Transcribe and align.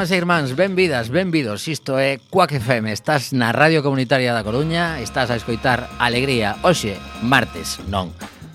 irmáns 0.00 0.12
e 0.12 0.16
irmáns, 0.16 0.50
benvidas, 0.56 1.08
benvidos 1.10 1.68
Isto 1.68 1.98
é 1.98 2.16
Quack 2.32 2.56
FM, 2.56 2.88
estás 2.88 3.36
na 3.36 3.52
Radio 3.52 3.84
Comunitaria 3.84 4.32
da 4.32 4.40
Coruña 4.40 4.96
Estás 4.96 5.28
a 5.28 5.36
escoitar 5.36 5.92
Alegría, 6.00 6.56
hoxe, 6.64 6.96
martes, 7.20 7.76
non 7.84 8.08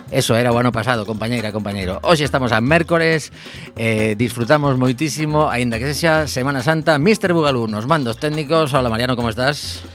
Eso 0.10 0.34
era 0.34 0.50
o 0.50 0.58
ano 0.58 0.74
pasado, 0.74 1.06
compañeira, 1.06 1.54
compañeiro 1.54 2.02
Hoxe 2.02 2.26
estamos 2.26 2.50
a 2.50 2.66
mércores 2.66 3.30
eh, 3.78 4.18
Disfrutamos 4.18 4.74
moitísimo, 4.74 5.46
aínda 5.46 5.78
que 5.78 5.94
sexa 5.94 6.26
Semana 6.26 6.66
Santa 6.66 6.98
Mister 6.98 7.30
Bugalú, 7.30 7.70
nos 7.70 7.86
mandos 7.86 8.18
técnicos 8.18 8.74
Hola 8.74 8.90
Mariano, 8.90 9.14
como 9.14 9.30
estás? 9.30 9.86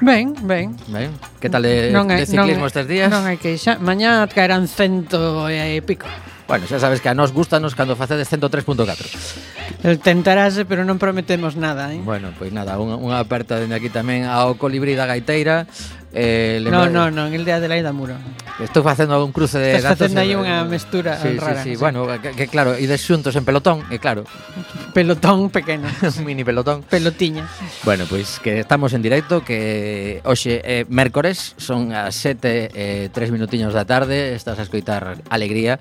Ben, 0.00 0.32
ben. 0.40 0.72
Ben. 0.88 1.12
Que 1.36 1.52
tal 1.52 1.68
de, 1.68 1.92
non 1.92 2.08
hai, 2.08 2.24
de 2.24 2.32
ciclismo 2.32 2.64
non, 2.64 2.72
estes 2.72 2.88
días? 2.88 3.12
Non 3.12 3.28
hai 3.28 3.36
que 3.36 3.60
xa. 3.60 3.76
Mañá 3.76 4.24
caerán 4.32 4.64
cento 4.70 5.52
e 5.52 5.84
pico. 5.84 6.08
Bueno, 6.48 6.64
xa 6.64 6.80
sabes 6.80 7.04
que 7.04 7.12
a 7.12 7.18
nos 7.18 7.36
gustanos 7.36 7.76
cando 7.76 7.92
facedes 7.92 8.30
103.4. 8.32 9.57
El 9.82 10.02
tentarase, 10.02 10.66
pero 10.66 10.82
non 10.82 10.98
prometemos 10.98 11.54
nada, 11.54 11.94
eh? 11.94 12.02
Bueno, 12.02 12.34
pois 12.34 12.50
nada, 12.50 12.74
unha, 12.82 12.98
unha 12.98 13.22
aperta 13.22 13.62
dende 13.62 13.78
aquí 13.78 13.86
tamén 13.86 14.26
ao 14.26 14.58
Colibrí 14.58 14.98
da 14.98 15.06
Gaiteira, 15.06 15.70
Eh, 16.12 16.60
no, 16.64 16.88
no, 16.88 17.10
no, 17.10 17.26
en 17.26 17.34
el 17.34 17.44
de 17.44 17.52
Adelaida 17.52 17.92
Muro. 17.92 18.14
Estou 18.58 18.82
facendo 18.82 19.22
un 19.22 19.30
cruce 19.30 19.58
de 19.58 19.76
Estás 19.76 19.94
datos. 19.94 20.08
Estás 20.08 20.16
facendo 20.16 20.20
aí 20.24 20.34
unha 20.34 20.64
mestura 20.64 21.20
sí, 21.20 21.36
rara. 21.36 21.62
Sí, 21.62 21.70
sí, 21.70 21.76
sí. 21.76 21.80
Bueno, 21.80 22.08
que, 22.18 22.32
que 22.32 22.48
claro, 22.48 22.74
ides 22.74 23.04
xuntos 23.04 23.36
en 23.36 23.44
pelotón, 23.44 23.84
e 23.92 24.00
claro. 24.00 24.24
Pelotón 24.96 25.52
pequeno. 25.52 25.86
un 25.86 26.24
mini 26.26 26.42
pelotón. 26.42 26.82
Pelotiña. 26.88 27.46
Bueno, 27.84 28.08
pois 28.08 28.40
pues, 28.40 28.40
que 28.40 28.58
estamos 28.58 28.96
en 28.96 29.04
directo, 29.04 29.44
que 29.44 30.24
hoxe 30.24 30.64
eh, 30.64 30.88
mércores, 30.88 31.54
son 31.60 31.92
as 31.92 32.16
7 32.16 32.72
eh, 32.74 33.14
3 33.14 33.30
minutiños 33.30 33.76
da 33.76 33.84
tarde, 33.84 34.34
estás 34.34 34.58
a 34.58 34.64
escoitar 34.64 35.20
Alegría. 35.28 35.78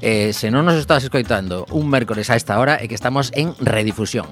Eh, 0.00 0.32
se 0.32 0.54
non 0.54 0.64
nos 0.64 0.78
estás 0.78 1.02
escoitando 1.04 1.66
un 1.74 1.90
mércores 1.90 2.30
a 2.30 2.38
esta 2.38 2.56
hora 2.56 2.78
é 2.80 2.86
que 2.88 2.96
estamos 2.96 3.34
en 3.36 3.52
redifusión. 3.60 4.30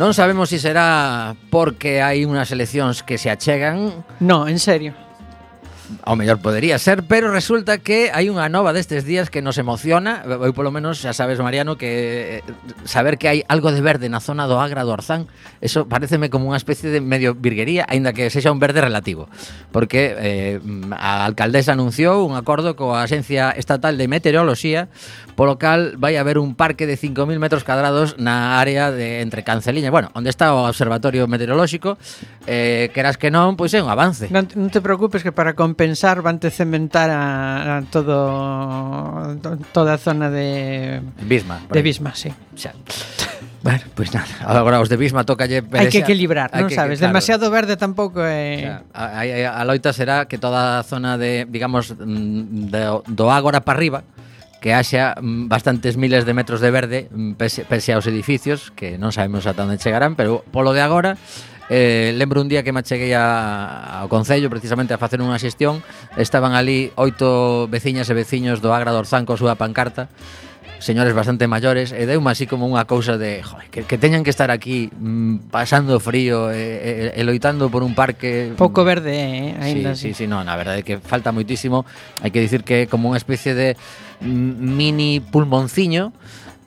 Non 0.00 0.16
sabemos 0.16 0.48
se 0.48 0.56
si 0.56 0.56
será 0.56 1.36
porque 1.52 2.00
hai 2.00 2.24
unhas 2.24 2.48
eleccións 2.56 3.04
que 3.04 3.20
se 3.20 3.28
achegan. 3.28 4.00
No, 4.16 4.48
en 4.48 4.56
serio 4.56 4.96
ao 6.02 6.16
mellor 6.16 6.38
podería 6.38 6.78
ser, 6.78 7.02
pero 7.04 7.30
resulta 7.30 7.78
que 7.78 8.10
hai 8.14 8.30
unha 8.30 8.46
nova 8.48 8.72
destes 8.72 9.02
días 9.04 9.28
que 9.28 9.42
nos 9.42 9.58
emociona, 9.58 10.22
eu 10.24 10.52
polo 10.54 10.70
menos 10.70 11.02
xa 11.02 11.12
sabes 11.12 11.42
Mariano 11.42 11.76
que 11.76 12.40
eh, 12.40 12.52
saber 12.86 13.18
que 13.18 13.28
hai 13.28 13.38
algo 13.50 13.74
de 13.74 13.82
verde 13.82 14.06
na 14.08 14.22
zona 14.22 14.46
do 14.46 14.58
Agra 14.58 14.86
do 14.86 14.94
Orzán, 14.94 15.26
eso 15.60 15.86
pareceme 15.90 16.30
como 16.30 16.48
unha 16.48 16.58
especie 16.58 16.88
de 16.88 17.02
medio 17.02 17.34
virguería, 17.36 17.84
aínda 17.90 18.14
que 18.14 18.30
sexa 18.30 18.54
un 18.54 18.62
verde 18.62 18.80
relativo, 18.80 19.26
porque 19.74 20.16
eh, 20.16 20.56
a 20.94 21.26
alcaldesa 21.26 21.74
anunciou 21.74 22.24
un 22.26 22.38
acordo 22.38 22.78
coa 22.78 23.02
Axencia 23.04 23.50
Estatal 23.54 23.98
de 23.98 24.06
Meteoroloxía, 24.06 24.88
polo 25.34 25.56
cal 25.56 25.96
vai 25.96 26.20
haber 26.20 26.36
un 26.36 26.54
parque 26.54 26.84
de 26.84 26.96
5000 27.00 27.40
metros 27.40 27.64
cadrados 27.64 28.20
na 28.20 28.60
área 28.60 28.92
de 28.92 29.24
entre 29.24 29.42
Canceliña, 29.42 29.90
bueno, 29.90 30.12
onde 30.12 30.28
está 30.28 30.52
o 30.52 30.68
observatorio 30.68 31.24
meteorolóxico, 31.26 31.96
eh, 32.46 32.90
queras 32.92 33.16
que 33.16 33.32
non, 33.32 33.56
pois 33.56 33.72
é 33.72 33.80
un 33.80 33.88
avance. 33.88 34.28
Non, 34.28 34.44
non 34.52 34.68
te 34.68 34.84
preocupes 34.84 35.24
que 35.24 35.32
para 35.32 35.56
compensar 35.80 36.20
vanse 36.20 36.50
cementar 36.52 37.08
a, 37.08 37.78
a 37.78 37.82
todo 37.88 39.32
toda 39.72 39.96
a 39.96 39.98
zona 39.98 40.28
de 40.28 41.00
Bisma. 41.24 41.64
De 41.72 41.80
Bisma, 41.80 42.12
sí. 42.14 42.28
Xa. 42.52 42.76
Bueno, 43.62 43.80
pois 43.96 44.12
pues 44.12 44.14
nada, 44.14 44.28
agora 44.44 44.80
os 44.80 44.92
de 44.92 45.00
Bisma 45.00 45.24
tocalle 45.24 45.64
Hai 45.72 45.88
que 45.88 46.04
equilibrar, 46.04 46.52
non 46.52 46.68
sabes, 46.68 47.00
que, 47.00 47.08
claro. 47.08 47.16
demasiado 47.16 47.48
verde 47.48 47.80
tampouco 47.80 48.20
é. 48.20 48.60
Eh... 48.60 48.92
A, 48.92 49.24
a, 49.24 49.56
a 49.56 49.62
loita 49.64 49.96
será 49.96 50.28
que 50.28 50.36
toda 50.36 50.80
a 50.80 50.84
zona 50.84 51.16
de, 51.16 51.48
digamos, 51.48 51.96
mm, 51.96 52.68
do, 52.68 53.00
do 53.08 53.26
Ágora 53.32 53.64
para 53.64 53.80
arriba, 53.80 54.00
que 54.60 54.76
haxa 54.76 55.16
mm, 55.16 55.48
bastantes 55.48 55.96
miles 55.96 56.28
de 56.28 56.36
metros 56.36 56.60
de 56.60 56.68
verde 56.68 56.98
mm, 57.08 57.40
pese, 57.40 57.64
pese 57.64 57.96
aos 57.96 58.04
edificios 58.04 58.68
que 58.76 59.00
non 59.00 59.16
sabemos 59.16 59.48
ata 59.48 59.64
onde 59.64 59.80
chegarán, 59.80 60.12
pero 60.12 60.44
polo 60.52 60.76
de 60.76 60.84
agora 60.84 61.16
Eh, 61.70 62.12
lembro 62.18 62.42
un 62.42 62.50
día 62.50 62.66
que 62.66 62.74
me 62.74 62.82
cheguei 62.82 63.14
a, 63.14 64.02
ao 64.02 64.10
Concello 64.10 64.50
precisamente 64.50 64.90
a 64.90 64.98
facer 64.98 65.22
unha 65.22 65.38
xestión 65.38 65.86
Estaban 66.18 66.58
ali 66.58 66.90
oito 66.98 67.70
veciñas 67.70 68.10
e 68.10 68.14
veciños 68.18 68.58
do 68.58 68.74
Agra 68.74 68.90
do 68.90 68.98
Orzán 68.98 69.22
coa 69.22 69.38
súa 69.38 69.54
pancarta 69.54 70.10
señores 70.80 71.14
bastante 71.14 71.46
maiores 71.46 71.92
e 71.92 72.08
deu 72.08 72.18
así 72.26 72.48
como 72.48 72.64
unha 72.66 72.88
cousa 72.88 73.20
de 73.20 73.44
joder, 73.44 73.68
que, 73.68 73.84
que 73.84 74.00
teñan 74.00 74.24
que 74.24 74.32
estar 74.32 74.50
aquí 74.50 74.88
mm, 74.88 75.52
pasando 75.52 76.00
frío 76.00 76.50
e, 76.50 77.12
e, 77.14 77.20
e 77.20 77.22
loitando 77.22 77.68
por 77.68 77.84
un 77.84 77.94
parque 77.94 78.56
pouco 78.56 78.82
verde, 78.82 79.12
eh, 79.12 79.54
ainda 79.60 79.94
sí, 79.94 80.10
así. 80.10 80.16
sí, 80.16 80.24
sí, 80.24 80.26
no, 80.26 80.42
na 80.42 80.56
verdade 80.56 80.82
que 80.82 80.96
falta 80.98 81.30
moitísimo, 81.30 81.84
hai 82.24 82.32
que 82.32 82.40
dicir 82.40 82.64
que 82.64 82.88
é 82.88 82.90
como 82.90 83.12
unha 83.12 83.20
especie 83.20 83.52
de 83.52 83.76
mm, 84.24 84.50
mini 84.56 85.20
pulmonciño 85.20 86.16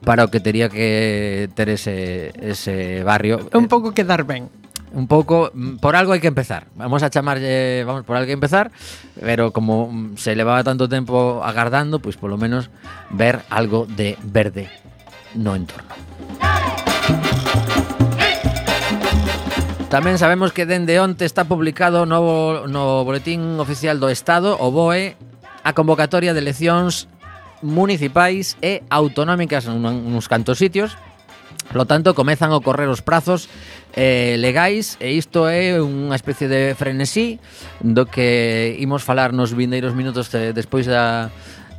para 0.05 0.23
o 0.23 0.29
que 0.29 0.39
tería 0.39 0.69
que 0.69 1.49
ter 1.55 1.71
ese, 1.71 2.35
ese 2.35 3.01
barrio. 3.07 3.47
Un 3.55 3.71
pouco 3.71 3.95
quedar 3.95 4.27
ben 4.27 4.62
un 4.93 5.07
pouco 5.09 5.51
mm, 5.53 5.81
por 5.81 5.97
algo 5.97 6.13
hai 6.13 6.21
que 6.21 6.29
empezar. 6.29 6.69
Vamos 6.77 7.01
a 7.01 7.09
chamarlle, 7.09 7.83
vamos 7.83 8.05
por 8.05 8.15
algo 8.15 8.29
que 8.29 8.37
empezar, 8.37 8.69
pero 9.17 9.49
como 9.51 9.89
mm, 9.89 10.17
se 10.21 10.37
levaba 10.37 10.63
tanto 10.63 10.87
tempo 10.87 11.41
agardando, 11.41 11.99
pois 11.99 12.15
pues 12.15 12.21
polo 12.21 12.37
menos 12.37 12.69
ver 13.09 13.41
algo 13.49 13.89
de 13.89 14.15
verde 14.21 14.69
no 15.33 15.57
entorno. 15.57 15.97
Tamén 19.89 20.17
sabemos 20.17 20.49
que 20.49 20.65
dende 20.65 20.97
onte 20.97 21.21
está 21.21 21.45
publicado 21.45 22.09
no, 22.09 22.65
no 22.65 23.05
Boletín 23.05 23.61
Oficial 23.61 24.01
do 24.01 24.09
Estado, 24.09 24.57
o 24.57 24.73
BOE, 24.73 25.13
a 25.61 25.71
convocatoria 25.77 26.33
de 26.33 26.41
eleccións 26.41 27.05
municipais 27.61 28.57
e 28.65 28.81
autonómicas 28.89 29.69
en 29.69 29.85
uns 29.85 30.25
cantos 30.25 30.57
sitios, 30.57 30.97
Polo 31.71 31.85
tanto, 31.87 32.11
comezan 32.17 32.51
a 32.51 32.59
correr 32.59 32.89
os 32.89 32.99
prazos 33.05 33.47
eh, 33.93 34.35
legais 34.37 34.97
e 34.99 35.13
isto 35.15 35.45
é 35.47 35.77
unha 35.77 36.17
especie 36.17 36.49
de 36.49 36.73
frenesí 36.73 37.37
do 37.79 38.09
que 38.09 38.75
imos 38.81 39.05
falar 39.05 39.31
nos 39.31 39.53
vindeiros 39.53 39.93
minutos 39.93 40.33
de, 40.33 40.51
despois 40.51 40.89
da, 40.89 41.29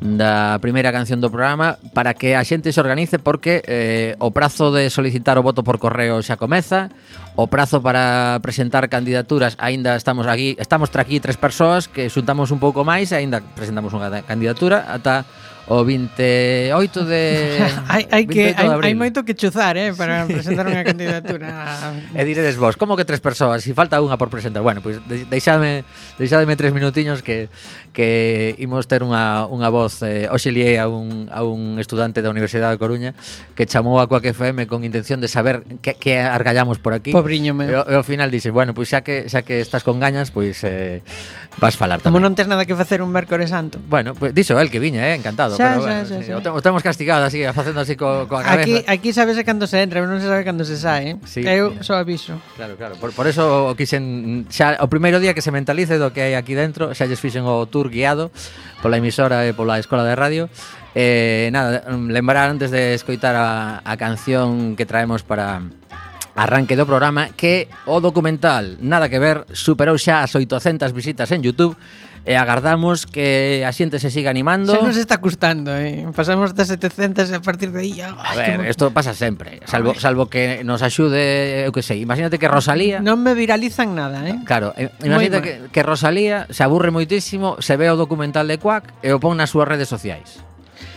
da 0.00 0.58
primeira 0.58 0.92
canción 0.92 1.20
do 1.20 1.30
programa 1.30 1.78
para 1.94 2.14
que 2.14 2.34
a 2.34 2.42
xente 2.42 2.70
se 2.70 2.80
organice 2.80 3.18
porque 3.18 3.62
eh, 3.66 4.14
o 4.18 4.30
prazo 4.30 4.68
de 4.68 4.90
solicitar 4.90 5.38
o 5.38 5.46
voto 5.46 5.62
por 5.62 5.78
correo 5.78 6.22
xa 6.22 6.36
comeza 6.36 6.90
o 7.34 7.46
prazo 7.50 7.82
para 7.82 8.38
presentar 8.42 8.86
candidaturas 8.90 9.58
aínda 9.58 9.94
estamos 9.98 10.26
aquí 10.26 10.54
estamos 10.58 10.90
tra 10.90 11.02
aquí 11.02 11.18
tres 11.18 11.38
persoas 11.38 11.86
que 11.90 12.10
xuntamos 12.10 12.50
un 12.50 12.60
pouco 12.60 12.82
máis 12.86 13.10
e 13.10 13.18
aínda 13.18 13.42
presentamos 13.54 13.90
unha 13.94 14.10
candidatura 14.26 14.86
ata 14.86 15.26
o 15.66 15.84
28 15.84 17.04
de 17.08 17.22
hai, 17.88 18.04
hai 18.12 18.24
que 18.28 18.52
hai, 18.52 18.68
hai 18.68 18.94
moito 18.94 19.24
que 19.24 19.32
chuzar, 19.32 19.76
eh, 19.80 19.96
para 19.96 20.28
presentar 20.28 20.68
unha 20.68 20.84
candidatura. 20.84 21.48
e 22.18 22.22
diredes 22.24 22.60
vos, 22.60 22.76
como 22.76 22.96
que 22.96 23.08
tres 23.08 23.24
persoas, 23.24 23.64
si 23.64 23.72
falta 23.72 24.00
unha 24.04 24.20
por 24.20 24.28
presentar. 24.28 24.60
Bueno, 24.60 24.84
pois 24.84 25.00
pues, 25.04 25.24
deixadme 25.28 25.88
deixadme 26.20 26.52
tres 26.56 26.76
minutiños 26.76 27.24
que 27.24 27.48
que 27.96 28.52
imos 28.60 28.84
ter 28.90 29.00
unha 29.00 29.48
unha 29.48 29.72
voz 29.72 30.04
eh, 30.04 30.28
hoxe 30.28 30.52
lié 30.52 30.76
a 30.76 30.90
un 30.90 31.32
a 31.32 31.40
un 31.46 31.80
estudante 31.80 32.20
da 32.20 32.28
Universidade 32.28 32.76
da 32.76 32.80
Coruña 32.80 33.16
que 33.56 33.64
chamou 33.64 34.02
a 34.02 34.08
Coaque 34.10 34.36
FM 34.36 34.68
con 34.68 34.84
intención 34.84 35.24
de 35.24 35.28
saber 35.32 35.64
que 35.80 35.96
que 35.96 36.20
argallamos 36.20 36.76
por 36.76 36.92
aquí. 36.92 37.12
Pobriño 37.12 37.56
meu. 37.56 37.88
E, 37.88 37.92
e 37.92 37.94
ao 37.96 38.04
final 38.04 38.28
dixe, 38.28 38.52
bueno, 38.52 38.76
pois 38.76 38.92
pues, 38.92 39.00
xa 39.00 39.00
que 39.00 39.32
xa 39.32 39.40
que 39.40 39.64
estás 39.64 39.80
con 39.80 39.96
gañas, 39.96 40.28
pois 40.28 40.60
pues, 40.60 40.68
eh, 40.68 41.00
vas 41.56 41.76
falar 41.78 42.04
tamén. 42.04 42.20
Como 42.20 42.20
non 42.20 42.36
tes 42.36 42.50
nada 42.50 42.68
que 42.68 42.76
facer 42.76 43.00
un 43.00 43.08
mércores 43.08 43.48
santo. 43.48 43.80
Bueno, 43.88 44.12
pois 44.12 44.34
pues, 44.34 44.36
dixo 44.36 44.58
el 44.60 44.68
que 44.68 44.82
viña, 44.82 45.08
eh, 45.08 45.14
encantado 45.14 45.53
recordo, 45.54 45.62
xa, 45.62 45.70
pero 45.70 45.80
xa, 45.80 45.86
bueno, 45.86 46.02
xa, 46.04 46.16
sí, 46.18 46.28
xa. 46.28 46.50
O, 46.50 46.56
o 46.58 46.60
temos 46.62 46.82
castigado 46.82 47.22
así, 47.24 47.40
facendo 47.54 47.80
así 47.80 47.94
co, 47.94 48.26
coa 48.26 48.42
cabeza. 48.42 48.62
Aquí, 48.62 48.74
aquí 48.86 49.08
sabese 49.14 49.46
cando 49.46 49.66
se 49.70 49.80
entra, 49.80 50.02
non 50.02 50.18
se 50.18 50.26
sabe 50.28 50.42
cando 50.42 50.66
se 50.66 50.76
sae. 50.76 51.14
eh? 51.14 51.16
Sí. 51.24 51.46
Eu 51.46 51.78
só 51.80 51.96
aviso. 51.98 52.36
Claro, 52.58 52.74
claro. 52.74 52.94
Por, 52.98 53.14
por 53.14 53.26
eso 53.30 53.70
o 53.70 53.78
quixen 53.78 54.44
xa 54.50 54.76
o 54.82 54.90
primeiro 54.90 55.22
día 55.22 55.32
que 55.32 55.42
se 55.42 55.54
mentalice 55.54 55.96
do 55.96 56.10
que 56.10 56.22
hai 56.26 56.34
aquí 56.34 56.52
dentro, 56.58 56.90
xa 56.92 57.06
lles 57.06 57.22
fixen 57.22 57.46
o 57.46 57.64
tour 57.70 57.88
guiado 57.88 58.34
pola 58.82 58.98
emisora 59.00 59.46
e 59.48 59.54
pola 59.54 59.78
escola 59.78 60.02
de 60.02 60.14
radio 60.18 60.46
Eh, 60.94 61.50
nada, 61.50 61.82
lembrar 61.90 62.46
antes 62.46 62.70
de 62.70 62.94
escoitar 62.94 63.34
a, 63.34 63.82
a 63.82 63.96
canción 63.98 64.78
que 64.78 64.86
traemos 64.86 65.26
para 65.26 65.58
arranque 66.38 66.78
do 66.78 66.86
programa 66.86 67.34
que 67.34 67.66
o 67.90 67.98
documental 67.98 68.78
Nada 68.78 69.10
que 69.10 69.18
ver 69.18 69.42
superou 69.50 69.98
xa 69.98 70.22
as 70.22 70.34
800 70.38 70.94
visitas 70.94 71.30
en 71.34 71.42
Youtube 71.42 71.74
e 72.24 72.40
agardamos 72.40 73.04
que 73.04 73.62
a 73.68 73.72
xente 73.72 74.00
se 74.00 74.08
siga 74.08 74.32
animando. 74.32 74.72
Se 74.72 74.80
nos 74.80 74.96
está 74.96 75.20
custando, 75.20 75.76
eh? 75.76 76.08
pasamos 76.16 76.56
de 76.56 76.64
700 76.64 77.30
a 77.36 77.40
partir 77.44 77.68
de 77.68 77.80
aí. 77.84 78.00
Ah, 78.00 78.16
a 78.16 78.32
ver, 78.34 78.64
isto 78.68 78.88
pasa 78.96 79.12
sempre, 79.12 79.60
salvo, 79.68 79.92
salvo 79.94 80.32
que 80.32 80.64
nos 80.64 80.80
axude, 80.80 81.68
eu 81.68 81.72
que 81.72 81.84
sei, 81.84 82.00
imagínate 82.00 82.40
que 82.40 82.48
Rosalía... 82.48 83.04
Non 83.04 83.20
me 83.20 83.36
viralizan 83.36 83.92
nada, 83.92 84.24
eh? 84.24 84.40
Claro, 84.48 84.72
eh, 84.80 84.88
imagínate 85.04 85.44
que, 85.44 85.52
que 85.68 85.82
Rosalía 85.84 86.48
se 86.48 86.64
aburre 86.64 86.88
moitísimo, 86.88 87.60
se 87.60 87.76
ve 87.76 87.92
o 87.92 88.00
documental 88.00 88.48
de 88.48 88.56
Quack 88.56 89.04
e 89.04 89.12
o 89.12 89.20
pon 89.20 89.36
nas 89.36 89.52
súas 89.52 89.68
redes 89.68 89.92
sociais. 89.92 90.40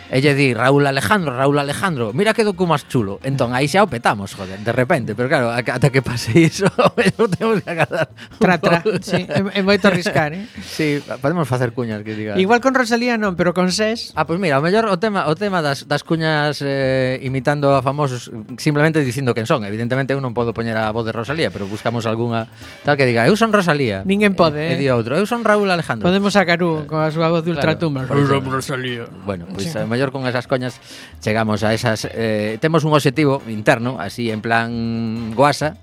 E 0.08 0.24
lle 0.24 0.32
di 0.32 0.56
Raúl 0.56 0.88
Alejandro, 0.88 1.36
Raúl 1.36 1.60
Alejandro, 1.60 2.16
mira 2.16 2.32
que 2.32 2.48
docu 2.48 2.64
máis 2.64 2.88
chulo. 2.88 3.20
Entón 3.28 3.52
aí 3.52 3.68
xa 3.68 3.84
o 3.84 3.92
petamos, 3.92 4.32
joder, 4.32 4.56
de 4.64 4.72
repente, 4.72 5.20
pero 5.20 5.28
claro, 5.28 5.52
ata 5.52 5.92
que 5.92 6.00
pase 6.00 6.32
iso, 6.48 6.72
mellor 6.96 7.28
temos 7.36 7.60
que 7.60 7.70
agardar. 7.76 8.08
Tra, 8.40 8.56
tra, 8.56 8.80
sí, 9.04 9.28
é, 9.28 9.60
é 9.60 9.62
moito 9.68 9.92
arriscar, 9.92 10.32
eh? 10.32 10.48
sí, 10.64 11.04
podemos 11.20 11.44
facer 11.44 11.76
cuñas 11.76 12.08
que 12.08 12.16
diga. 12.16 12.40
Igual 12.40 12.64
con 12.64 12.72
Rosalía 12.72 13.20
non, 13.20 13.36
pero 13.36 13.52
con 13.52 13.68
Ses. 13.76 14.16
Ah, 14.16 14.24
pois 14.24 14.40
pues 14.40 14.48
mira, 14.48 14.56
o 14.56 14.64
mellor 14.64 14.88
o 14.88 14.96
tema 14.96 15.28
o 15.28 15.36
tema 15.36 15.60
das, 15.60 15.92
das 15.92 16.08
cuñas 16.08 16.64
eh, 16.64 17.20
imitando 17.28 17.76
a 17.76 17.84
famosos, 17.84 18.32
simplemente 18.56 19.04
dicindo 19.04 19.36
quen 19.36 19.44
son. 19.44 19.68
Evidentemente 19.68 20.16
eu 20.16 20.24
non 20.24 20.32
podo 20.32 20.56
poñer 20.56 20.80
a 20.80 20.88
voz 20.96 21.04
de 21.04 21.12
Rosalía, 21.12 21.52
pero 21.52 21.68
buscamos 21.68 22.08
algunha 22.08 22.48
tal 22.88 22.96
que 22.96 23.04
diga, 23.04 23.28
eu 23.28 23.36
son 23.36 23.52
Rosalía. 23.52 24.08
Ninguén 24.08 24.40
pode, 24.40 24.72
eh? 24.72 24.74
E, 24.74 24.80
di 24.80 24.88
outro, 24.88 25.20
eu 25.20 25.28
son 25.28 25.44
Raúl 25.44 25.68
Alejandro. 25.68 26.08
Podemos 26.08 26.32
sacar 26.32 26.64
un 26.64 26.84
eh, 26.84 26.88
con 26.88 27.04
a 27.04 27.12
súa 27.12 27.28
voz 27.28 27.44
de 27.44 27.52
ultratumba. 27.52 28.08
Claro, 28.08 28.40
Rosalía. 28.48 29.04
Bueno, 29.28 29.52
pois 29.52 29.68
pues, 29.68 29.76
sí. 29.76 29.76
Eh, 29.76 29.97
mellor 29.98 30.14
con 30.14 30.30
esas 30.30 30.46
coñas 30.46 30.78
chegamos 31.20 31.66
a 31.66 31.74
esas... 31.74 32.06
Eh, 32.14 32.62
temos 32.62 32.86
un 32.86 32.94
obxectivo 32.94 33.42
interno, 33.50 33.98
así 34.00 34.30
en 34.30 34.42
plan 34.42 35.34
guasa, 35.34 35.74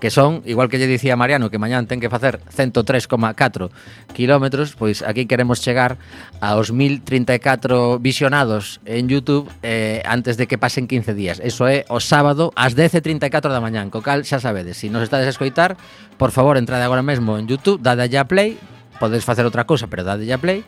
que 0.00 0.10
son, 0.10 0.42
igual 0.44 0.68
que 0.68 0.78
lle 0.78 0.90
dicía 0.90 1.14
Mariano, 1.14 1.54
que 1.54 1.62
mañán 1.62 1.86
ten 1.86 2.02
que 2.02 2.10
facer 2.10 2.42
103,4 2.50 3.70
kilómetros, 4.12 4.74
pois 4.74 5.06
aquí 5.06 5.30
queremos 5.30 5.62
chegar 5.62 5.96
aos 6.42 6.72
1034 6.74 8.02
visionados 8.02 8.80
en 8.84 9.06
YouTube 9.06 9.46
eh, 9.62 10.02
antes 10.02 10.36
de 10.36 10.50
que 10.50 10.58
pasen 10.58 10.88
15 10.88 11.14
días. 11.14 11.38
Eso 11.38 11.68
é 11.70 11.86
o 11.86 12.02
sábado 12.02 12.50
ás 12.58 12.74
10.34 12.74 13.54
da 13.54 13.62
mañán, 13.62 13.88
co 13.94 14.02
cal 14.02 14.26
xa 14.26 14.42
sabedes. 14.42 14.80
Se 14.80 14.88
si 14.88 14.92
nos 14.92 15.06
estades 15.06 15.30
a 15.30 15.32
escoitar, 15.32 15.78
por 16.18 16.34
favor, 16.34 16.58
entrade 16.58 16.82
agora 16.82 17.04
mesmo 17.04 17.38
en 17.38 17.46
YouTube, 17.46 17.78
dade 17.78 18.02
a 18.18 18.26
play, 18.26 18.58
podes 18.98 19.22
facer 19.22 19.46
outra 19.46 19.68
cousa, 19.68 19.86
pero 19.86 20.02
dade 20.02 20.26
a 20.32 20.40
play, 20.40 20.64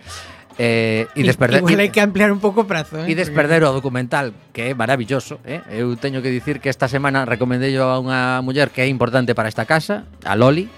Eh, 0.59 1.07
e 1.13 1.21
desperder, 1.21 1.61
Igual 1.61 1.85
hai 1.85 1.93
que 1.93 2.01
ampliar 2.01 2.33
un 2.33 2.41
pouco 2.41 2.65
o 2.65 2.67
prazo 2.67 3.05
eh? 3.05 3.13
E 3.13 3.13
desperder 3.13 3.61
o 3.69 3.77
documental 3.77 4.33
Que 4.57 4.69
é 4.69 4.73
maravilloso 4.73 5.37
eh? 5.45 5.61
Eu 5.69 5.93
teño 6.01 6.25
que 6.25 6.33
dicir 6.33 6.65
que 6.65 6.73
esta 6.73 6.89
semana 6.89 7.29
Recomendei 7.29 7.77
a 7.77 8.01
unha 8.01 8.41
muller 8.41 8.73
que 8.73 8.81
é 8.81 8.89
importante 8.89 9.37
para 9.37 9.53
esta 9.53 9.69
casa 9.69 10.09
A 10.25 10.33
Loli 10.33 10.73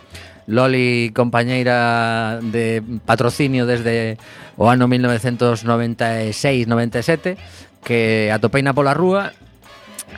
Loli, 0.50 1.14
compañeira 1.14 2.42
de 2.42 2.82
patrocinio 3.06 3.70
desde 3.70 4.18
o 4.58 4.66
ano 4.66 4.90
1996-97 4.90 7.38
Que 7.87 8.35
atopei 8.35 8.66
na 8.66 8.75
pola 8.75 8.99
rúa 8.99 9.30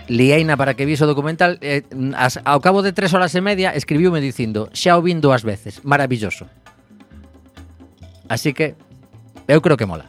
Lieina 0.09 0.57
para 0.57 0.73
que 0.73 0.88
vise 0.88 1.05
o 1.05 1.11
documental 1.11 1.61
eh, 1.61 1.85
as, 2.17 2.40
Ao 2.49 2.64
cabo 2.64 2.81
de 2.81 2.97
tres 2.97 3.12
horas 3.12 3.37
e 3.37 3.45
media 3.45 3.76
Escribiume 3.76 4.25
dicindo 4.25 4.73
Xa 4.73 4.97
o 4.97 5.05
vin 5.05 5.21
dúas 5.21 5.45
veces, 5.45 5.85
maravilloso 5.85 6.49
Así 8.25 8.57
que 8.57 8.88
Eu 9.50 9.59
creo 9.59 9.76
que 9.76 9.83
mola. 9.83 10.07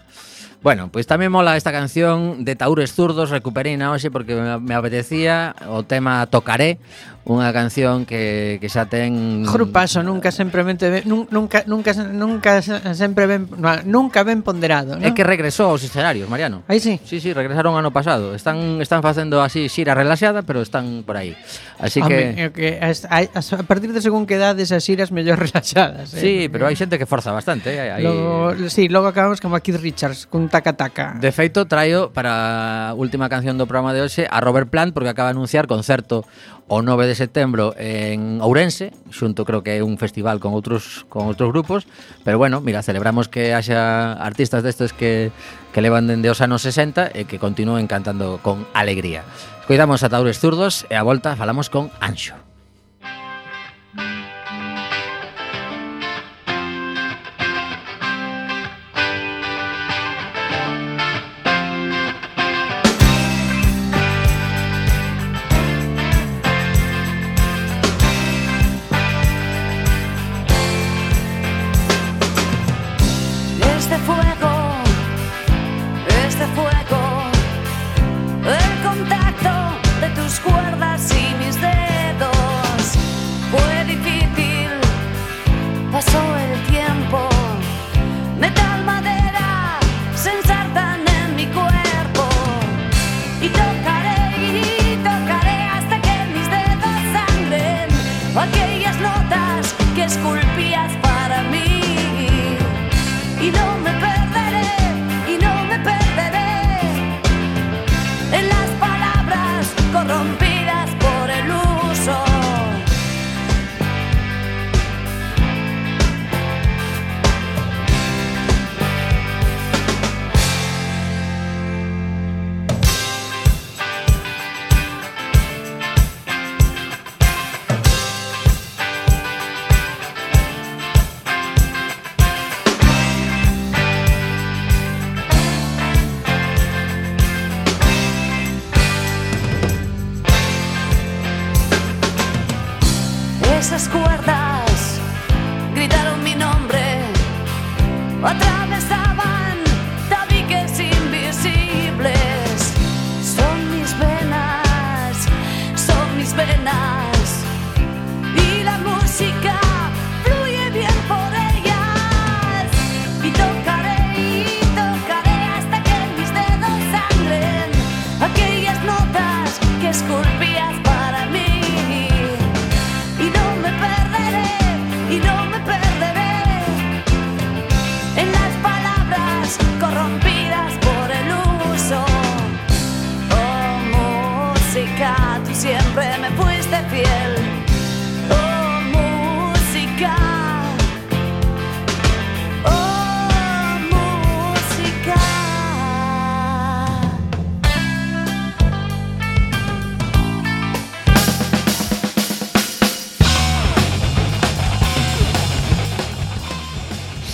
Bueno, 0.61 0.93
pois 0.93 1.09
tamén 1.09 1.33
mola 1.33 1.57
esta 1.57 1.73
canción 1.73 2.45
de 2.45 2.53
Taures 2.53 2.93
Zurdos, 2.93 3.33
recuperei 3.33 3.73
na 3.73 3.89
hoxe 3.89 4.13
porque 4.13 4.37
me 4.37 4.77
apetecía, 4.77 5.57
o 5.65 5.81
tema 5.81 6.29
Tocaré, 6.29 6.77
unha 7.21 7.53
canción 7.53 8.09
que, 8.09 8.57
que 8.57 8.65
xa 8.65 8.89
ten 8.89 9.45
Grupaso, 9.45 10.01
nunca 10.01 10.33
sempre 10.33 10.65
ben, 10.65 10.77
nunca 11.05 11.61
nunca 11.69 11.93
nunca 11.93 12.65
sempre 12.97 13.29
ben 13.29 13.45
nunca 13.85 14.25
ben 14.25 14.41
ponderado, 14.41 14.97
¿no? 14.97 15.05
É 15.05 15.13
que 15.13 15.21
regresou 15.21 15.69
aos 15.69 15.85
escenarios, 15.85 16.25
Mariano. 16.25 16.65
Aí 16.65 16.81
sí. 16.81 16.97
Sí, 17.05 17.21
sí, 17.21 17.29
regresaron 17.29 17.77
ano 17.77 17.93
pasado. 17.93 18.33
Están 18.33 18.81
están 18.81 19.05
facendo 19.05 19.45
así 19.45 19.69
xira 19.69 19.93
relaxada, 19.93 20.41
pero 20.41 20.65
están 20.65 21.05
por 21.05 21.13
aí. 21.13 21.37
Así 21.77 22.01
Home, 22.01 22.49
que, 22.49 22.51
que 22.57 22.67
a, 22.81 22.89
a 22.89 23.63
partir 23.69 23.93
de 23.93 24.01
según 24.01 24.25
que 24.25 24.41
edades 24.41 24.73
as 24.73 24.81
xiras 24.81 25.13
mellor 25.13 25.37
relaxadas, 25.45 26.17
eh? 26.17 26.21
Sí, 26.21 26.33
pero 26.49 26.65
hai 26.65 26.73
xente 26.73 26.97
que 26.97 27.05
forza 27.05 27.29
bastante, 27.29 27.69
eh? 27.69 27.93
Hai... 27.93 28.01
Logo, 28.01 28.57
sí, 28.65 28.89
logo 28.89 29.05
acabamos 29.05 29.37
como 29.37 29.53
aquí 29.53 29.69
Richards 29.69 30.25
con 30.25 30.49
taca 30.49 30.73
taca. 30.73 31.21
De 31.21 31.29
feito, 31.29 31.69
traio 31.69 32.09
para 32.09 32.89
a 32.89 32.93
última 32.97 33.29
canción 33.29 33.61
do 33.61 33.69
programa 33.69 33.93
de 33.93 34.01
hoxe 34.01 34.25
a 34.25 34.41
Robert 34.41 34.73
Plant 34.73 34.93
porque 34.97 35.13
acaba 35.13 35.29
de 35.29 35.37
anunciar 35.37 35.69
concerto 35.69 36.25
o 36.71 36.81
9 36.81 37.07
de 37.07 37.10
de 37.11 37.19
setembro 37.19 37.75
en 37.75 38.39
Ourense, 38.39 38.95
xunto 39.11 39.43
creo 39.43 39.59
que 39.67 39.75
é 39.75 39.83
un 39.83 39.99
festival 39.99 40.39
con 40.39 40.55
outros 40.55 41.03
con 41.11 41.27
outros 41.27 41.51
grupos, 41.51 41.83
pero 42.23 42.39
bueno, 42.39 42.63
mira, 42.63 42.79
celebramos 42.79 43.27
que 43.27 43.51
haxa 43.51 44.15
artistas 44.15 44.63
destes 44.63 44.95
que 44.95 45.35
que 45.75 45.83
levan 45.83 46.07
dende 46.07 46.31
os 46.31 46.39
anos 46.39 46.63
60 46.63 47.11
e 47.11 47.27
que 47.27 47.35
continúen 47.35 47.91
cantando 47.91 48.39
con 48.39 48.63
alegría. 48.71 49.27
Escoitamos 49.59 50.03
a 50.03 50.11
Taures 50.11 50.39
Zurdos 50.39 50.87
e 50.87 50.95
a 50.95 51.03
volta 51.03 51.35
falamos 51.35 51.67
con 51.67 51.91
Anxo. 51.99 52.50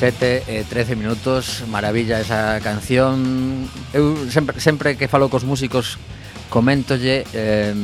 7 0.08 0.48
e 0.48 0.64
13 0.64 0.96
minutos 0.96 1.68
Maravilla 1.68 2.24
esa 2.24 2.64
canción. 2.64 3.68
Eu 3.92 4.16
sempre, 4.32 4.56
sempre 4.64 4.96
que 4.96 5.12
falo 5.12 5.28
cos 5.28 5.44
músicos 5.44 6.00
Coméntolle 6.48 7.28
eh, 7.36 7.76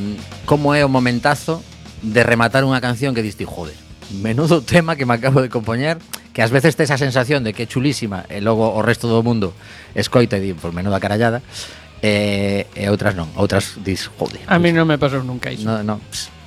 Como 0.48 0.72
é 0.72 0.88
o 0.88 0.90
momentazo 0.90 1.60
De 2.00 2.24
rematar 2.24 2.64
unha 2.64 2.80
canción 2.80 3.12
que 3.12 3.20
diste 3.20 3.44
Joder, 3.44 3.76
menudo 4.24 4.64
tema 4.64 4.96
que 4.96 5.04
me 5.04 5.20
acabo 5.20 5.44
de 5.44 5.52
compoñer 5.52 6.00
Que 6.32 6.40
ás 6.40 6.48
veces 6.48 6.80
tes 6.80 6.88
esa 6.88 6.96
sensación 6.96 7.44
de 7.44 7.52
que 7.52 7.68
é 7.68 7.68
chulísima 7.68 8.24
E 8.32 8.40
logo 8.40 8.72
o 8.72 8.80
resto 8.80 9.12
do 9.12 9.20
mundo 9.20 9.52
Escoita 9.92 10.40
e 10.40 10.48
di, 10.48 10.52
por 10.56 10.72
menuda 10.72 11.04
carallada 11.04 11.44
E, 12.00 12.72
e 12.72 12.88
outras 12.88 13.20
non, 13.20 13.28
outras 13.36 13.84
dis 13.84 14.08
Joder 14.16 14.48
A 14.48 14.64
mí 14.64 14.72
non 14.72 14.88
me 14.88 14.96
pasou 14.96 15.28
nunca 15.28 15.52
iso. 15.52 15.68
No, 15.68 15.84
no, 15.84 16.00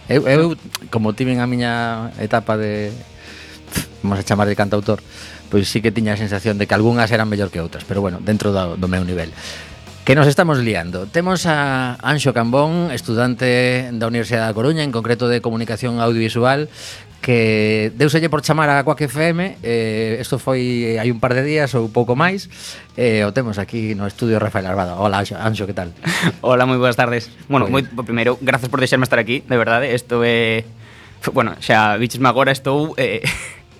eu, 0.09 0.25
eu, 0.25 0.57
como 0.89 1.13
tiven 1.13 1.45
a 1.45 1.45
miña 1.45 2.17
etapa 2.17 2.57
de 2.57 2.97
Vamos 4.01 4.21
a 4.21 4.25
chamar 4.25 4.49
de 4.49 4.57
cantautor 4.57 5.05
pois 5.51 5.69
sí 5.71 5.81
que 5.81 5.95
tiña 5.95 6.15
a 6.15 6.21
sensación 6.21 6.59
de 6.59 6.67
que 6.67 6.75
algunhas 6.75 7.11
eran 7.11 7.31
mellor 7.31 7.51
que 7.51 7.63
outras, 7.63 7.87
pero 7.87 8.03
bueno, 8.03 8.19
dentro 8.23 8.53
do, 8.53 8.77
do 8.77 8.89
meu 8.91 9.07
nivel. 9.07 9.31
Que 10.07 10.15
nos 10.15 10.31
estamos 10.31 10.63
liando. 10.63 11.11
Temos 11.11 11.51
a 11.51 11.99
Anxo 11.99 12.31
Cambón, 12.31 12.95
estudante 12.95 13.91
da 13.91 14.07
Universidade 14.07 14.47
da 14.47 14.55
Coruña, 14.55 14.87
en 14.87 14.95
concreto 14.95 15.27
de 15.27 15.43
Comunicación 15.43 15.99
Audiovisual, 15.99 16.71
que 17.27 17.91
deuselle 17.97 18.31
por 18.31 18.39
chamar 18.43 18.71
a 18.71 18.85
Quack 18.85 19.01
FM 19.11 19.59
eh, 19.63 20.19
Isto 20.21 20.39
foi 20.39 20.95
eh, 20.95 21.03
hai 21.03 21.11
un 21.11 21.19
par 21.19 21.35
de 21.35 21.43
días 21.43 21.75
ou 21.75 21.91
pouco 21.91 22.15
máis 22.15 22.47
eh, 22.95 23.27
O 23.27 23.35
temos 23.35 23.59
aquí 23.59 23.99
no 23.99 24.07
estudio 24.07 24.39
Rafael 24.39 24.63
Arbada 24.63 24.95
Hola 24.95 25.27
Anxo, 25.27 25.67
que 25.67 25.75
tal? 25.75 25.91
Hola, 26.47 26.71
moi 26.71 26.79
boas 26.79 26.95
tardes 26.95 27.27
Bueno, 27.51 27.67
moi, 27.67 27.83
primeiro, 27.83 28.39
grazas 28.39 28.71
por 28.71 28.79
deixarme 28.79 29.11
estar 29.11 29.19
aquí, 29.19 29.43
de 29.43 29.57
verdade 29.59 29.91
Isto 29.91 30.23
é... 30.23 30.63
Eh, 30.63 30.65
bueno, 31.35 31.59
xa, 31.59 31.99
bichesme 31.99 32.31
agora 32.31 32.55
estou... 32.55 32.95
Eh, 32.95 33.27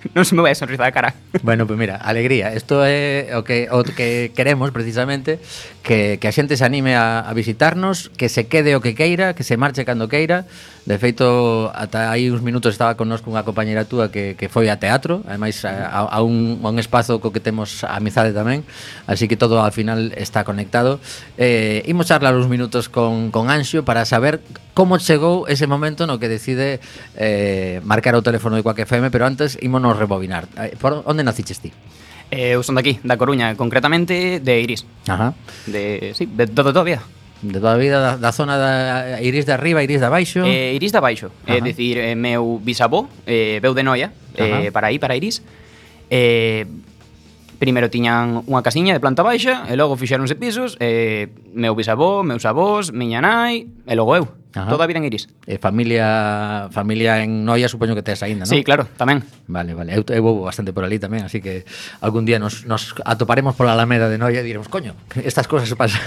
non 0.17 0.25
se 0.25 0.35
me 0.37 0.43
vai 0.45 0.53
a 0.53 0.59
sonrisa 0.59 0.87
da 0.87 0.93
cara. 0.93 1.15
Bueno, 1.43 1.67
pues 1.67 1.79
mira, 1.79 1.97
alegría. 1.97 2.55
Isto 2.55 2.85
é 2.85 3.33
o 3.35 3.43
que 3.43 3.67
o 3.73 3.83
que 3.83 4.31
queremos 4.37 4.71
precisamente 4.71 5.39
que, 5.83 6.19
que 6.21 6.27
a 6.29 6.33
xente 6.35 6.55
se 6.55 6.65
anime 6.67 6.95
a, 6.95 7.25
a 7.25 7.33
visitarnos, 7.35 8.11
que 8.15 8.29
se 8.29 8.47
quede 8.47 8.77
o 8.77 8.83
que 8.83 8.95
queira, 8.95 9.35
que 9.35 9.43
se 9.43 9.57
marche 9.57 9.85
cando 9.85 10.07
queira. 10.07 10.47
De 10.87 11.03
feito, 11.03 11.75
ata 11.75 12.15
aí 12.15 12.31
uns 12.31 12.47
minutos 12.47 12.71
estaba 12.71 12.95
con 12.95 13.11
nós 13.11 13.19
cunha 13.19 13.43
compañeira 13.43 13.91
túa 13.91 14.15
que, 14.15 14.39
que 14.39 14.47
foi 14.47 14.71
a 14.71 14.79
teatro, 14.79 15.27
ademais 15.27 15.67
a, 15.67 16.07
a, 16.07 16.23
un, 16.23 16.63
a 16.63 16.71
un 16.71 16.79
espazo 16.79 17.19
co 17.19 17.35
que 17.35 17.43
temos 17.43 17.83
amizade 17.83 18.31
tamén, 18.31 18.63
así 19.11 19.27
que 19.27 19.35
todo 19.35 19.59
ao 19.59 19.75
final 19.75 20.15
está 20.15 20.47
conectado. 20.47 21.03
Eh, 21.43 21.83
imos 21.91 22.07
charlar 22.07 22.39
uns 22.39 22.47
minutos 22.47 22.87
con, 22.87 23.35
con 23.35 23.51
Anxio 23.51 23.83
para 23.83 24.07
saber 24.07 24.39
como 24.79 25.03
chegou 25.03 25.51
ese 25.51 25.67
momento 25.67 26.07
no 26.07 26.23
que 26.23 26.31
decide 26.31 26.79
eh, 27.19 27.83
marcar 27.83 28.15
o 28.15 28.23
teléfono 28.23 28.55
de 28.55 28.63
Quack 28.63 28.87
FM, 28.87 29.11
pero 29.11 29.27
antes 29.27 29.59
ímonos 29.59 29.96
Imos 29.97 29.99
rebobinar. 29.99 30.45
Eh, 30.61 30.77
por 30.77 31.03
onde 31.09 31.25
naciches 31.25 31.59
ti? 31.61 31.73
Eh, 32.31 32.53
eu 32.53 32.63
son 32.63 32.77
daqui, 32.77 33.01
da 33.01 33.17
Coruña, 33.17 33.57
concretamente 33.57 34.41
de 34.45 34.55
Iris. 34.61 34.85
Ajá. 35.09 35.33
De, 35.65 36.13
sí, 36.13 36.29
de 36.29 36.47
toda 36.47 36.77
a 36.77 36.85
vida. 36.85 37.01
De 37.41 37.61
toda 37.61 37.75
a 37.75 37.81
vida 37.81 38.01
da, 38.01 38.13
da 38.21 38.33
zona 38.33 38.59
da 38.59 39.19
eh, 39.19 39.25
Iris 39.25 39.47
de 39.47 39.53
arriba, 39.57 39.81
Iris 39.81 40.01
de 40.01 40.07
abaixo. 40.07 40.45
Eh, 40.45 40.75
Iris 40.77 40.93
de 40.93 40.99
abaixo, 40.99 41.31
é 41.47 41.59
eh, 41.59 41.61
dicir, 41.65 41.97
eh, 41.97 42.15
meu 42.15 42.61
bisavó 42.61 43.09
eh, 43.25 43.59
veu 43.63 43.73
de 43.73 43.83
Noia, 43.83 44.13
eh, 44.37 44.69
Ajá. 44.69 44.73
para 44.73 44.87
aí, 44.89 44.99
para 44.99 45.17
Iris. 45.17 45.41
Eh, 46.11 46.67
primeiro 47.57 47.89
tiñan 47.89 48.45
unha 48.45 48.61
casiña 48.61 48.93
de 48.93 49.01
planta 49.01 49.25
baixa 49.25 49.65
e 49.65 49.75
logo 49.81 49.97
fixeronse 49.97 50.37
pisos 50.37 50.77
e 50.77 51.33
meu 51.57 51.73
bisavó, 51.73 52.21
meus 52.21 52.45
avós, 52.45 52.93
miña 52.93 53.25
nai 53.25 53.65
e 53.65 53.95
logo 53.97 54.13
eu. 54.13 54.29
Ajá. 54.57 54.71
Toda 54.73 54.85
a 54.85 54.89
vida 54.89 54.99
en 54.99 55.05
Iris. 55.05 55.29
E 55.45 55.61
familia 55.61 56.73
familia 56.73 57.21
en 57.21 57.45
Noia 57.45 57.69
supoño 57.69 57.93
que 57.93 58.01
tes 58.01 58.25
aínda, 58.25 58.49
non? 58.49 58.57
Sí, 58.57 58.65
claro, 58.65 58.89
tamén. 58.97 59.21
Vale, 59.45 59.77
vale. 59.77 59.93
Eu, 59.93 60.03
eu 60.09 60.23
vou 60.25 60.49
bastante 60.49 60.73
por 60.73 60.89
ali 60.89 60.97
tamén, 60.97 61.29
así 61.29 61.45
que 61.45 61.69
algún 62.01 62.25
día 62.25 62.41
nos, 62.41 62.65
nos 62.65 62.97
atoparemos 63.05 63.53
pola 63.53 63.77
Alameda 63.77 64.09
de 64.09 64.17
Noia 64.17 64.41
e 64.41 64.47
diremos, 64.49 64.73
coño, 64.73 64.97
estas 65.21 65.45
cosas 65.45 65.69
pasan. 65.77 66.01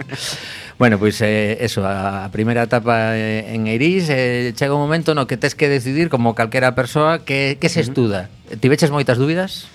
bueno, 0.80 1.00
pois 1.00 1.16
pues, 1.16 1.24
eh, 1.24 1.64
eso, 1.64 1.88
a, 1.88 2.28
a 2.28 2.28
primeira 2.28 2.68
etapa 2.68 3.16
eh, 3.16 3.56
en 3.56 3.64
Iris 3.64 4.12
eh, 4.12 4.52
chega 4.52 4.76
un 4.76 4.84
momento 4.84 5.16
no 5.16 5.24
que 5.24 5.40
tes 5.40 5.56
que 5.56 5.72
decidir 5.72 6.12
como 6.12 6.36
calquera 6.36 6.76
persoa 6.76 7.24
que, 7.24 7.56
que 7.56 7.72
se 7.72 7.80
uh 7.80 7.82
-huh. 7.82 7.88
estuda. 7.88 8.20
Tiveches 8.60 8.92
moitas 8.92 9.16
dúbidas? 9.16 9.72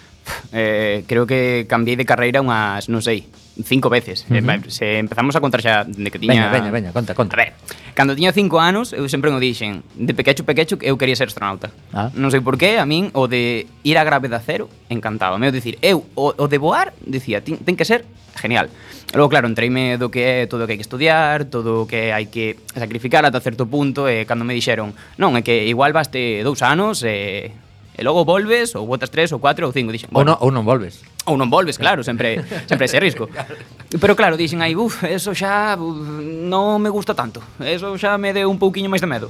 Eh, 0.53 1.03
creo 1.07 1.25
que 1.25 1.65
cambiei 1.69 1.97
de 1.97 2.05
carreira 2.05 2.41
unhas, 2.41 2.85
non 2.85 3.01
sei, 3.01 3.25
cinco 3.63 3.89
veces. 3.89 4.25
Eh, 4.29 4.41
uh 4.41 4.43
-huh. 4.43 4.69
Se 4.69 4.99
empezamos 4.99 5.35
a 5.35 5.39
contar 5.39 5.61
xa 5.61 5.85
dende 5.85 6.11
que 6.11 6.19
tiña... 6.19 6.51
Veña, 6.51 6.51
veña, 6.51 6.71
veña, 6.71 6.89
conta, 6.91 7.15
conta. 7.15 7.39
A 7.39 7.45
ver, 7.45 7.53
cando 7.95 8.15
tiña 8.15 8.35
cinco 8.35 8.59
anos, 8.59 8.91
eu 8.91 9.07
sempre 9.07 9.31
me 9.31 9.39
dixen, 9.39 9.83
de 9.95 10.11
pequecho 10.11 10.43
pequecho, 10.43 10.75
eu 10.81 10.99
quería 10.99 11.15
ser 11.15 11.31
astronauta. 11.31 11.71
Ah. 11.95 12.11
Non 12.11 12.27
sei 12.33 12.43
por 12.43 12.59
qué, 12.59 12.81
a 12.81 12.85
min 12.85 13.13
o 13.15 13.31
de 13.31 13.69
ir 13.87 13.95
a 13.95 14.03
gravedad 14.03 14.43
cero 14.43 14.67
encantaba. 14.91 15.39
Meu 15.39 15.55
dicir, 15.55 15.79
eu 15.79 16.03
o, 16.19 16.35
o 16.35 16.45
de 16.51 16.59
voar, 16.59 16.91
dicía, 17.07 17.39
ten, 17.39 17.55
ten 17.63 17.79
que 17.79 17.87
ser 17.87 18.03
genial. 18.35 18.67
Logo, 19.15 19.31
claro, 19.31 19.47
entreime 19.47 19.95
do 19.95 20.11
que 20.11 20.43
é 20.43 20.47
todo 20.51 20.63
o 20.63 20.67
que 20.67 20.75
hai 20.75 20.79
que 20.81 20.83
estudiar, 20.83 21.47
todo 21.47 21.83
o 21.83 21.87
que 21.87 22.11
hai 22.11 22.27
que 22.27 22.59
sacrificar 22.75 23.23
ata 23.23 23.39
certo 23.39 23.63
punto, 23.63 24.11
e 24.11 24.27
cando 24.27 24.43
me 24.43 24.51
dixeron, 24.51 24.91
non, 25.15 25.39
é 25.39 25.41
que 25.45 25.63
igual 25.71 25.95
vaste 25.95 26.43
dous 26.43 26.59
anos, 26.59 26.99
e, 27.07 27.47
e 27.95 28.01
logo 28.03 28.27
volves, 28.27 28.75
ou 28.75 28.83
botas 28.83 29.07
tres, 29.07 29.31
ou 29.31 29.39
cuatro, 29.39 29.63
ou 29.63 29.71
cinco, 29.71 29.95
dixen, 29.95 30.11
bueno, 30.11 30.35
ou, 30.43 30.51
no, 30.51 30.59
ou 30.59 30.67
non 30.67 30.67
volves 30.67 30.99
ou 31.25 31.35
non 31.37 31.49
volves, 31.49 31.81
claro, 31.81 32.05
sempre 32.05 32.41
sempre 32.69 32.85
ese 32.85 33.01
risco. 33.01 33.29
Pero 34.01 34.13
claro, 34.13 34.37
dixen 34.37 34.61
aí, 34.61 34.77
buf, 34.77 35.03
eso 35.03 35.33
xa 35.33 35.73
uf, 35.77 35.97
non 36.21 36.77
me 36.81 36.89
gusta 36.93 37.17
tanto. 37.17 37.41
Eso 37.59 37.97
xa 37.97 38.17
me 38.21 38.33
deu 38.33 38.49
un 38.49 38.61
pouquiño 38.61 38.89
máis 38.89 39.01
de 39.01 39.09
medo. 39.09 39.29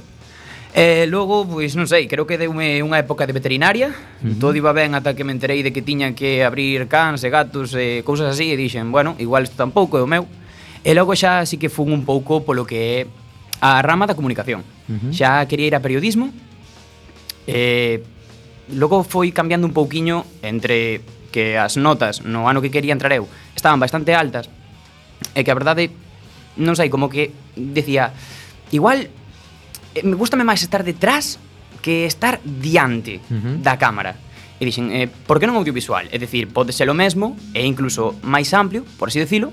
E 0.76 1.04
eh, 1.04 1.06
logo, 1.08 1.48
pois 1.48 1.72
non 1.72 1.88
sei, 1.88 2.04
creo 2.04 2.28
que 2.28 2.36
deume 2.36 2.84
unha 2.84 3.00
época 3.00 3.24
de 3.24 3.32
veterinaria 3.32 3.88
uh 3.88 4.28
-huh. 4.28 4.36
Todo 4.36 4.60
iba 4.60 4.76
ben 4.76 4.92
ata 4.92 5.16
que 5.16 5.24
me 5.24 5.32
enterei 5.32 5.64
de 5.64 5.72
que 5.72 5.80
tiña 5.80 6.12
que 6.12 6.44
abrir 6.44 6.84
cans 6.84 7.24
e 7.24 7.32
gatos 7.32 7.72
e 7.72 8.04
cousas 8.04 8.36
así 8.36 8.52
E 8.52 8.60
dixen, 8.60 8.92
bueno, 8.92 9.16
igual 9.16 9.48
isto 9.48 9.56
tampouco 9.56 9.96
é 9.96 10.04
o 10.04 10.10
meu 10.10 10.28
E 10.84 10.92
logo 10.92 11.16
xa 11.16 11.40
así 11.40 11.56
que 11.56 11.72
fun 11.72 11.96
un 11.96 12.04
pouco 12.04 12.44
polo 12.44 12.68
que 12.68 12.76
é 12.76 12.98
a 13.64 13.80
rama 13.80 14.04
da 14.04 14.12
comunicación 14.12 14.68
uh 14.84 15.00
-huh. 15.00 15.16
Xa 15.16 15.48
quería 15.48 15.72
ir 15.72 15.76
a 15.78 15.80
periodismo 15.80 16.28
E 17.48 18.04
logo 18.76 19.00
foi 19.00 19.32
cambiando 19.32 19.64
un 19.64 19.72
pouquiño 19.72 20.28
entre 20.44 21.00
que 21.36 21.60
as 21.60 21.76
notas 21.76 22.24
no 22.24 22.48
ano 22.48 22.64
que 22.64 22.72
quería 22.72 22.96
entrar 22.96 23.12
eu 23.12 23.28
estaban 23.52 23.76
bastante 23.76 24.16
altas 24.16 24.48
e 25.36 25.44
que 25.44 25.52
a 25.52 25.58
verdade 25.60 25.92
non 26.56 26.72
sei, 26.72 26.88
como 26.88 27.12
que 27.12 27.36
decía 27.52 28.16
igual 28.72 29.12
eh, 29.92 30.00
me 30.00 30.16
gustame 30.16 30.48
máis 30.48 30.64
estar 30.64 30.80
detrás 30.80 31.36
que 31.84 32.08
estar 32.08 32.40
diante 32.40 33.20
uh 33.28 33.36
-huh. 33.36 33.54
da 33.60 33.76
cámara 33.76 34.16
e 34.56 34.64
dixen, 34.64 34.88
eh, 34.88 35.12
por 35.28 35.36
que 35.36 35.44
non 35.44 35.60
audiovisual? 35.60 36.08
É 36.08 36.16
dicir, 36.16 36.48
pode 36.48 36.72
ser 36.72 36.88
o 36.88 36.96
mesmo 36.96 37.36
e 37.52 37.60
incluso 37.68 38.16
máis 38.24 38.48
amplio, 38.56 38.88
por 38.96 39.12
así 39.12 39.20
decilo. 39.20 39.52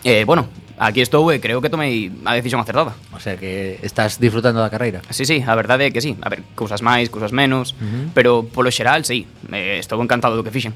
Eh, 0.00 0.24
bueno, 0.24 0.48
aquí 0.80 1.04
estou 1.04 1.28
e 1.28 1.36
eh, 1.36 1.40
creo 1.44 1.60
que 1.60 1.68
tomei 1.68 2.08
a 2.24 2.32
decisión 2.32 2.64
acertada. 2.64 2.96
O 3.12 3.20
sea 3.20 3.36
que 3.36 3.76
estás 3.84 4.16
disfrutando 4.16 4.64
da 4.64 4.72
carreira. 4.72 5.04
Sí, 5.12 5.28
sí, 5.28 5.44
a 5.44 5.52
verdade 5.52 5.86
é 5.86 5.90
que 5.92 6.00
sí. 6.00 6.16
A 6.24 6.32
ver, 6.32 6.40
cousas 6.56 6.80
máis, 6.80 7.12
cousas 7.12 7.36
menos, 7.36 7.76
uh 7.76 7.84
-huh. 7.84 8.04
pero 8.16 8.48
polo 8.48 8.72
xeral, 8.72 9.04
sí, 9.04 9.28
eh, 9.52 9.76
estou 9.76 10.00
encantado 10.00 10.34
do 10.34 10.42
que 10.42 10.50
fixen. 10.50 10.72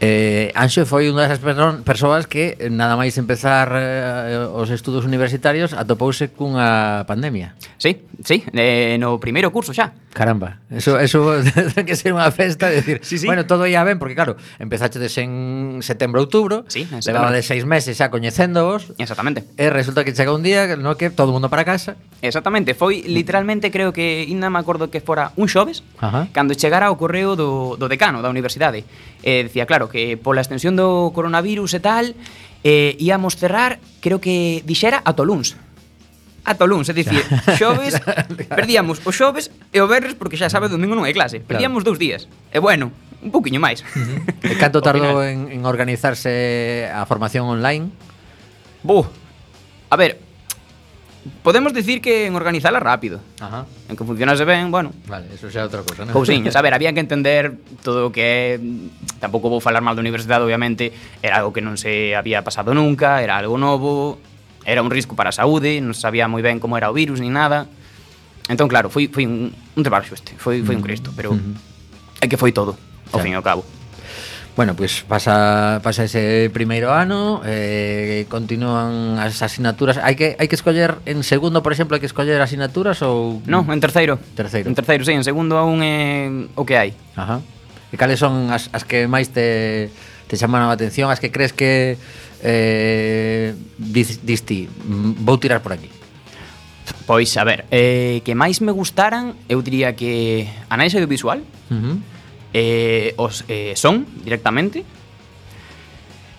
Eh, 0.00 0.54
Anxo 0.54 0.86
foi 0.86 1.10
unha 1.10 1.26
das 1.26 1.42
persoas 1.82 2.30
que 2.30 2.54
eh, 2.54 2.70
nada 2.70 2.94
máis 2.94 3.18
empezar 3.18 3.66
eh, 3.74 4.46
os 4.46 4.70
estudos 4.70 5.02
universitarios 5.02 5.74
atopouse 5.74 6.30
cunha 6.30 7.02
pandemia. 7.04 7.58
Sí, 7.82 8.06
sí, 8.22 8.46
eh, 8.54 8.94
no 8.96 9.18
primeiro 9.18 9.50
curso 9.50 9.74
xa. 9.74 9.90
Caramba, 10.12 10.58
eso, 10.70 10.98
eso 10.98 11.36
ten 11.76 11.84
que 11.84 11.94
ser 11.94 12.16
unha 12.16 12.32
festa 12.32 12.72
de 12.72 12.80
decir, 12.80 12.98
sí, 13.04 13.20
sí. 13.20 13.26
bueno, 13.28 13.44
todo 13.44 13.68
ia 13.68 13.84
ben, 13.84 14.00
porque 14.00 14.16
claro, 14.16 14.40
empezaxedes 14.56 15.14
en 15.20 15.84
setembro, 15.84 16.24
outubro, 16.24 16.64
sí, 16.66 16.88
levaba 17.04 17.30
de 17.30 17.44
seis 17.44 17.68
meses 17.68 18.00
xa 18.00 18.08
coñecéndovos. 18.08 18.96
Exactamente. 18.96 19.44
E 19.60 19.68
resulta 19.68 20.02
que 20.02 20.16
chega 20.16 20.32
un 20.32 20.42
día 20.42 20.64
no 20.80 20.96
que 20.96 21.12
todo 21.12 21.30
mundo 21.30 21.52
para 21.52 21.62
casa. 21.68 22.00
Exactamente, 22.24 22.72
foi 22.72 23.04
literalmente, 23.04 23.68
creo 23.70 23.92
que, 23.92 24.24
ainda 24.26 24.48
me 24.48 24.58
acordo 24.58 24.88
que 24.88 25.04
fora 25.04 25.30
un 25.36 25.46
xoves, 25.46 25.84
Ajá. 26.00 26.26
cando 26.32 26.56
chegara 26.56 26.88
o 26.90 26.96
correo 26.96 27.36
do, 27.36 27.76
do 27.76 27.86
decano 27.86 28.24
da 28.24 28.32
universidade. 28.32 28.88
Eh, 29.22 29.46
decía, 29.46 29.68
claro, 29.68 29.92
que 29.92 30.16
pola 30.16 30.40
extensión 30.40 30.74
do 30.74 31.12
coronavirus 31.12 31.78
e 31.78 31.80
tal, 31.84 32.04
eh, 32.64 32.96
íamos 32.98 33.36
cerrar, 33.36 33.78
creo 34.00 34.20
que 34.20 34.64
dixera, 34.64 35.04
a 35.04 35.12
ata 36.44 36.64
o 36.64 36.68
luns, 36.68 36.88
é 36.88 36.94
dicir, 36.94 37.22
xoves 37.60 37.98
perdíamos 38.48 39.02
o 39.04 39.10
xoves 39.10 39.50
e 39.72 39.78
o 39.82 39.86
berres 39.86 40.14
porque 40.14 40.38
xa 40.38 40.50
sabe 40.50 40.70
domingo 40.70 40.94
non 40.94 41.06
hai 41.06 41.14
clase. 41.14 41.42
Perdíamos 41.42 41.82
dous 41.82 41.98
días. 41.98 42.26
E 42.50 42.58
bueno, 42.62 42.90
un 43.22 43.30
poquinho 43.30 43.58
máis. 43.58 43.82
E 44.42 44.54
canto 44.58 44.78
tardou 44.86 45.22
en, 45.22 45.50
en 45.50 45.66
organizarse 45.66 46.86
a 46.90 47.02
formación 47.04 47.48
online? 47.50 47.90
Buh. 48.82 49.06
A 49.90 49.96
ver, 49.96 50.20
podemos 51.42 51.72
decir 51.72 52.00
que 52.00 52.26
en 52.26 52.34
organizala 52.34 52.80
rápido. 52.80 53.20
Ajá. 53.40 53.66
En 53.88 53.96
que 53.96 54.04
funcionase 54.04 54.44
ben, 54.44 54.70
bueno. 54.70 54.92
Vale, 55.06 55.26
eso 55.34 55.50
xa 55.50 55.60
é 55.60 55.64
outra 55.66 55.82
cosa, 55.82 56.04
né? 56.04 56.12
Cousiñas, 56.12 56.54
a 56.56 56.62
ver, 56.62 56.74
había 56.74 56.92
que 56.92 57.00
entender 57.00 57.56
todo 57.82 58.08
o 58.08 58.12
que 58.12 58.22
é 58.22 58.60
tampouco 59.18 59.50
vou 59.50 59.60
falar 59.60 59.82
mal 59.82 59.98
da 59.98 60.02
universidade, 60.04 60.44
obviamente, 60.44 60.92
era 61.22 61.42
algo 61.42 61.52
que 61.52 61.64
non 61.64 61.74
se 61.76 62.14
había 62.14 62.46
pasado 62.46 62.72
nunca, 62.72 63.20
era 63.24 63.36
algo 63.36 63.58
novo, 63.58 64.20
era 64.68 64.84
un 64.84 64.92
risco 64.92 65.16
para 65.16 65.32
a 65.32 65.34
saúde, 65.34 65.80
non 65.80 65.96
sabía 65.96 66.28
moi 66.28 66.44
ben 66.44 66.60
como 66.60 66.76
era 66.76 66.92
o 66.92 66.94
virus 66.94 67.24
ni 67.24 67.32
nada. 67.32 67.64
Entón, 68.52 68.68
claro, 68.68 68.92
foi, 68.92 69.08
foi 69.08 69.24
un, 69.24 69.48
un 69.48 69.82
traballo 69.82 70.12
este, 70.12 70.36
foi, 70.36 70.60
foi 70.60 70.76
un 70.76 70.84
mm-hmm. 70.84 70.84
cristo, 70.84 71.08
pero 71.16 71.32
mm-hmm. 71.32 72.20
é 72.20 72.28
que 72.28 72.36
foi 72.36 72.52
todo, 72.52 72.76
ao 73.08 73.16
claro. 73.16 73.24
fin 73.24 73.32
e 73.32 73.36
ao 73.40 73.44
cabo. 73.44 73.64
Bueno, 74.58 74.74
pois 74.74 75.06
pues 75.06 75.22
pasa, 75.24 75.78
pasa 75.86 76.02
ese 76.02 76.50
primeiro 76.50 76.90
ano 76.90 77.46
eh, 77.46 78.26
Continúan 78.26 79.14
as 79.22 79.38
asignaturas 79.38 80.02
Hai 80.02 80.18
que, 80.18 80.34
hai 80.34 80.50
que 80.50 80.58
escoller 80.58 80.98
en 81.06 81.22
segundo, 81.22 81.62
por 81.62 81.70
exemplo 81.70 81.94
Hai 81.94 82.02
que 82.02 82.10
escoller 82.10 82.42
asignaturas 82.42 82.98
ou... 83.06 83.38
Non, 83.46 83.62
en 83.70 83.78
terceiro 83.78 84.18
Terceiro 84.34 84.66
En 84.66 84.74
terceiro, 84.74 85.06
sí, 85.06 85.14
en 85.14 85.22
segundo 85.22 85.62
aún 85.62 85.78
é 85.86 86.26
eh, 86.26 86.58
o 86.58 86.66
que 86.66 86.74
hai 86.74 86.90
Ajá. 87.14 87.38
E 87.94 87.96
cales 88.02 88.18
son 88.18 88.50
as, 88.50 88.66
as 88.74 88.82
que 88.82 89.06
máis 89.06 89.30
te, 89.30 89.94
te 90.26 90.34
chaman 90.34 90.66
a 90.66 90.74
atención 90.74 91.06
As 91.06 91.22
que 91.22 91.30
crees 91.30 91.54
que 91.54 91.94
eh, 92.42 93.54
dis, 93.78 94.20
dis 94.24 94.42
ti, 94.42 94.68
vou 95.20 95.38
tirar 95.38 95.62
por 95.62 95.72
aquí? 95.72 95.88
Pois, 97.06 97.36
a 97.36 97.44
ver, 97.44 97.64
eh, 97.70 98.20
que 98.24 98.34
máis 98.34 98.60
me 98.60 98.72
gustaran, 98.72 99.36
eu 99.48 99.60
diría 99.60 99.96
que 99.96 100.48
análise 100.68 100.96
audiovisual, 100.96 101.40
uh 101.40 101.74
-huh. 101.74 101.96
eh, 102.52 103.14
os 103.16 103.44
eh, 103.48 103.72
son 103.76 104.06
directamente, 104.24 104.80
eh, 104.80 104.98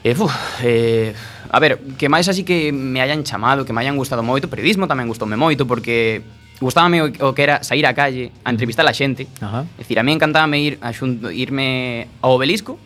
E, 0.03 0.11
uf, 0.13 0.33
eh, 0.63 1.13
a 1.51 1.59
ver, 1.59 1.79
que 1.99 2.07
máis 2.07 2.31
así 2.31 2.47
que 2.47 2.71
me 2.71 3.03
hayan 3.03 3.27
chamado, 3.27 3.67
que 3.67 3.73
me 3.75 3.81
hayan 3.83 3.99
gustado 3.99 4.23
moito, 4.23 4.47
periodismo 4.47 4.87
tamén 4.87 5.11
gustoume 5.11 5.35
moito, 5.35 5.67
porque 5.67 6.23
gustábame 6.63 7.03
o, 7.03 7.07
o 7.11 7.35
que 7.35 7.43
era 7.43 7.59
sair 7.67 7.83
á 7.83 7.91
calle, 7.91 8.31
a 8.47 8.49
entrevistar 8.55 8.87
a 8.87 8.95
xente. 8.95 9.27
Ajá. 9.43 9.67
Uh 9.67 9.67
-huh. 9.67 9.75
É 9.75 9.83
dicir, 9.83 9.99
a 9.99 10.03
mí 10.07 10.15
encantábame 10.15 10.63
ir 10.63 10.73
a 10.79 10.95
xunto, 10.95 11.27
irme 11.27 12.07
ao 12.23 12.39
obelisco, 12.39 12.79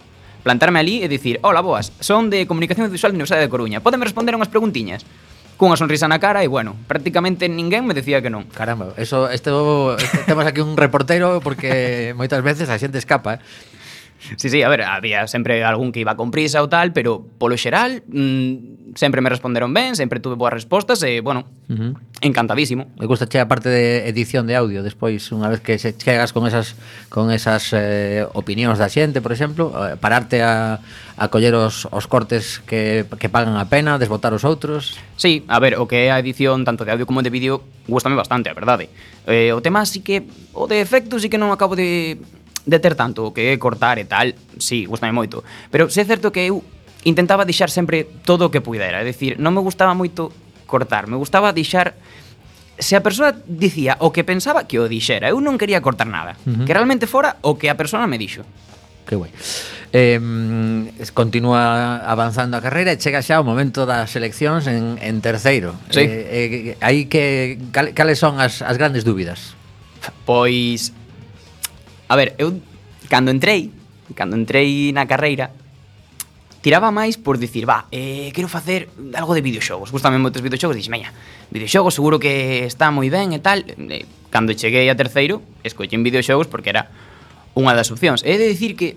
plantarme 0.43 0.79
ali 0.83 1.01
e 1.01 1.07
dicir 1.07 1.39
Hola, 1.41 1.63
boas, 1.63 1.95
son 2.03 2.29
de 2.29 2.45
Comunicación 2.45 2.91
Visual 2.91 3.11
da 3.11 3.17
Universidade 3.17 3.47
de 3.47 3.51
Coruña 3.51 3.79
Podeme 3.79 4.05
responder 4.05 4.35
unhas 4.35 4.51
preguntiñas? 4.51 5.07
cunha 5.57 5.77
sonrisa 5.77 6.09
na 6.09 6.19
cara 6.19 6.43
e 6.43 6.49
bueno, 6.49 6.75
prácticamente 6.89 7.47
ninguén 7.47 7.85
me 7.85 7.93
decía 7.93 8.19
que 8.19 8.33
non. 8.33 8.49
Caramba, 8.51 8.91
eso 8.97 9.29
este 9.29 9.53
temos 10.27 10.43
aquí 10.43 10.59
un 10.59 10.75
reportero 10.75 11.39
porque 11.39 12.11
moitas 12.17 12.41
veces 12.41 12.67
a 12.67 12.75
xente 12.75 12.97
escapa. 12.97 13.37
Eh? 13.37 13.39
Sí, 14.37 14.49
sí, 14.49 14.61
a 14.63 14.69
ver, 14.69 14.83
había 14.83 15.27
sempre 15.27 15.63
algún 15.63 15.91
que 15.91 15.99
iba 15.99 16.15
con 16.15 16.31
prisa 16.31 16.61
ou 16.63 16.69
tal, 16.71 16.93
pero 16.95 17.23
polo 17.37 17.59
xeral 17.59 18.03
mmm, 18.07 18.95
sempre 18.95 19.21
me 19.21 19.29
responderon 19.29 19.73
ben, 19.73 19.95
sempre 19.95 20.19
tuve 20.19 20.35
boas 20.35 20.53
respostas 20.53 21.01
e, 21.03 21.21
bueno, 21.21 21.45
uh 21.69 21.73
-huh. 21.73 21.93
encantadísimo. 22.21 22.87
Me 22.99 23.05
gusta 23.05 23.27
che 23.27 23.39
a 23.39 23.47
parte 23.47 23.69
de 23.69 24.07
edición 24.07 24.47
de 24.47 24.55
audio, 24.55 24.83
despois 24.83 25.27
unha 25.33 25.49
vez 25.49 25.59
que 25.59 25.77
se 25.81 25.97
chegas 25.97 26.31
con 26.31 26.47
esas 26.47 26.77
con 27.09 27.31
esas 27.31 27.73
eh, 27.73 28.25
opinións 28.33 28.79
da 28.79 28.87
xente, 28.87 29.19
por 29.19 29.33
exemplo, 29.33 29.73
eh, 29.75 29.97
pararte 29.97 30.41
a 30.41 30.79
a 31.17 31.29
coller 31.29 31.53
os, 31.53 31.85
os 31.91 32.07
cortes 32.07 32.59
que, 32.65 33.05
que 33.19 33.29
pagan 33.29 33.57
a 33.57 33.69
pena, 33.69 34.01
desbotar 34.01 34.33
os 34.33 34.41
outros. 34.41 34.97
Sí, 35.15 35.45
a 35.45 35.61
ver, 35.61 35.77
o 35.77 35.85
que 35.85 36.09
é 36.09 36.11
a 36.11 36.17
edición 36.17 36.65
tanto 36.65 36.85
de 36.85 36.91
audio 36.91 37.05
como 37.05 37.21
de 37.21 37.29
vídeo 37.29 37.61
gustame 37.85 38.17
bastante, 38.17 38.49
a 38.49 38.57
verdade. 38.57 38.89
Eh, 39.29 39.53
o 39.53 39.61
tema 39.61 39.85
sí 39.85 40.01
que 40.01 40.25
o 40.57 40.65
de 40.65 40.81
efectos 40.81 41.21
sí 41.21 41.29
que 41.29 41.37
non 41.37 41.53
acabo 41.53 41.77
de 41.77 42.17
de 42.65 42.77
ter 42.79 42.95
tanto 42.95 43.27
o 43.27 43.33
que 43.35 43.51
é 43.51 43.57
cortar 43.59 43.99
e 43.99 44.05
tal, 44.07 44.31
sí, 44.57 44.87
gustame 44.87 45.11
moito, 45.11 45.43
pero 45.69 45.91
se 45.91 46.01
é 46.01 46.05
certo 46.05 46.31
que 46.31 46.47
eu 46.47 46.63
intentaba 47.03 47.43
deixar 47.43 47.69
sempre 47.69 48.07
todo 48.23 48.47
o 48.47 48.51
que 48.51 48.63
puidera, 48.63 49.03
é 49.03 49.05
dicir, 49.05 49.35
non 49.39 49.51
me 49.51 49.59
gustaba 49.59 49.91
moito 49.91 50.31
cortar, 50.65 51.11
me 51.11 51.19
gustaba 51.19 51.51
deixar 51.51 51.93
se 52.79 52.95
a 52.95 53.05
persoa 53.05 53.35
dicía 53.45 53.99
o 54.01 54.09
que 54.09 54.23
pensaba 54.23 54.65
que 54.65 54.79
o 54.79 54.89
dixera, 54.89 55.29
eu 55.29 55.37
non 55.43 55.59
quería 55.59 55.83
cortar 55.83 56.07
nada, 56.09 56.39
uh 56.43 56.49
-huh. 56.49 56.65
que 56.65 56.73
realmente 56.73 57.05
fora 57.05 57.37
o 57.43 57.59
que 57.59 57.69
a 57.69 57.75
persona 57.77 58.07
me 58.07 58.17
dixo. 58.17 58.41
Que 59.05 59.19
guai. 59.19 59.31
Eh, 59.93 60.17
continúa 61.13 62.01
avanzando 62.01 62.57
a 62.57 62.63
carreira 62.63 62.95
e 62.95 62.97
chega 62.97 63.21
xa 63.21 63.37
o 63.37 63.45
momento 63.45 63.85
das 63.85 64.15
eleccións 64.17 64.65
en, 64.65 64.97
en 64.97 65.21
terceiro. 65.21 65.77
Sí. 65.93 66.01
Eh, 66.01 66.73
eh, 66.73 66.81
aí 66.81 67.05
que 67.05 67.59
cal, 67.69 67.93
cales 67.93 68.17
son 68.17 68.41
as, 68.41 68.65
as 68.65 68.79
grandes 68.79 69.05
dúbidas? 69.05 69.53
Pois 70.25 70.95
A 72.13 72.15
ver, 72.15 72.35
eu 72.37 72.61
cando 73.09 73.31
entrei, 73.31 73.73
cando 74.13 74.37
entrei 74.37 74.93
na 74.93 75.09
carreira, 75.09 75.49
tiraba 76.61 76.93
máis 76.93 77.17
por 77.17 77.41
dicir, 77.41 77.65
va, 77.65 77.89
eh, 77.89 78.29
quero 78.37 78.45
facer 78.45 78.85
algo 79.17 79.33
de 79.33 79.41
videoxogos. 79.41 79.89
Gustame 79.89 80.21
moitos 80.21 80.37
videoxogos, 80.45 80.77
dixen, 80.77 80.93
meña, 80.93 81.09
videoxogos 81.49 81.97
seguro 81.97 82.21
que 82.21 82.69
está 82.69 82.93
moi 82.93 83.09
ben 83.09 83.33
e 83.33 83.41
tal. 83.41 83.65
E, 83.65 84.05
cando 84.29 84.53
cheguei 84.53 84.93
a 84.93 84.95
terceiro, 84.95 85.41
escollín 85.65 86.05
videoxogos 86.05 86.45
porque 86.45 86.69
era 86.69 86.85
unha 87.57 87.73
das 87.73 87.89
opcións. 87.89 88.21
E 88.21 88.37
de 88.37 88.45
dicir 88.45 88.77
que, 88.77 88.93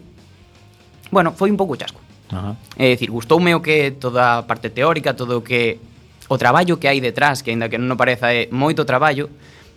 bueno, 1.08 1.32
foi 1.32 1.48
un 1.48 1.56
pouco 1.56 1.72
chasco. 1.72 2.04
Ajá. 2.28 2.52
É 2.76 2.92
dicir, 2.92 3.08
gustoume 3.08 3.56
o 3.56 3.64
que 3.64 3.96
toda 3.96 4.44
a 4.44 4.44
parte 4.44 4.68
teórica, 4.68 5.16
todo 5.16 5.40
o 5.40 5.42
que 5.42 5.80
o 6.28 6.36
traballo 6.36 6.76
que 6.76 6.84
hai 6.84 7.00
detrás, 7.00 7.40
que 7.40 7.48
aínda 7.48 7.72
que 7.72 7.80
non 7.80 7.96
pareza 7.96 8.28
é 8.28 8.52
moito 8.52 8.84
traballo, 8.84 9.32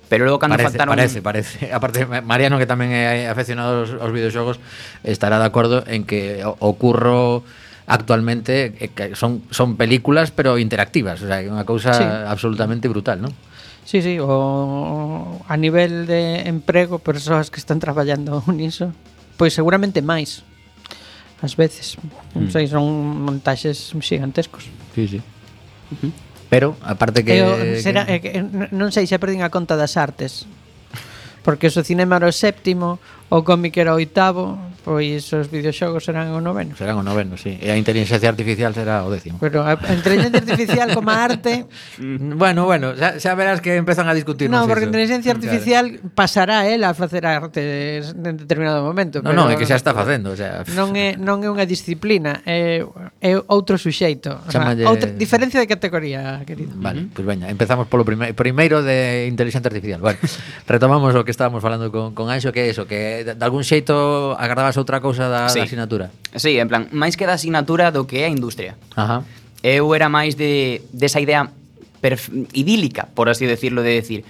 Pero 0.09 0.25
logo 0.25 0.41
cando 0.41 0.57
parece, 0.57 0.75
faltaron 0.75 0.97
Parece, 0.97 1.21
parece. 1.21 1.57
Aparte 1.77 2.03
Mariano 2.05 2.57
que 2.57 2.65
tamén 2.65 2.91
é 2.91 3.29
afeccionado 3.29 3.85
aos, 3.85 3.93
aos 3.93 4.11
videoxogos 4.11 4.57
estará 5.05 5.37
de 5.37 5.47
acordo 5.47 5.85
en 5.85 6.03
que 6.03 6.41
o 6.43 6.69
curro 6.75 7.45
actualmente 7.89 8.73
eh, 8.77 8.89
que 8.89 9.15
son 9.15 9.45
son 9.49 9.77
películas 9.77 10.29
pero 10.33 10.57
interactivas, 10.57 11.21
o 11.21 11.29
sea, 11.29 11.41
é 11.41 11.49
unha 11.49 11.65
cousa 11.65 11.93
sí. 11.93 12.05
absolutamente 12.05 12.89
brutal, 12.89 13.21
non? 13.21 13.33
Sí, 13.81 14.05
sí, 14.05 14.21
o 14.21 15.41
a 15.49 15.57
nivel 15.57 16.05
de 16.05 16.45
emprego, 16.45 17.01
persoas 17.01 17.49
que 17.49 17.57
están 17.57 17.81
traballando 17.81 18.45
niso, 18.49 18.93
pois 19.37 19.57
seguramente 19.57 20.05
máis. 20.05 20.45
Ás 21.41 21.57
veces, 21.57 21.97
mm. 21.97 22.37
non 22.37 22.45
sei, 22.53 22.69
son 22.69 22.85
montaxes 23.25 23.97
gigantescos. 23.97 24.69
Sí, 24.93 25.09
sí. 25.09 25.19
Uh 25.89 25.97
-huh. 25.97 26.11
Pero, 26.49 26.75
aparte 26.81 27.23
que... 27.23 27.37
Eu, 27.37 27.53
eh, 27.55 27.79
será, 27.79 28.09
eh, 28.09 28.19
que... 28.19 28.33
Eh, 28.33 28.41
que 28.41 28.73
non 28.73 28.89
sei, 28.89 29.05
se 29.05 29.21
perdín 29.21 29.45
a 29.45 29.53
conta 29.53 29.77
das 29.77 29.95
artes. 29.95 30.49
Porque 31.45 31.69
o 31.69 31.85
cinema 31.85 32.17
era 32.17 32.27
o 32.27 32.33
séptimo, 32.33 32.97
o 33.29 33.45
cómic 33.45 33.77
era 33.77 33.93
o 33.93 34.01
oitavo, 34.01 34.57
Pois 34.83 35.27
os 35.35 35.51
videoxogos 35.51 36.07
serán 36.07 36.31
o 36.31 36.39
noveno. 36.39 36.73
Serán 36.79 36.95
o 36.95 37.03
noveno, 37.03 37.35
sí. 37.35 37.59
E 37.59 37.67
a 37.67 37.75
inteligencia 37.75 38.31
artificial 38.31 38.71
será 38.71 39.03
o 39.03 39.11
décimo. 39.11 39.35
Pero 39.43 39.67
a 39.67 39.75
a 39.75 39.93
inteligencia 39.93 40.39
artificial 40.39 40.93
como 40.95 41.11
a 41.11 41.19
arte... 41.19 41.65
Mm, 41.99 42.39
bueno, 42.39 42.63
bueno, 42.63 42.95
xa, 42.95 43.19
xa 43.19 43.35
verás 43.35 43.59
que 43.59 43.75
empezan 43.75 44.07
a 44.07 44.15
discutir. 44.15 44.47
No, 44.47 44.63
porque 44.67 44.87
a 44.87 44.89
inteligencia 44.89 45.35
artificial 45.35 45.99
pasará 46.15 46.67
él 46.71 46.87
a 46.87 46.95
facer 46.95 47.27
arte 47.27 47.99
en 47.99 48.37
determinado 48.39 48.83
momento. 48.83 49.19
No, 49.19 49.35
no, 49.35 49.43
non, 49.43 49.51
é 49.51 49.59
que 49.59 49.67
xa 49.67 49.75
está 49.75 49.91
facendo. 49.91 50.31
O 50.31 50.37
sea... 50.39 50.63
Non, 50.71 50.95
é, 50.95 51.19
non 51.19 51.43
é 51.43 51.51
unha 51.51 51.67
disciplina, 51.67 52.39
é, 52.47 52.79
é 53.19 53.31
outro 53.51 53.75
suxeito. 53.75 54.39
O 54.47 54.47
sea, 54.47 54.63
Chamalle... 54.63 54.87
outra, 54.87 55.11
diferencia 55.11 55.59
de 55.59 55.67
categoría, 55.67 56.39
querido. 56.47 56.71
Vale, 56.79 57.11
pois 57.11 57.19
pues 57.19 57.25
veña, 57.27 57.51
empezamos 57.51 57.91
polo 57.91 58.07
prime... 58.07 58.31
primeiro 58.31 58.79
de 58.79 59.27
inteligencia 59.27 59.67
artificial. 59.67 59.99
Bueno, 59.99 60.23
retomamos 60.71 61.11
o 61.11 61.27
que 61.27 61.35
estábamos 61.35 61.59
falando 61.59 61.91
con, 61.91 62.15
con 62.15 62.31
Anxo, 62.31 62.55
que 62.55 62.63
é 62.63 62.71
eso, 62.71 62.87
que 62.87 63.27
de 63.27 63.43
algún 63.43 63.67
xeito 63.67 64.39
agradable 64.39 64.68
fagas 64.69 64.77
outra 64.77 65.01
cousa 65.01 65.27
da, 65.27 65.49
sí. 65.49 65.59
da 65.59 65.65
asignatura. 65.65 66.11
Sí, 66.35 66.59
en 66.59 66.69
plan, 66.69 66.87
máis 66.93 67.17
que 67.17 67.25
da 67.25 67.33
asignatura 67.33 67.89
do 67.89 68.05
que 68.05 68.21
é 68.21 68.29
a 68.29 68.31
industria. 68.31 68.77
Ajá. 68.93 69.25
Eu 69.65 69.89
era 69.97 70.07
máis 70.07 70.37
de 70.37 70.85
desa 70.93 71.17
de 71.17 71.25
idea 71.25 71.49
idílica, 72.53 73.09
por 73.11 73.27
así 73.27 73.49
decirlo, 73.49 73.81
de 73.81 73.97
decir 73.97 74.21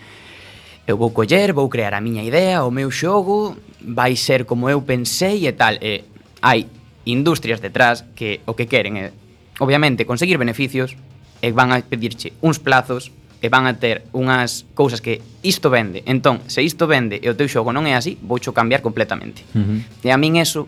eu 0.87 0.97
vou 0.97 1.13
coller, 1.13 1.53
vou 1.53 1.69
crear 1.69 1.93
a 1.93 2.01
miña 2.01 2.23
idea, 2.23 2.65
o 2.65 2.71
meu 2.71 2.89
xogo 2.89 3.53
vai 3.83 4.15
ser 4.15 4.45
como 4.49 4.71
eu 4.71 4.81
pensei 4.81 5.45
e 5.45 5.53
tal. 5.53 5.75
E 5.77 6.07
hai 6.41 6.65
industrias 7.05 7.59
detrás 7.59 8.07
que 8.15 8.41
o 8.47 8.55
que 8.55 8.65
queren 8.65 8.97
é, 8.97 9.11
obviamente, 9.59 10.07
conseguir 10.07 10.39
beneficios 10.39 10.95
e 11.43 11.51
van 11.51 11.75
a 11.75 11.83
pedirche 11.83 12.33
uns 12.41 12.57
plazos 12.57 13.11
e 13.41 13.47
van 13.47 13.65
a 13.65 13.79
ter 13.79 14.03
unhas 14.11 14.67
cousas 14.75 14.99
que 14.99 15.23
isto 15.41 15.71
vende. 15.71 16.03
Entón, 16.05 16.43
se 16.51 16.59
isto 16.59 16.87
vende 16.87 17.19
e 17.19 17.27
o 17.31 17.35
teu 17.35 17.47
xogo 17.47 17.71
non 17.71 17.87
é 17.87 17.95
así, 17.95 18.19
voucho 18.19 18.51
cambiar 18.51 18.83
completamente. 18.83 19.47
Uh 19.55 19.63
-huh. 19.63 19.79
E 20.03 20.09
a 20.11 20.17
min 20.19 20.35
eso 20.35 20.67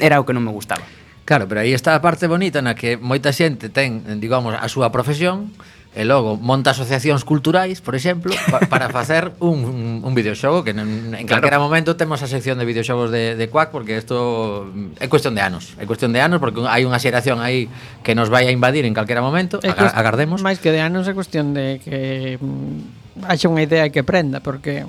era 0.00 0.20
o 0.20 0.24
que 0.24 0.32
non 0.32 0.44
me 0.44 0.52
gustaba. 0.52 0.84
Claro, 1.28 1.44
pero 1.44 1.60
aí 1.60 1.76
está 1.76 1.92
a 1.92 2.00
parte 2.00 2.24
bonita 2.24 2.64
na 2.64 2.72
que 2.72 2.96
moita 2.96 3.36
xente 3.36 3.68
ten, 3.68 4.00
digamos, 4.16 4.56
a 4.56 4.64
súa 4.72 4.88
profesión, 4.88 5.52
E 5.96 6.04
logo 6.04 6.36
monta 6.36 6.76
asociacións 6.76 7.24
culturais, 7.24 7.80
por 7.80 7.96
exemplo, 7.96 8.30
pa, 8.52 8.60
para 8.68 8.92
facer 8.92 9.32
un, 9.40 10.04
un 10.04 10.12
videoxogo 10.12 10.60
que 10.60 10.76
en, 10.76 10.84
en 10.84 11.24
claro. 11.24 11.40
calquera 11.40 11.58
momento 11.58 11.96
temos 11.96 12.20
a 12.20 12.28
sección 12.28 12.60
de 12.60 12.68
videoxogos 12.68 13.08
de, 13.08 13.34
de 13.34 13.46
Quack 13.48 13.72
porque 13.72 13.96
isto 13.96 14.68
é 15.00 15.08
cuestión 15.08 15.32
de 15.32 15.40
anos, 15.40 15.74
é 15.80 15.88
cuestión 15.88 16.12
de 16.12 16.20
anos 16.20 16.44
porque 16.44 16.60
hai 16.68 16.84
unha 16.84 17.00
xeración 17.00 17.40
aí 17.40 17.72
que 18.04 18.12
nos 18.12 18.28
vai 18.28 18.44
a 18.46 18.52
invadir 18.52 18.84
en 18.84 18.92
calquera 18.92 19.24
momento, 19.24 19.64
Aga, 19.64 19.90
agardemos. 19.96 20.44
Máis 20.44 20.60
que 20.60 20.70
de 20.70 20.84
anos 20.84 21.08
é 21.08 21.16
cuestión 21.16 21.56
de 21.56 21.80
que 21.80 22.36
mm, 22.36 23.24
haxa 23.24 23.48
unha 23.48 23.64
idea 23.64 23.88
e 23.88 23.90
que 23.90 24.04
prenda 24.04 24.44
porque 24.44 24.84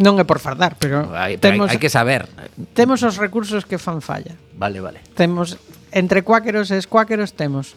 non 0.00 0.16
é 0.16 0.24
por 0.24 0.40
fardar, 0.40 0.80
pero 0.80 1.12
hai, 1.12 1.36
temos 1.36 1.68
hai, 1.68 1.76
hai 1.76 1.80
que 1.80 1.92
saber. 1.92 2.24
Temos 2.72 3.04
os 3.04 3.20
recursos 3.20 3.68
que 3.68 3.76
fan 3.76 4.00
falla. 4.00 4.36
Vale, 4.56 4.80
vale. 4.80 5.04
Temos 5.12 5.60
entre 5.92 6.24
cuáqueros 6.24 6.72
e 6.72 6.76
escuáqueros 6.76 7.32
temos 7.32 7.76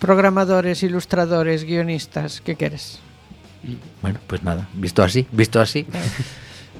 programadores, 0.00 0.82
ilustradores, 0.82 1.62
guionistas, 1.64 2.40
que 2.40 2.56
queres? 2.56 2.98
Bueno, 4.02 4.18
pues 4.26 4.42
nada, 4.42 4.66
visto 4.74 5.04
así, 5.04 5.28
visto 5.30 5.60
así. 5.60 5.86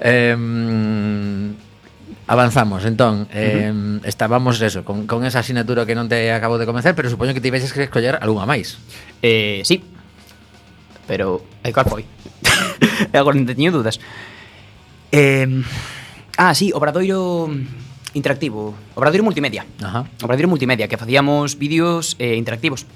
eh, 0.00 0.34
avanzamos, 2.26 2.84
entón, 2.84 3.28
eh, 3.32 3.70
uh 3.70 3.76
-huh. 3.76 4.00
estábamos 4.08 4.60
eso, 4.62 4.84
con, 4.84 5.06
con 5.06 5.24
esa 5.26 5.44
asignatura 5.44 5.84
que 5.84 5.94
non 5.94 6.08
te 6.08 6.32
acabo 6.32 6.56
de 6.56 6.64
comenzar, 6.64 6.96
pero 6.96 7.12
supoño 7.12 7.36
que 7.36 7.44
tiveses 7.44 7.70
que 7.74 7.84
escoller 7.84 8.16
algunha 8.16 8.48
máis. 8.48 8.80
Eh, 9.20 9.60
sí, 9.68 9.84
pero 11.04 11.44
e 11.60 11.70
cal 11.74 11.84
foi? 11.84 12.08
Agora 13.12 13.36
non 13.36 13.44
teño 13.44 13.74
dudas. 13.74 14.00
Eh, 15.12 15.60
ah, 16.40 16.54
sí, 16.56 16.72
obradoiro 16.72 17.50
interactivo, 18.14 18.78
obradoiro 18.96 19.26
multimedia. 19.26 19.66
Ajá. 19.82 20.06
Obradoiro 20.24 20.48
multimedia 20.48 20.88
que 20.88 20.96
facíamos 20.96 21.58
vídeos 21.58 22.16
eh, 22.22 22.38
interactivos 22.38 22.86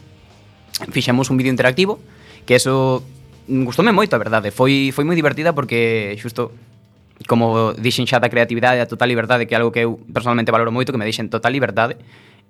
fixemos 0.90 1.30
un 1.30 1.37
vídeo 1.37 1.50
interactivo 1.50 2.00
que 2.46 2.54
eso 2.54 3.02
gustoume 3.48 3.92
moito, 3.92 4.16
a 4.16 4.20
verdade. 4.20 4.50
Foi 4.50 4.90
foi 4.92 5.04
moi 5.04 5.16
divertida 5.16 5.52
porque 5.52 6.16
xusto 6.20 6.52
como 7.28 7.72
dixen 7.78 8.08
xa 8.08 8.18
da 8.18 8.28
creatividade, 8.28 8.80
a 8.82 8.90
total 8.90 9.08
liberdade, 9.08 9.46
que 9.46 9.54
é 9.54 9.58
algo 9.58 9.70
que 9.70 9.87
eu 9.87 10.00
personalmente 10.12 10.50
valoro 10.50 10.74
moito, 10.74 10.90
que 10.90 10.98
me 10.98 11.06
deixen 11.06 11.30
total 11.30 11.54
liberdade, 11.54 11.96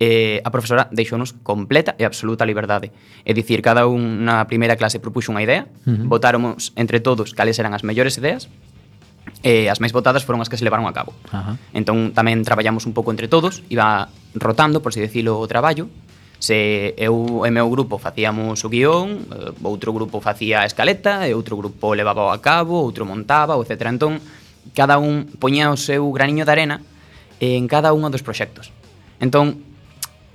eh, 0.01 0.41
a 0.43 0.51
profesora 0.51 0.89
deixounos 0.91 1.37
completa 1.45 1.95
e 1.99 2.03
absoluta 2.03 2.43
liberdade. 2.43 2.91
É 3.23 3.33
dicir, 3.37 3.63
cada 3.63 3.87
un 3.87 4.25
na 4.25 4.49
primeira 4.49 4.75
clase 4.75 4.99
propuxo 4.99 5.31
unha 5.31 5.45
idea, 5.45 5.69
uh 5.87 5.95
-huh. 5.95 6.07
votáramos 6.09 6.73
entre 6.75 6.99
todos 6.99 7.37
cales 7.37 7.59
eran 7.61 7.77
as 7.77 7.85
mellores 7.87 8.17
ideas, 8.19 8.49
e 9.45 9.69
eh, 9.69 9.73
as 9.73 9.79
máis 9.79 9.93
votadas 9.93 10.25
foron 10.25 10.41
as 10.41 10.49
que 10.49 10.57
se 10.57 10.65
levaron 10.65 10.89
a 10.89 10.97
cabo. 10.97 11.13
Uh 11.31 11.55
-huh. 11.55 11.55
Entón 11.77 12.17
tamén 12.17 12.43
traballamos 12.43 12.89
un 12.89 12.97
pouco 12.97 13.13
entre 13.13 13.29
todos, 13.29 13.63
iba 13.71 14.09
rotando, 14.35 14.81
por 14.81 14.97
si 14.97 14.99
decilo, 14.99 15.39
o 15.39 15.47
traballo, 15.47 15.87
Se 16.45 16.93
eu 17.01 17.49
e 17.49 17.51
meu 17.51 17.73
grupo 17.73 17.97
facíamos 17.97 18.61
o 18.61 18.69
guión, 18.69 19.25
eh, 19.33 19.57
outro 19.65 19.97
grupo 19.97 20.21
facía 20.21 20.61
a 20.61 20.69
escaleta, 20.69 21.25
e 21.25 21.33
outro 21.33 21.57
grupo 21.57 21.97
levaba 21.97 22.29
a 22.29 22.39
cabo, 22.45 22.85
outro 22.85 23.09
montaba, 23.09 23.57
etc. 23.57 23.89
Entón, 23.89 24.21
cada 24.77 25.01
un 25.01 25.25
poñía 25.41 25.73
o 25.73 25.81
seu 25.81 26.05
graniño 26.13 26.45
de 26.45 26.53
arena 26.53 26.77
en 27.41 27.65
cada 27.65 27.97
un 27.97 28.05
dos 28.13 28.21
proxectos. 28.21 28.77
Entón, 29.25 29.65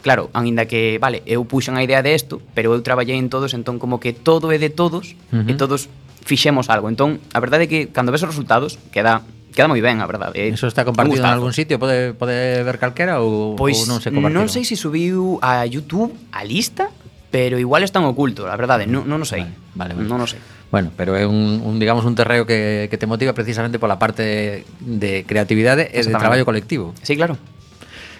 claro, 0.02 0.34
aínda 0.34 0.66
que, 0.66 0.98
vale, 0.98 1.22
eu 1.30 1.46
puxen 1.46 1.78
a 1.78 1.86
idea 1.86 2.02
de 2.02 2.18
isto, 2.18 2.42
pero 2.58 2.74
eu 2.74 2.82
traballei 2.82 3.22
en 3.22 3.30
todos, 3.30 3.54
entón 3.54 3.78
como 3.78 4.02
que 4.02 4.10
todo 4.10 4.50
é 4.50 4.58
de 4.58 4.74
todos, 4.74 5.14
uh 5.30 5.46
-huh. 5.46 5.50
e 5.50 5.54
todos 5.62 5.94
fixemos 6.26 6.74
algo. 6.74 6.90
Entón, 6.90 7.22
a 7.38 7.38
verdade 7.38 7.66
é 7.66 7.70
que 7.70 7.94
cando 7.94 8.10
ves 8.10 8.26
os 8.26 8.34
resultados, 8.34 8.82
queda 8.90 9.22
queda 9.54 9.68
moi 9.68 9.82
ben, 9.82 10.00
a 10.02 10.08
verdade. 10.08 10.38
Eh, 10.38 10.54
Eso 10.54 10.70
está 10.70 10.86
compartido 10.86 11.22
en 11.22 11.30
algún 11.30 11.54
sitio, 11.54 11.80
pode 11.80 12.14
pode 12.14 12.64
ver 12.64 12.78
calquera 12.78 13.20
ou, 13.22 13.58
pois, 13.60 13.78
ou 13.84 13.90
non 13.90 14.00
se 14.00 14.14
compartiu. 14.14 14.36
Non 14.36 14.48
sei 14.48 14.64
se 14.64 14.74
si 14.74 14.82
subiu 14.82 15.42
a 15.42 15.66
YouTube 15.66 16.14
a 16.32 16.46
lista, 16.46 16.90
pero 17.30 17.58
igual 17.58 17.86
están 17.86 18.06
oculto, 18.06 18.50
a 18.50 18.56
verdade, 18.58 18.86
non 18.90 19.06
non 19.06 19.22
o 19.22 19.28
sei. 19.28 19.46
Vale, 19.76 19.94
vale. 19.94 20.06
vale. 20.06 20.10
Non 20.10 20.22
o 20.22 20.28
sei. 20.30 20.42
Bueno, 20.70 20.94
pero 20.94 21.18
é 21.18 21.26
un, 21.26 21.66
un 21.66 21.82
digamos 21.82 22.06
un 22.06 22.14
terreo 22.14 22.46
que, 22.46 22.88
que 22.94 22.98
te 22.98 23.10
motiva 23.10 23.34
precisamente 23.34 23.82
pola 23.82 23.98
parte 23.98 24.66
de 24.80 25.26
creatividade 25.26 25.90
e 25.90 26.06
de 26.06 26.14
traballo 26.14 26.46
colectivo. 26.46 26.94
Sí, 27.02 27.18
claro. 27.18 27.42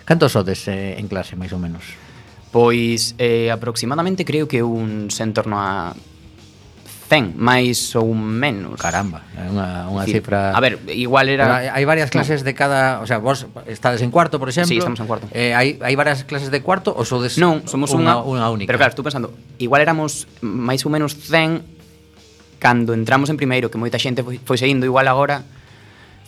Cantos 0.10 0.34
sodes 0.34 0.66
eh, 0.66 0.98
en 0.98 1.06
clase, 1.06 1.38
máis 1.38 1.54
ou 1.54 1.62
menos? 1.62 1.86
Pois 2.50 3.14
eh, 3.22 3.54
aproximadamente 3.54 4.26
creo 4.26 4.50
que 4.50 4.66
un 4.66 5.14
en 5.14 5.32
torno 5.38 5.62
a 5.62 5.94
100, 7.10 7.34
máis 7.42 7.98
ou 7.98 8.14
menos. 8.14 8.78
Caramba, 8.78 9.26
é 9.34 9.50
unha, 9.50 9.90
unha 9.90 10.06
sí. 10.06 10.22
cifra... 10.22 10.54
A 10.54 10.62
ver, 10.62 10.78
igual 10.94 11.26
era... 11.26 11.44
Pero 11.50 11.74
hai 11.74 11.84
varias 11.90 12.14
clases 12.14 12.46
de 12.46 12.54
cada... 12.54 13.02
O 13.02 13.10
sea, 13.10 13.18
vos 13.18 13.50
estades 13.66 14.06
en 14.06 14.14
cuarto, 14.14 14.38
por 14.38 14.54
exemplo. 14.54 14.70
Sí, 14.70 14.78
estamos 14.78 15.02
en 15.02 15.10
cuarto. 15.10 15.26
Eh, 15.34 15.58
hai, 15.58 15.82
hai 15.82 15.98
varias 15.98 16.22
clases 16.30 16.54
de 16.54 16.62
cuarto 16.62 16.94
ou 16.94 17.02
sodes 17.10 17.42
non, 17.42 17.66
somos 17.66 17.90
unha, 17.98 18.22
unha 18.22 18.46
única? 18.54 18.70
Pero 18.70 18.78
claro, 18.78 18.94
estou 18.94 19.02
pensando, 19.02 19.34
igual 19.58 19.82
éramos 19.82 20.30
máis 20.46 20.86
ou 20.86 20.94
menos 20.94 21.18
100 21.18 22.62
cando 22.62 22.94
entramos 22.94 23.34
en 23.34 23.42
primeiro, 23.42 23.74
que 23.74 23.82
moita 23.82 23.98
xente 23.98 24.22
foi, 24.22 24.38
foi 24.38 24.62
saindo 24.62 24.86
igual 24.86 25.10
agora 25.10 25.42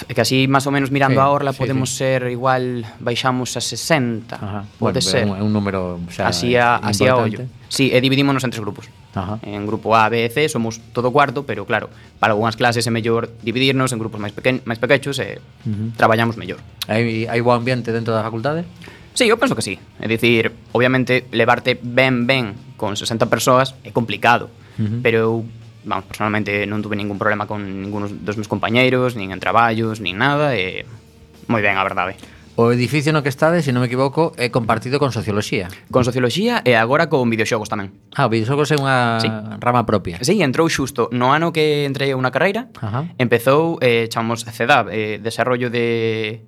que 0.02 0.18
así 0.18 0.50
máis 0.50 0.66
ou 0.66 0.74
menos 0.74 0.90
mirando 0.90 1.22
sí, 1.22 1.26
a 1.26 1.30
orla 1.30 1.54
sí, 1.54 1.62
podemos 1.62 1.94
sí. 1.94 2.02
ser 2.02 2.26
igual 2.34 2.82
baixamos 2.98 3.54
a 3.54 3.62
60, 3.62 4.34
Ajá. 4.34 4.66
pode 4.82 4.98
bueno, 4.98 5.02
ser. 5.02 5.24
É 5.24 5.30
un, 5.30 5.46
un 5.46 5.52
número, 5.54 6.02
o 6.02 6.10
sea, 6.10 6.34
así 6.34 6.58
a, 6.58 6.82
así 6.82 7.06
a 7.06 7.14
ollo. 7.14 7.46
Sí, 7.70 7.94
e 7.94 8.02
dividímonos 8.02 8.42
en 8.42 8.50
tres 8.50 8.66
grupos. 8.66 8.90
Ajá. 9.14 9.40
En 9.44 9.68
grupo 9.68 9.96
A, 9.96 10.08
B 10.08 10.24
e 10.24 10.30
C 10.32 10.48
somos 10.48 10.80
todo 10.96 11.12
cuarto, 11.12 11.44
pero 11.44 11.68
claro, 11.68 11.92
para 12.20 12.32
algunhas 12.32 12.56
clases 12.56 12.88
é 12.88 12.92
mellor 12.92 13.28
dividirnos 13.44 13.92
en 13.92 14.00
grupos 14.00 14.24
máis 14.24 14.32
pequen, 14.32 14.64
máis 14.64 14.80
pequechos 14.80 15.20
e 15.20 15.38
uh 15.38 15.68
-huh. 15.68 15.90
traballamos 16.00 16.40
mellor. 16.40 16.64
Hai 16.88 17.28
hai 17.28 17.42
bo 17.44 17.52
ambiente 17.52 17.92
dentro 17.92 18.16
da 18.16 18.24
facultade? 18.24 18.64
Sí, 19.12 19.28
eu 19.28 19.36
penso 19.36 19.56
que 19.56 19.66
sí. 19.66 19.76
É 20.00 20.08
dicir, 20.08 20.56
obviamente 20.72 21.28
levarte 21.36 21.76
ben 21.76 22.24
ben 22.24 22.56
con 22.80 22.96
60 22.96 23.28
persoas 23.28 23.76
é 23.84 23.92
complicado, 23.92 24.48
uh 24.80 24.88
-huh. 24.88 25.00
pero 25.04 25.18
eu 25.20 25.34
vamos, 25.84 26.06
personalmente 26.06 26.64
non 26.70 26.80
tuve 26.80 26.96
ningún 26.96 27.18
problema 27.18 27.50
con 27.50 27.66
ninguno 27.66 28.08
dos 28.08 28.38
meus 28.38 28.48
compañeiros, 28.48 29.18
nin 29.18 29.34
en 29.34 29.42
traballos, 29.42 30.00
nin 30.00 30.16
nada, 30.16 30.54
e 30.56 30.86
moi 31.50 31.60
ben, 31.60 31.76
a 31.76 31.84
verdade. 31.84 32.16
O 32.60 32.72
edificio 32.72 33.14
no 33.16 33.24
que 33.24 33.32
estade, 33.32 33.64
se 33.64 33.72
non 33.72 33.80
me 33.80 33.88
equivoco, 33.88 34.36
é 34.36 34.52
compartido 34.52 35.00
con 35.00 35.16
Socioloxía. 35.16 35.72
Con 35.88 36.04
Socioloxía 36.04 36.60
e 36.68 36.76
agora 36.76 37.08
con 37.08 37.32
videoxogos 37.32 37.72
tamén. 37.72 37.96
Ah, 38.12 38.28
videoxogos 38.28 38.76
é 38.76 38.78
unha 38.78 39.24
sí. 39.24 39.32
rama 39.64 39.88
propia. 39.88 40.20
Sí, 40.20 40.44
entrou 40.44 40.68
xusto 40.68 41.08
no 41.16 41.32
ano 41.32 41.56
que 41.56 41.88
entrei 41.88 42.12
a 42.12 42.20
unha 42.20 42.28
carreira, 42.28 42.68
Ajá. 42.84 43.08
empezou, 43.16 43.80
eh, 43.80 44.12
chamamos 44.12 44.44
CEDAB, 44.44 44.92
eh, 44.92 45.24
Desarrollo 45.24 45.72
de 45.72 46.44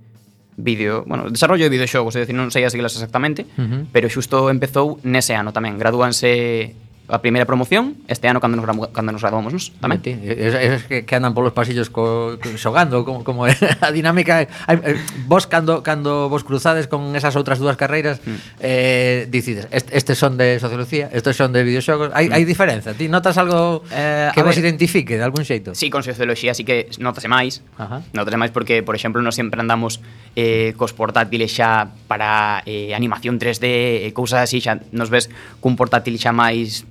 vídeo, 0.60 1.08
bueno, 1.08 1.32
desarrollo 1.32 1.64
de 1.66 1.72
videoxogos, 1.72 2.20
é 2.20 2.28
dicir, 2.28 2.36
non 2.36 2.52
sei 2.52 2.68
as 2.68 2.76
siglas 2.76 2.94
exactamente, 2.94 3.48
uh 3.56 3.64
-huh. 3.64 3.82
pero 3.96 4.12
xusto 4.12 4.52
empezou 4.52 5.00
nese 5.08 5.34
ano 5.34 5.56
tamén. 5.56 5.80
Gradúanse 5.80 6.76
a 7.12 7.20
primeira 7.20 7.44
promoción 7.44 8.00
este 8.08 8.32
ano 8.32 8.40
cando 8.40 8.56
nos 8.56 8.66
cando 8.96 9.12
nos 9.12 9.20
graduamos 9.20 9.52
nos, 9.52 9.76
tamén. 9.84 10.00
Sí, 10.00 10.16
esos 10.24 10.88
que, 10.88 11.04
que 11.04 11.14
andan 11.20 11.36
polos 11.36 11.52
pasillos 11.52 11.92
co, 11.92 12.40
co, 12.40 12.48
xogando 12.56 13.04
como 13.04 13.28
como 13.28 13.44
a 13.44 13.90
dinámica 13.92 14.48
hai, 14.48 14.78
eh, 14.80 14.96
vos 15.28 15.44
cando 15.46 15.84
cando 15.84 16.32
vos 16.32 16.48
cruzades 16.48 16.88
con 16.88 17.12
esas 17.20 17.36
outras 17.36 17.60
dúas 17.60 17.76
carreiras 17.76 18.24
mm. 18.24 18.64
eh 18.64 19.28
dicides 19.28 19.68
est, 19.76 19.92
estes 19.92 20.16
son 20.16 20.40
de 20.40 20.64
sociología, 20.64 21.12
estes 21.12 21.36
son 21.36 21.52
de 21.52 21.68
videoxogos, 21.68 22.16
hai 22.16 22.32
mm. 22.32 22.36
hai 22.40 22.44
diferenza. 22.48 22.96
Ti 22.96 23.12
notas 23.12 23.36
algo 23.36 23.84
eh, 23.92 24.32
que 24.32 24.40
vos 24.40 24.56
ver, 24.56 24.64
identifique 24.64 25.20
de 25.20 25.24
algún 25.28 25.44
xeito? 25.44 25.76
Sí, 25.76 25.92
con 25.92 26.08
socioloxía 26.08 26.56
así 26.56 26.64
que 26.64 26.88
notase 27.04 27.28
máis. 27.28 27.60
Ajá. 27.76 28.00
Notase 28.16 28.40
máis 28.40 28.56
porque 28.56 28.80
por 28.80 28.96
exemplo, 28.96 29.20
nós 29.20 29.36
sempre 29.36 29.60
andamos 29.60 30.00
eh, 30.36 30.74
cos 30.78 30.94
portátiles 30.94 31.54
xa 31.54 31.94
para 32.10 32.64
eh, 32.66 32.94
animación 32.98 33.38
3D 33.38 34.06
e 34.06 34.10
cousas 34.18 34.50
así 34.50 34.58
xa 34.62 34.82
nos 34.90 35.14
ves 35.14 35.30
cun 35.62 35.78
portátil 35.78 36.18
xa 36.18 36.34
máis 36.34 36.86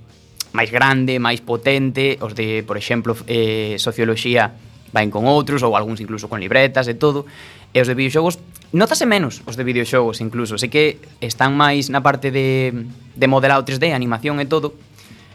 máis 0.53 0.69
grande, 0.69 1.17
máis 1.17 1.41
potente, 1.41 2.21
os 2.21 2.37
de, 2.37 2.61
por 2.61 2.77
exemplo, 2.77 3.17
eh, 3.25 3.75
socioloxía 3.81 4.53
vain 4.93 5.09
con 5.09 5.25
outros 5.25 5.65
ou 5.65 5.73
algúns 5.73 5.99
incluso 5.99 6.29
con 6.29 6.37
libretas 6.37 6.85
e 6.85 6.93
todo. 6.93 7.25
E 7.73 7.81
os 7.81 7.89
de 7.89 7.97
videoxogos 7.97 8.37
notase 8.69 9.09
menos 9.09 9.41
os 9.49 9.57
de 9.57 9.65
videoxogos 9.65 10.21
incluso, 10.21 10.61
sei 10.61 10.69
que 10.69 11.01
están 11.19 11.57
máis 11.57 11.89
na 11.89 12.05
parte 12.05 12.29
de, 12.29 12.71
de 13.17 13.27
modelado 13.27 13.65
3D, 13.65 13.91
animación 13.91 14.37
e 14.39 14.45
todo. 14.45 14.77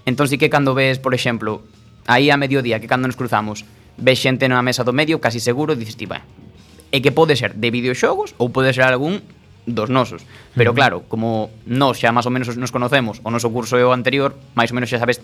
Entón 0.07 0.31
sí 0.31 0.39
que 0.39 0.49
cando 0.49 0.73
ves, 0.73 1.03
por 1.03 1.13
exemplo, 1.13 1.67
aí 2.07 2.31
a 2.31 2.39
mediodía 2.39 2.79
que 2.79 2.87
cando 2.87 3.11
nos 3.11 3.19
cruzamos, 3.19 3.67
ves 3.99 4.23
xente 4.23 4.47
na 4.47 4.63
mesa 4.63 4.87
do 4.87 4.95
medio, 4.95 5.19
casi 5.19 5.43
seguro, 5.43 5.75
dices 5.75 5.99
ti, 5.99 6.07
bueno, 6.07 6.25
e 6.93 7.01
que 7.01 7.13
pode 7.13 7.37
ser 7.37 7.55
de 7.55 7.69
videoxogos 7.71 8.35
ou 8.41 8.49
pode 8.49 8.73
ser 8.73 8.89
algún 8.89 9.21
dos 9.69 9.91
nosos. 9.91 10.25
Pero 10.57 10.73
claro, 10.73 11.05
como 11.09 11.53
nós 11.69 12.01
xa 12.01 12.11
máis 12.11 12.25
ou 12.25 12.33
menos 12.33 12.49
nos 12.57 12.73
conocemos, 12.73 13.21
o 13.23 13.31
noso 13.31 13.53
curso 13.53 13.77
é 13.77 13.85
o 13.85 13.93
anterior, 13.93 14.33
máis 14.57 14.73
ou 14.73 14.77
menos 14.81 14.89
xa 14.89 14.99
sabes 14.99 15.21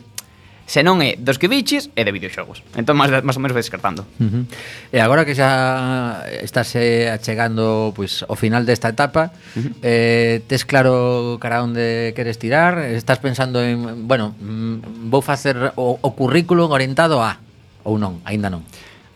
se 0.64 0.80
non 0.80 1.04
é 1.04 1.12
dos 1.20 1.36
que 1.36 1.44
biches 1.44 1.92
é 1.92 2.08
de 2.08 2.12
videoxogos. 2.12 2.64
Entón 2.72 2.96
máis 2.96 3.12
máis 3.20 3.36
ou 3.36 3.42
menos 3.44 3.52
vais 3.52 3.68
descartando. 3.68 4.08
Uh 4.16 4.44
-huh. 4.44 4.44
E 4.92 4.98
agora 5.00 5.28
que 5.28 5.36
xa 5.36 6.24
estás 6.40 6.72
eh, 6.76 7.12
achegando 7.12 7.92
pois 7.92 8.24
ao 8.24 8.36
final 8.36 8.64
desta 8.64 8.88
etapa, 8.88 9.28
uh 9.28 9.60
-huh. 9.60 9.72
eh 9.84 10.40
tes 10.48 10.64
claro 10.64 11.36
cara 11.36 11.60
onde 11.60 12.16
queres 12.16 12.40
tirar, 12.40 12.80
estás 12.80 13.20
pensando 13.20 13.60
en, 13.60 14.08
bueno, 14.08 14.32
mm, 14.40 15.08
vou 15.12 15.20
facer 15.20 15.76
o, 15.76 16.00
o 16.00 16.10
currículo 16.16 16.68
orientado 16.72 17.20
a 17.20 17.36
ou 17.84 18.00
non, 18.00 18.24
aínda 18.24 18.48
non. 18.48 18.64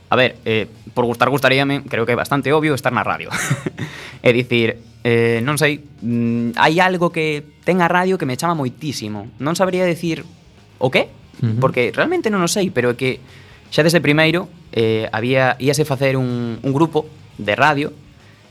A 0.09 0.17
ver, 0.17 0.37
eh, 0.45 0.67
por 0.95 1.05
gustar 1.05 1.29
gustaríame, 1.29 1.85
creo 1.85 2.07
que 2.07 2.13
é 2.13 2.19
bastante 2.19 2.53
obvio 2.53 2.75
estar 2.75 2.93
na 2.93 3.05
radio. 3.05 3.29
é 4.23 4.31
dicir, 4.33 4.81
eh, 5.05 5.41
non 5.45 5.61
sei, 5.61 5.85
mm, 6.01 6.57
hai 6.57 6.81
algo 6.81 7.13
que 7.13 7.45
ten 7.65 7.85
a 7.85 7.89
radio 7.89 8.17
que 8.17 8.25
me 8.25 8.41
chama 8.41 8.57
moitísimo. 8.57 9.29
Non 9.39 9.53
sabría 9.55 9.85
decir 9.85 10.25
o 10.81 10.89
qué, 10.89 11.13
uh 11.43 11.45
-huh. 11.45 11.61
porque 11.61 11.93
realmente 11.93 12.33
non 12.33 12.41
o 12.41 12.49
sei, 12.49 12.73
pero 12.73 12.93
é 12.93 12.97
que 12.97 13.21
xa 13.71 13.85
desde 13.85 14.01
primeiro 14.01 14.49
eh, 14.73 15.09
había 15.13 15.57
íase 15.61 15.85
facer 15.85 16.17
un, 16.17 16.59
un 16.63 16.73
grupo 16.73 17.07
de 17.37 17.55
radio 17.57 17.93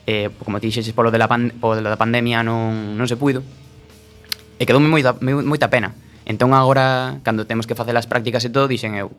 eh, 0.05 0.29
como 0.43 0.59
ti 0.59 0.67
dixeches 0.67 0.93
polo, 0.93 1.11
de 1.11 1.17
la 1.17 1.27
pan, 1.27 1.53
polo 1.59 1.81
da 1.81 1.97
pandemia 1.97 2.41
non, 2.45 2.95
non 2.95 3.09
se 3.09 3.17
puido 3.17 3.41
e 3.41 4.63
eh, 4.63 4.65
quedoume 4.65 4.87
moita, 4.87 5.17
moita 5.21 5.67
pena 5.73 5.93
entón 6.29 6.53
agora 6.53 7.17
cando 7.25 7.49
temos 7.49 7.65
que 7.65 7.75
facer 7.75 7.97
as 7.97 8.05
prácticas 8.05 8.45
e 8.45 8.49
todo 8.53 8.69
dixen 8.69 8.95
eu 8.95 9.11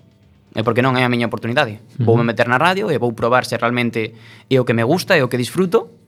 E 0.56 0.64
porque 0.64 0.80
non 0.80 0.96
é 0.96 1.04
a 1.04 1.10
miña 1.12 1.28
oportunidade. 1.28 1.80
Voume. 1.98 2.04
Vou 2.04 2.14
me 2.16 2.24
meter 2.24 2.48
na 2.48 2.56
radio 2.56 2.88
e 2.88 2.96
vou 2.96 3.12
probar 3.12 3.44
se 3.44 3.56
realmente 3.56 4.14
é 4.48 4.56
o 4.56 4.64
que 4.64 4.72
me 4.72 4.84
gusta, 4.84 5.16
e 5.16 5.22
o 5.22 5.28
que 5.28 5.36
disfruto 5.36 5.98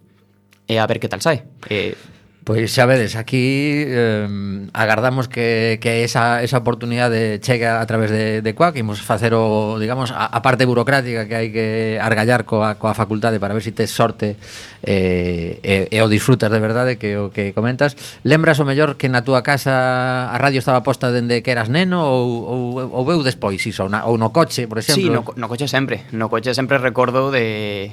e 0.70 0.78
a 0.78 0.86
ver 0.86 1.02
que 1.02 1.10
tal 1.10 1.20
sai. 1.20 1.44
E 1.66 1.98
Pois 2.40 2.72
xa 2.72 2.88
vedes, 2.88 3.20
aquí 3.20 3.84
eh, 3.84 4.24
agardamos 4.72 5.28
que, 5.28 5.76
que 5.76 6.04
esa, 6.04 6.42
esa 6.42 6.56
oportunidade 6.56 7.38
chegue 7.44 7.68
a 7.68 7.84
través 7.84 8.10
de, 8.10 8.40
de 8.40 8.54
CUAC 8.54 8.80
Imos 8.80 9.04
facer 9.04 9.36
o, 9.36 9.76
digamos, 9.76 10.08
a, 10.10 10.24
a 10.24 10.40
parte 10.40 10.64
burocrática 10.64 11.28
que 11.28 11.36
hai 11.36 11.48
que 11.52 12.00
argallar 12.00 12.48
coa, 12.48 12.80
coa 12.80 12.96
facultade 12.96 13.36
Para 13.36 13.52
ver 13.52 13.60
se 13.60 13.70
si 13.70 13.76
tes 13.76 13.92
sorte 13.92 14.40
eh, 14.80 15.60
e, 15.60 15.92
e 15.92 15.98
o 16.00 16.08
disfrutas 16.08 16.48
de 16.48 16.60
verdade 16.64 16.96
que 16.96 17.20
o 17.20 17.28
que 17.28 17.52
comentas. 17.52 17.92
Lembras 18.24 18.56
o 18.56 18.64
mellor 18.64 18.96
que 18.96 19.12
na 19.12 19.20
túa 19.20 19.44
casa 19.44 20.32
a 20.32 20.36
radio 20.40 20.64
estaba 20.64 20.80
posta 20.80 21.12
dende 21.12 21.44
que 21.44 21.52
eras 21.52 21.68
neno 21.68 22.00
Ou, 22.00 22.80
ou, 22.80 22.88
ou 22.88 23.02
veu 23.04 23.20
despois 23.20 23.60
iso, 23.60 23.84
na, 23.92 24.08
ou 24.08 24.16
no 24.16 24.32
coche, 24.32 24.64
por 24.64 24.80
exemplo? 24.80 25.04
Sí, 25.04 25.12
no, 25.12 25.28
no 25.36 25.46
coche 25.46 25.68
sempre, 25.68 26.08
no 26.16 26.32
coche 26.32 26.56
sempre 26.56 26.80
recordo 26.80 27.28
de 27.28 27.92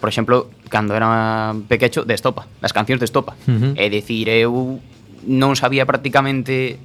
por 0.00 0.08
exemplo, 0.08 0.50
cando 0.70 0.94
era 0.94 1.54
pequecho, 1.66 2.06
de 2.06 2.14
estopa, 2.14 2.46
das 2.62 2.72
cancións 2.72 3.02
de 3.02 3.06
estopa. 3.06 3.34
Uh 3.46 3.52
-huh. 3.52 3.72
É 3.74 3.90
dicir, 3.90 4.30
eu 4.30 4.78
non 5.26 5.58
sabía 5.58 5.84
prácticamente 5.84 6.78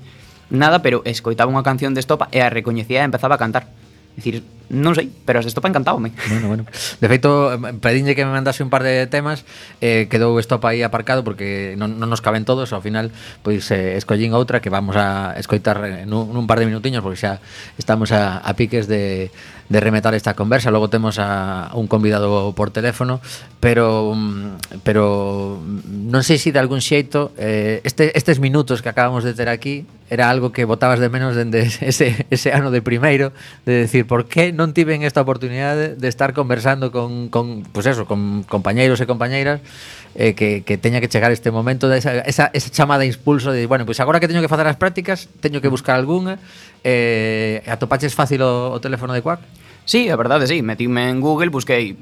nada, 0.49 0.81
pero 0.81 1.05
escoitaba 1.05 1.49
unha 1.49 1.65
canción 1.65 1.93
de 1.93 2.01
estopa 2.01 2.29
e 2.33 2.41
a 2.41 2.49
recoñecía 2.49 3.01
e 3.01 3.07
empezaba 3.07 3.37
a 3.37 3.41
cantar. 3.41 3.69
É 4.13 4.21
dicir, 4.21 4.45
non 4.73 4.97
sei, 4.97 5.09
pero 5.25 5.37
as 5.41 5.45
de 5.45 5.53
estopa 5.53 5.69
encantábame. 5.69 6.13
Bueno, 6.29 6.47
bueno. 6.49 6.63
De 7.01 7.07
feito, 7.09 7.53
pedinlle 7.81 8.17
que 8.17 8.25
me 8.25 8.33
mandase 8.33 8.65
un 8.65 8.69
par 8.73 8.81
de 8.81 9.05
temas, 9.05 9.45
eh, 9.81 10.09
quedou 10.09 10.37
estopa 10.41 10.73
aí 10.73 10.81
aparcado 10.81 11.21
porque 11.21 11.77
non, 11.77 12.01
non 12.01 12.09
nos 12.09 12.21
caben 12.21 12.45
todos, 12.45 12.73
ao 12.73 12.81
final 12.81 13.13
pois 13.45 13.69
eh, 13.69 13.97
escollín 13.97 14.33
outra 14.33 14.61
que 14.61 14.73
vamos 14.73 14.97
a 14.97 15.37
escoitar 15.37 16.05
nun, 16.09 16.33
nun 16.33 16.45
par 16.49 16.57
de 16.57 16.69
minutiños 16.69 17.05
porque 17.05 17.21
xa 17.21 17.41
estamos 17.77 18.09
a, 18.13 18.41
a 18.41 18.51
piques 18.57 18.89
de 18.89 19.29
de 19.73 19.79
rematar 19.79 20.13
esta 20.13 20.35
conversa. 20.35 20.69
Logo 20.69 20.87
temos 20.89 21.17
a 21.17 21.71
un 21.73 21.87
convidado 21.87 22.53
por 22.53 22.69
teléfono, 22.69 23.19
pero 23.59 24.13
mm, 24.13 24.85
pero 24.85 25.57
non 25.65 26.21
sei 26.21 26.37
se 26.37 26.53
de 26.53 26.61
algún 26.61 26.77
xeito 26.77 27.33
eh, 27.41 27.81
este, 27.81 28.13
estes 28.13 28.37
minutos 28.37 28.85
que 28.85 28.93
acabamos 28.93 29.25
de 29.25 29.33
ter 29.33 29.49
aquí 29.49 29.89
era 30.13 30.29
algo 30.29 30.53
que 30.53 30.61
votabas 30.65 31.01
de 31.01 31.09
menos 31.09 31.33
dende 31.33 31.65
ese, 31.81 32.27
ese 32.29 32.53
ano 32.53 32.69
de 32.69 32.85
primeiro 32.85 33.33
de 33.65 33.89
decir, 33.89 34.05
por 34.05 34.29
que 34.29 34.53
non 34.53 34.77
tiven 34.77 35.01
esta 35.01 35.25
oportunidade 35.25 35.97
de 35.97 36.07
estar 36.07 36.37
conversando 36.37 36.93
con, 36.93 37.33
con 37.33 37.65
pues 37.73 37.89
eso, 37.89 38.05
con 38.05 38.45
compañeiros 38.45 39.01
e 39.01 39.09
compañeiras 39.09 39.65
eh, 40.13 40.37
que, 40.37 40.61
que 40.61 40.77
teña 40.77 41.01
que 41.01 41.09
chegar 41.09 41.33
este 41.33 41.49
momento 41.49 41.89
de 41.89 41.97
esa, 41.97 42.21
esa, 42.29 42.53
esa 42.53 42.69
chamada 42.69 43.01
de 43.01 43.09
impulso 43.09 43.49
de, 43.49 43.65
bueno, 43.65 43.89
pois 43.89 43.97
pues 43.97 44.05
agora 44.05 44.21
que 44.21 44.29
teño 44.29 44.45
que 44.45 44.53
facer 44.53 44.69
as 44.69 44.77
prácticas 44.77 45.25
teño 45.41 45.65
que 45.65 45.71
buscar 45.73 45.97
algunha 45.97 46.37
eh, 46.85 47.65
atopaches 47.65 48.13
fácil 48.13 48.45
o, 48.45 48.69
o 48.69 48.77
teléfono 48.77 49.17
de 49.17 49.25
Quack? 49.25 49.62
Sí, 49.85 50.09
a 50.09 50.15
verdade, 50.15 50.47
sí. 50.47 50.61
Metime 50.61 51.09
en 51.09 51.19
Google, 51.19 51.49
busquei 51.49 51.97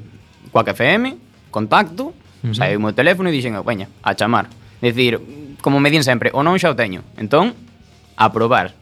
Quack 0.52 0.70
FM, 0.70 1.18
contacto, 1.50 2.12
uh 2.12 2.14
-huh. 2.44 2.54
saí 2.54 2.76
o 2.76 2.80
meu 2.80 2.94
teléfono 2.94 3.30
e 3.30 3.34
dixen, 3.34 3.58
veña, 3.66 3.88
a 4.04 4.16
chamar. 4.16 4.48
Decir, 4.82 5.20
como 5.62 5.80
me 5.80 5.90
din 5.90 6.04
sempre, 6.04 6.30
o 6.34 6.44
non 6.44 6.58
xa 6.58 6.74
o 6.74 6.76
teño. 6.76 7.06
Entón, 7.18 7.54
a 8.18 8.30
probar. 8.34 8.74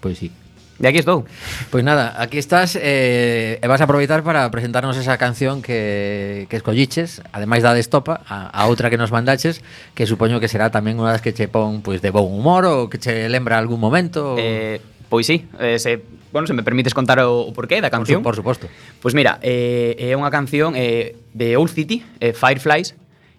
Pois 0.00 0.18
sí. 0.18 0.30
E 0.78 0.86
aquí 0.86 1.02
estou. 1.02 1.26
Pois 1.74 1.82
nada, 1.82 2.14
aquí 2.22 2.38
estás 2.38 2.78
eh, 2.78 3.58
e 3.58 3.66
vas 3.66 3.82
a 3.82 3.90
aproveitar 3.90 4.22
para 4.22 4.46
presentarnos 4.54 4.94
esa 4.94 5.18
canción 5.18 5.58
que, 5.58 6.46
que 6.46 6.54
escolliches, 6.54 7.18
ademais 7.34 7.66
da 7.66 7.74
de 7.74 7.82
estopa, 7.82 8.22
a, 8.30 8.46
a 8.46 8.70
outra 8.70 8.86
que 8.86 8.94
nos 8.94 9.10
mandaches, 9.10 9.58
que 9.98 10.06
supoño 10.06 10.38
que 10.38 10.46
será 10.46 10.70
tamén 10.70 11.02
unha 11.02 11.10
das 11.10 11.18
que 11.18 11.34
che 11.34 11.50
pon 11.50 11.82
pois, 11.82 11.98
de 11.98 12.14
bon 12.14 12.30
humor 12.30 12.62
ou 12.70 12.86
que 12.86 13.02
che 13.02 13.26
lembra 13.26 13.58
algún 13.58 13.82
momento. 13.82 14.34
Ou... 14.34 14.38
Eh, 14.38 14.78
pois 15.10 15.26
sí, 15.26 15.50
eh, 15.58 15.82
se 15.82 15.98
bueno, 16.32 16.46
se 16.46 16.54
me 16.54 16.62
permites 16.62 16.94
contar 16.94 17.20
o, 17.20 17.48
o 17.48 17.52
porqué 17.52 17.80
da 17.80 17.90
canción. 17.90 18.22
Por, 18.22 18.34
su, 18.34 18.42
por 18.42 18.58
suposto. 18.58 18.66
Pois 19.00 19.12
pues 19.12 19.14
mira, 19.14 19.38
eh, 19.42 19.96
é 19.98 20.16
unha 20.16 20.28
canción 20.30 20.76
eh, 20.76 21.16
de 21.34 21.56
Old 21.56 21.72
City, 21.72 22.04
eh, 22.20 22.32
Fireflies, 22.32 22.96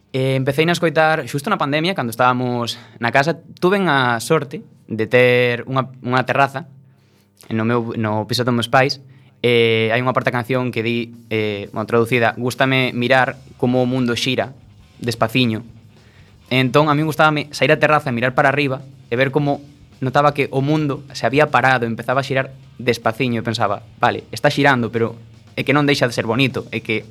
Eh, 0.09 0.33
empecé 0.33 0.65
a 0.65 0.73
escoitar 0.73 1.21
xusto 1.29 1.53
na 1.53 1.61
pandemia, 1.61 1.93
cando 1.93 2.09
estábamos 2.09 2.81
na 2.97 3.13
casa, 3.13 3.37
tuven 3.61 3.85
a 3.93 4.17
sorte 4.17 4.65
de 4.89 5.05
ter 5.05 5.61
unha, 5.69 5.85
unha 6.01 6.25
terraza 6.25 6.65
no, 7.53 7.61
meu, 7.61 7.93
no 7.93 8.25
piso 8.25 8.41
dos 8.41 8.53
meus 8.53 8.65
pais, 8.73 9.05
eh, 9.45 9.93
hai 9.93 10.01
unha 10.01 10.13
parte 10.17 10.33
da 10.33 10.37
canción 10.41 10.73
que 10.73 10.81
di, 10.81 11.13
eh, 11.29 11.69
bueno, 11.71 11.85
traducida, 11.85 12.33
Gústame 12.41 12.89
mirar 12.97 13.37
como 13.61 13.85
o 13.85 13.89
mundo 13.89 14.17
xira 14.17 14.57
despaciño. 14.97 15.61
Entón, 16.49 16.89
a 16.89 16.97
mí 16.97 17.05
gustaba 17.05 17.31
sair 17.53 17.69
á 17.69 17.77
terraza, 17.77 18.09
e 18.09 18.15
mirar 18.17 18.33
para 18.33 18.49
arriba 18.49 18.81
e 19.09 19.15
ver 19.15 19.29
como 19.29 19.61
notaba 19.99 20.33
que 20.33 20.47
o 20.51 20.61
mundo 20.61 21.03
se 21.13 21.25
había 21.25 21.51
parado, 21.51 21.85
empezaba 21.85 22.21
a 22.21 22.23
xirar 22.23 22.51
despaciño 22.79 23.39
e 23.39 23.43
pensaba, 23.43 23.83
vale, 23.99 24.23
está 24.31 24.47
xirando, 24.47 24.91
pero 24.91 25.15
é 25.59 25.67
que 25.67 25.75
non 25.75 25.83
deixa 25.83 26.07
de 26.07 26.15
ser 26.15 26.23
bonito, 26.23 26.67
é 26.71 26.79
que 26.79 27.03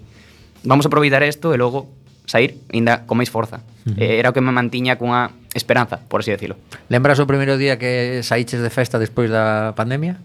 vamos 0.65 0.85
a 0.85 0.89
aproveitar 0.89 1.21
isto 1.25 1.53
e 1.53 1.61
logo 1.61 1.93
sair 2.25 2.61
ainda 2.73 3.05
con 3.05 3.21
máis 3.21 3.29
forza. 3.33 3.61
Uh 3.85 3.97
eh, 3.97 4.17
-huh. 4.17 4.21
Era 4.21 4.29
o 4.31 4.35
que 4.37 4.41
me 4.41 4.53
mantiña 4.53 4.97
cunha 4.97 5.33
esperanza, 5.53 6.01
por 6.01 6.21
así 6.21 6.33
decirlo. 6.33 6.57
Lembras 6.89 7.21
o 7.21 7.29
primeiro 7.29 7.57
día 7.57 7.77
que 7.77 8.25
saíches 8.25 8.61
de 8.61 8.73
festa 8.73 8.97
despois 8.97 9.29
da 9.29 9.77
pandemia? 9.77 10.21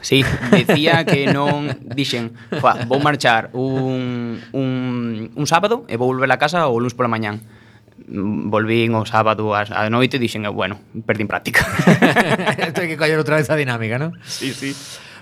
Sí, 0.00 0.24
decía 0.52 1.04
que 1.08 1.28
non 1.28 1.68
dixen, 1.92 2.32
vou 2.88 3.00
marchar 3.00 3.52
un, 3.52 4.40
un, 4.52 5.32
un 5.32 5.46
sábado 5.48 5.84
e 5.88 5.96
vou 6.00 6.08
volver 6.08 6.28
a 6.32 6.40
casa 6.40 6.68
o 6.68 6.76
lunes 6.80 6.96
pola 6.96 7.08
mañán 7.08 7.44
volvín 8.08 8.94
o 8.94 9.04
sábado 9.08 9.54
a, 9.54 9.64
a 9.64 9.88
noite 9.88 10.16
e 10.16 10.22
dixen, 10.22 10.44
eh, 10.44 10.52
bueno, 10.52 10.80
perdín 11.08 11.28
práctica. 11.28 11.64
Tengo 12.76 12.88
que 12.88 12.98
coller 13.00 13.16
outra 13.16 13.40
vez 13.40 13.48
a 13.48 13.56
dinámica, 13.56 13.96
non? 13.96 14.12
Sí, 14.24 14.52
sí. 14.52 14.76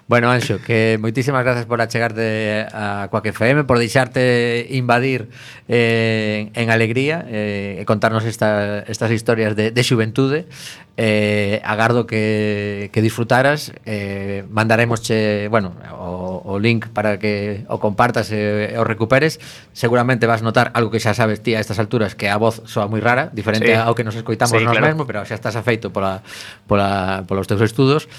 Bueno, 0.08 0.30
Anxo, 0.30 0.58
que 0.58 0.98
moitísimas 0.98 1.46
grazas 1.46 1.64
por 1.64 1.78
achegarte 1.78 2.66
a 2.74 3.06
Coac 3.08 3.30
FM, 3.30 3.64
por 3.64 3.78
deixarte 3.78 4.66
invadir 4.74 5.30
eh, 5.70 6.50
en 6.58 6.70
alegría 6.74 7.22
eh, 7.30 7.78
e 7.78 7.84
contarnos 7.86 8.26
esta, 8.26 8.82
estas 8.90 9.14
historias 9.14 9.54
de, 9.54 9.70
de 9.70 9.82
xuventude 9.86 10.50
eh, 10.96 11.60
agardo 11.64 12.06
que, 12.06 12.90
que 12.92 13.00
disfrutaras 13.00 13.72
eh, 13.86 14.44
mandaremos 14.50 15.00
che, 15.00 15.48
bueno, 15.48 15.72
o, 15.98 16.42
o 16.44 16.58
link 16.58 16.88
para 16.88 17.18
que 17.18 17.64
o 17.68 17.80
compartas 17.80 18.30
e 18.30 18.72
e 18.72 18.76
o 18.76 18.84
recuperes 18.84 19.40
seguramente 19.72 20.28
vas 20.28 20.44
notar 20.44 20.70
algo 20.76 20.92
que 20.92 21.00
xa 21.00 21.16
sabes 21.16 21.40
ti 21.40 21.56
a 21.56 21.60
estas 21.60 21.80
alturas 21.80 22.12
que 22.12 22.28
a 22.28 22.36
voz 22.36 22.60
soa 22.68 22.86
moi 22.90 23.00
rara 23.00 23.32
diferente 23.32 23.72
sí. 23.72 23.78
ao 23.78 23.96
que 23.96 24.04
nos 24.04 24.14
escoitamos 24.18 24.52
sí, 24.52 24.64
nós 24.64 24.76
claro. 24.76 24.92
mesmos 24.92 25.06
pero 25.08 25.24
xa 25.24 25.34
estás 25.34 25.56
afeito 25.56 25.88
pola, 25.88 26.20
pola, 26.68 27.24
polos 27.24 27.48
teus 27.48 27.64
estudos 27.64 28.10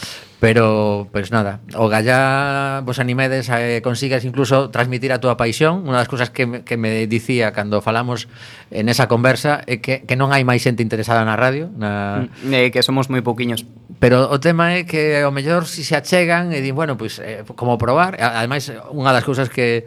Pero, 0.44 1.08
pues 1.14 1.32
nada, 1.32 1.62
o 1.74 1.88
gallá 1.88 2.82
vos 2.84 3.00
animedes 3.00 3.50
a 3.50 3.64
que 3.64 3.82
consigas 3.82 4.26
incluso 4.26 4.70
transmitir 4.76 5.16
a 5.16 5.24
túa 5.24 5.40
paixón. 5.40 5.88
Unha 5.88 6.04
das 6.04 6.12
cousas 6.12 6.36
que, 6.36 6.44
me, 6.44 6.68
que 6.68 6.76
me 6.76 7.08
dicía 7.08 7.56
cando 7.56 7.80
falamos 7.80 8.28
en 8.68 8.92
esa 8.92 9.08
conversa 9.08 9.64
é 9.72 9.80
que, 9.80 10.04
que 10.04 10.20
non 10.20 10.36
hai 10.36 10.44
máis 10.44 10.60
xente 10.60 10.84
interesada 10.84 11.24
na 11.24 11.40
radio, 11.40 11.72
na, 11.72 12.28
mm, 12.44 12.44
Eh, 12.64 12.72
que 12.72 12.80
somos 12.80 13.12
moi 13.12 13.20
pouquiños. 13.20 13.68
Pero 14.00 14.32
o 14.32 14.40
tema 14.40 14.80
é 14.80 14.88
que 14.88 15.20
ao 15.20 15.36
mellor 15.36 15.68
si 15.68 15.84
se 15.84 16.00
achegan 16.00 16.56
e 16.56 16.64
din, 16.64 16.76
bueno, 16.76 16.96
pois 16.96 17.20
pues, 17.20 17.44
eh, 17.44 17.44
como 17.60 17.76
probar, 17.76 18.16
ademais 18.20 18.72
unha 18.92 19.12
das 19.12 19.28
cousas 19.28 19.52
que 19.52 19.84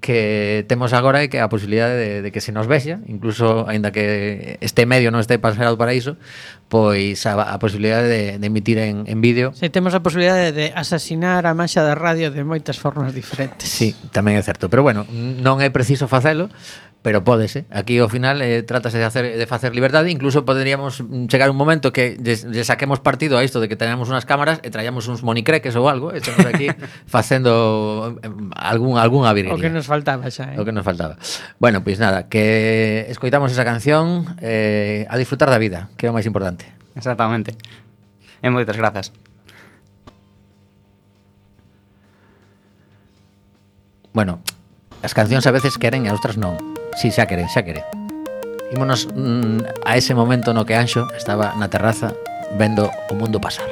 que 0.00 0.64
temos 0.66 0.92
agora 0.96 1.20
é 1.22 1.28
que 1.28 1.44
a 1.44 1.52
posibilidade 1.52 1.92
de, 1.92 2.10
de 2.24 2.32
que 2.32 2.40
se 2.40 2.56
nos 2.56 2.64
vexa, 2.64 3.04
incluso 3.04 3.68
aínda 3.68 3.92
que 3.92 4.56
este 4.64 4.88
medio 4.88 5.12
non 5.12 5.20
este 5.20 5.36
pasado 5.36 5.76
para 5.76 5.92
iso, 5.92 6.16
pois 6.72 7.20
a, 7.28 7.36
a 7.36 7.60
posibilidade 7.60 8.08
de, 8.08 8.22
de 8.40 8.46
emitir 8.48 8.80
en, 8.80 9.04
en 9.04 9.20
vídeo. 9.20 9.52
Se 9.52 9.68
temos 9.68 9.92
a 9.92 10.00
posibilidade 10.00 10.56
de 10.56 10.72
asasinar 10.72 11.44
a 11.44 11.52
manxa 11.52 11.84
da 11.84 11.92
radio 11.92 12.32
de 12.32 12.42
moitas 12.48 12.80
formas 12.80 13.12
diferentes. 13.12 13.68
Sí, 13.68 13.92
tamén 14.10 14.40
é 14.40 14.42
certo, 14.42 14.72
pero 14.72 14.80
bueno, 14.80 15.04
non 15.12 15.60
é 15.60 15.68
preciso 15.68 16.08
facelo, 16.08 16.48
pero 17.02 17.24
pódese. 17.24 17.64
Eh. 17.70 17.80
Aquí 17.80 17.96
ao 17.98 18.12
final 18.12 18.44
eh, 18.44 18.60
trátase 18.62 19.00
de 19.00 19.06
hacer 19.08 19.24
de 19.36 19.46
facer 19.48 19.72
liberdade, 19.74 20.10
incluso 20.10 20.44
poderíamos 20.44 21.00
mm, 21.00 21.26
chegar 21.32 21.48
un 21.48 21.56
momento 21.56 21.92
que 21.92 22.20
lle 22.20 22.64
saquemos 22.64 23.00
partido 23.00 23.40
a 23.40 23.44
isto 23.44 23.60
de 23.60 23.68
que 23.68 23.76
tenemos 23.76 24.12
unas 24.12 24.28
cámaras 24.28 24.60
e 24.60 24.68
traíamos 24.68 25.08
uns 25.08 25.24
monicreques 25.24 25.72
ou 25.80 25.88
algo, 25.88 26.12
e 26.12 26.20
estamos 26.20 26.44
aquí 26.44 26.68
facendo 27.08 28.20
mm, 28.20 28.52
algún 28.52 29.00
algunha 29.00 29.32
virguería. 29.32 29.56
O 29.56 29.62
que 29.62 29.72
nos 29.72 29.88
faltaba 29.88 30.28
xa, 30.28 30.52
eh. 30.52 30.60
O 30.60 30.64
que 30.68 30.76
nos 30.76 30.84
faltaba. 30.84 31.16
Bueno, 31.56 31.80
pois 31.80 31.96
pues 31.96 32.04
nada, 32.04 32.28
que 32.28 33.08
escoitamos 33.08 33.48
esa 33.48 33.64
canción 33.64 34.36
eh, 34.44 35.08
a 35.08 35.16
disfrutar 35.16 35.48
da 35.48 35.56
vida, 35.56 35.88
que 35.96 36.04
é 36.04 36.12
o 36.12 36.14
máis 36.14 36.28
importante. 36.28 36.68
Exactamente. 36.92 37.56
E 38.44 38.48
moitas 38.52 38.76
grazas. 38.76 39.08
Bueno, 44.12 44.42
as 45.00 45.16
cancións 45.16 45.48
a 45.48 45.54
veces 45.54 45.80
queren 45.80 46.04
e 46.04 46.12
outras 46.12 46.36
non. 46.36 46.69
Sí, 46.96 47.10
xa 47.10 47.26
quere, 47.26 47.46
xa 47.48 47.62
quere. 47.62 47.84
Ímonos 48.72 49.08
mm, 49.14 49.84
a 49.84 49.96
ese 49.96 50.14
momento 50.14 50.54
no 50.54 50.64
que 50.64 50.74
Anxo 50.74 51.10
estaba 51.14 51.54
na 51.58 51.66
terraza 51.66 52.14
vendo 52.58 52.90
o 53.10 53.14
mundo 53.14 53.40
pasar. 53.40 53.66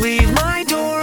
Leave 0.00 0.32
my 0.32 0.64
door 0.64 0.99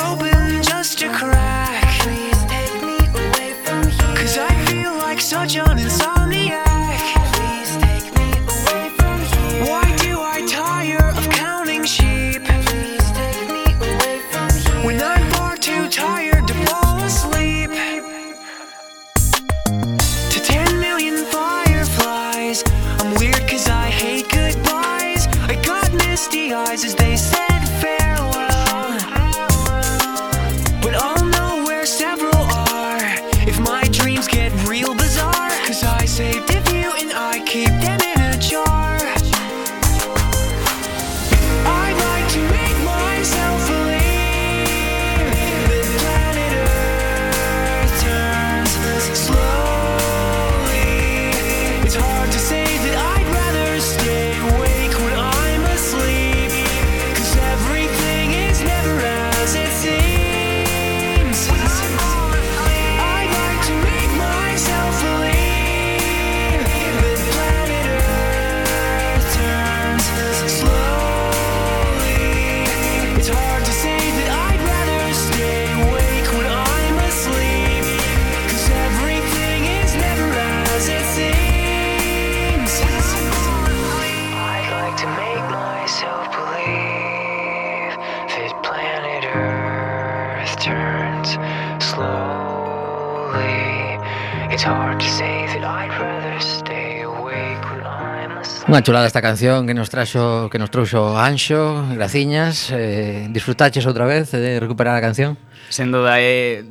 Unha 98.68 98.84
chulada 98.84 99.08
esta 99.08 99.24
canción 99.24 99.64
que 99.64 99.72
nos 99.72 99.88
traxo 99.88 100.52
que 100.52 100.60
nos 100.60 100.68
trouxo 100.68 101.16
Anxo, 101.16 101.88
Graciñas, 101.96 102.68
eh, 102.76 103.32
disfrutaches 103.32 103.88
outra 103.88 104.04
vez 104.04 104.36
de 104.36 104.60
recuperar 104.60 104.92
a 104.92 105.00
canción? 105.00 105.40
Sen 105.72 105.88
duda 105.88 106.20
eh, 106.20 106.68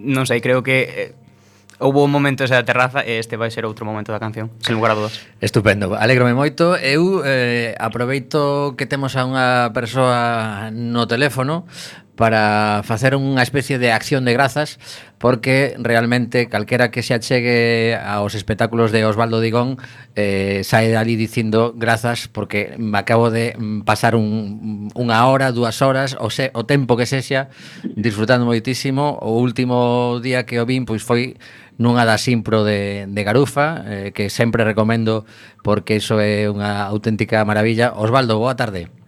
non 0.00 0.24
sei, 0.24 0.40
creo 0.40 0.64
que 0.64 1.12
eh, 1.12 1.26
Houve 1.78 2.00
un 2.00 2.10
momento 2.10 2.40
esa 2.40 2.64
terraza 2.64 3.04
e 3.04 3.20
este 3.20 3.36
vai 3.36 3.52
ser 3.52 3.68
outro 3.68 3.84
momento 3.84 4.08
da 4.08 4.16
canción, 4.16 4.48
sen 4.64 4.80
lugar 4.80 4.96
a 4.96 4.96
dudas. 4.96 5.20
Estupendo, 5.44 5.92
alegrome 5.92 6.32
moito. 6.32 6.72
Eu 6.80 7.20
eh, 7.20 7.76
aproveito 7.76 8.72
que 8.80 8.88
temos 8.88 9.12
a 9.12 9.28
unha 9.28 9.76
persoa 9.76 10.72
no 10.72 11.04
teléfono 11.04 11.68
para 12.16 12.82
facer 12.82 13.14
unha 13.14 13.44
especie 13.44 13.76
de 13.76 13.92
acción 13.92 14.24
de 14.24 14.32
grazas 14.32 14.80
porque 15.20 15.76
realmente 15.78 16.48
calquera 16.48 16.90
que 16.90 17.04
se 17.04 17.12
achegue 17.12 17.96
aos 17.96 18.34
espectáculos 18.34 18.92
de 18.92 19.04
Osvaldo 19.04 19.40
Digón 19.40 19.76
eh, 20.16 20.64
sae 20.64 20.88
dali 20.88 21.16
dicindo 21.16 21.76
grazas 21.76 22.28
porque 22.28 22.74
me 22.80 22.98
acabo 22.98 23.30
de 23.30 23.52
pasar 23.84 24.16
un, 24.16 24.88
unha 24.96 25.28
hora, 25.28 25.52
dúas 25.52 25.80
horas 25.84 26.16
o, 26.20 26.32
se, 26.32 26.50
o 26.56 26.64
tempo 26.64 26.96
que 26.96 27.04
sexa 27.04 27.52
disfrutando 27.84 28.48
moitísimo. 28.48 29.20
O 29.20 29.36
último 29.40 30.18
día 30.24 30.48
que 30.48 30.60
o 30.60 30.64
vin 30.64 30.88
pois 30.88 31.04
foi 31.04 31.36
nunha 31.76 32.08
das 32.08 32.24
impro 32.32 32.64
de, 32.64 33.04
de 33.04 33.22
Garufa 33.24 33.84
eh, 33.84 34.08
que 34.16 34.32
sempre 34.32 34.64
recomendo 34.64 35.28
porque 35.60 36.00
iso 36.00 36.16
é 36.16 36.48
unha 36.48 36.88
auténtica 36.88 37.44
maravilla. 37.44 37.92
Osvaldo, 37.92 38.40
boa 38.40 38.56
tarde. 38.56 39.05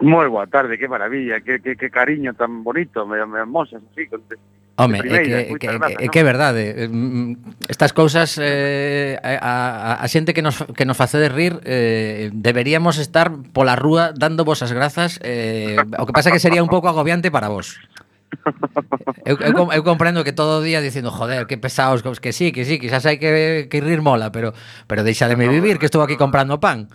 Moi 0.00 0.28
boa 0.28 0.46
tarde, 0.46 0.76
que 0.76 0.88
maravilla, 0.88 1.40
que, 1.40 1.60
que, 1.60 1.76
que 1.76 1.88
cariño 1.88 2.34
tan 2.34 2.64
bonito, 2.64 3.06
me, 3.06 3.24
me 3.24 3.40
amosas 3.40 3.82
así, 3.92 4.06
con, 4.06 4.20
Home, 4.76 5.00
é 5.00 5.02
que, 5.02 5.56
que, 5.56 5.68
grazas, 5.72 5.96
que, 5.96 6.04
no? 6.04 6.10
que 6.12 6.18
é 6.20 6.24
verdade 6.24 6.62
eh, 6.68 6.84
eh, 6.84 6.88
mm, 6.92 7.64
Estas 7.72 7.96
cousas 7.96 8.36
eh, 8.36 9.16
a, 9.24 9.96
a, 9.96 10.04
a 10.04 10.06
xente 10.12 10.36
que 10.36 10.44
nos, 10.44 10.60
que 10.76 10.84
nos 10.84 11.00
facedes 11.00 11.32
rir 11.32 11.64
eh, 11.64 12.28
Deberíamos 12.36 13.00
estar 13.00 13.32
pola 13.56 13.72
rúa 13.72 14.12
dando 14.12 14.44
vos 14.44 14.60
as 14.60 14.76
grazas 14.76 15.16
eh, 15.24 15.80
O 15.96 16.04
que 16.04 16.12
pasa 16.12 16.28
que 16.28 16.44
sería 16.44 16.60
un 16.60 16.68
pouco 16.68 16.92
agobiante 16.92 17.32
para 17.32 17.48
vos 17.48 17.80
Eu, 19.24 19.40
eu, 19.40 19.72
eu 19.72 19.82
comprendo 19.82 20.22
que 20.22 20.36
todo 20.36 20.60
o 20.60 20.62
día 20.62 20.82
dicindo, 20.82 21.10
joder, 21.10 21.46
que 21.46 21.56
pesados, 21.58 22.02
que 22.02 22.30
sí, 22.32 22.52
que 22.52 22.64
sí, 22.64 22.78
quizás 22.78 23.06
hai 23.06 23.18
que, 23.18 23.66
que 23.70 23.78
rir 23.80 24.02
mola, 24.02 24.30
pero 24.30 24.54
pero 24.86 25.02
deixademe 25.02 25.50
vivir, 25.50 25.78
que 25.78 25.86
estou 25.86 26.02
aquí 26.02 26.14
comprando 26.18 26.60
pan 26.62 26.90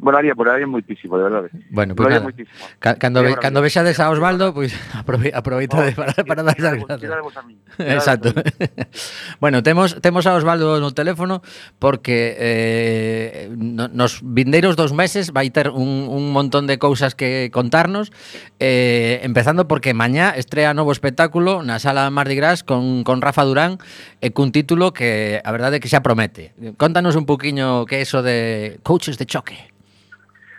volaría, 0.00 0.34
volaría 0.34 0.66
moitísimo, 0.66 1.16
de 1.18 1.24
verdade. 1.24 1.48
Bueno, 1.70 1.94
pues 1.94 2.04
volaría 2.04 2.24
moitísimo. 2.24 2.56
Ca 2.78 2.96
cando, 2.96 3.22
ve, 3.22 3.36
cando 3.36 3.60
vexades 3.62 4.00
a 4.00 4.10
Osvaldo, 4.10 4.54
pois 4.54 4.72
pues, 4.72 4.94
aprove, 5.00 5.32
aproveita 5.34 5.78
oh, 5.78 5.82
de 5.82 5.92
para, 5.92 6.12
para 6.24 6.42
dar 6.42 6.56
as 6.56 6.62
gracias. 6.62 7.36
a 7.36 7.42
mí. 7.42 7.58
Exacto. 7.78 8.32
Bueno, 9.40 9.62
temos 9.62 10.00
temos 10.00 10.26
a 10.26 10.34
Osvaldo 10.34 10.80
no 10.80 10.94
teléfono 10.94 11.42
porque 11.78 12.36
eh, 12.38 13.50
nos 13.56 14.20
vindeiros 14.22 14.76
dos 14.76 14.92
meses 14.92 15.32
vai 15.32 15.50
ter 15.50 15.68
un, 15.68 16.08
un 16.08 16.32
montón 16.32 16.66
de 16.66 16.78
cousas 16.78 17.14
que 17.14 17.50
contarnos 17.52 18.12
eh, 18.64 19.20
empezando 19.22 19.68
porque 19.68 19.92
mañá 19.92 20.32
estrea 20.32 20.72
novo 20.72 20.88
espectáculo 20.88 21.60
na 21.60 21.76
sala 21.76 22.08
Mardi 22.08 22.32
Gras 22.32 22.64
con, 22.64 23.04
con 23.04 23.20
Rafa 23.20 23.44
Durán 23.44 23.76
e 24.24 24.32
cun 24.32 24.56
título 24.56 24.96
que 24.96 25.36
a 25.44 25.50
verdade 25.52 25.76
é 25.76 25.82
que 25.84 25.92
xa 25.92 26.00
promete. 26.00 26.56
Contanos 26.80 27.12
un 27.12 27.28
poquinho 27.28 27.84
que 27.84 28.00
é 28.00 28.08
iso 28.08 28.24
de 28.24 28.80
Coaches 28.80 29.20
de 29.20 29.28
Choque. 29.28 29.58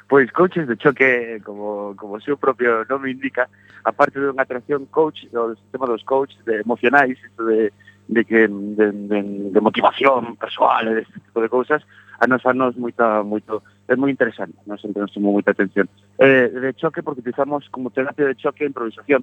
Pois 0.06 0.30
coaches 0.30 0.70
de 0.70 0.78
choque, 0.78 1.42
como, 1.42 1.98
como 1.98 2.22
o 2.22 2.22
seu 2.22 2.38
propio 2.38 2.86
nome 2.86 3.10
indica, 3.10 3.50
aparte 3.82 4.22
de 4.22 4.30
unha 4.30 4.46
atracción 4.46 4.86
coach, 4.94 5.26
do 5.34 5.58
sistema 5.58 5.90
dos 5.90 6.06
coaches 6.06 6.38
de 6.46 6.62
emocionais, 6.62 7.18
isto 7.18 7.42
de, 7.42 7.74
de, 8.06 8.22
que, 8.22 8.46
de, 8.46 8.86
de, 8.94 9.20
de 9.50 9.60
motivación 9.66 10.38
personal, 10.38 10.94
deste 10.94 11.18
tipo 11.26 11.42
de 11.42 11.50
cousas, 11.50 11.82
a 12.22 12.30
nos 12.30 12.46
a 12.46 12.54
nos 12.54 12.78
moita, 12.78 13.26
moito, 13.26 13.66
é 13.88 13.96
moi 13.96 14.10
interesante, 14.10 14.58
non 14.66 14.82
sempre 14.82 15.06
nos 15.06 15.14
tomou 15.14 15.34
moita 15.34 15.54
atención. 15.54 15.86
Eh, 16.18 16.50
de 16.50 16.74
choque, 16.74 17.06
porque 17.06 17.22
utilizamos 17.22 17.70
como 17.70 17.94
terapia 17.94 18.26
de 18.26 18.36
choque 18.36 18.66
a 18.66 18.72
improvisación. 18.72 19.22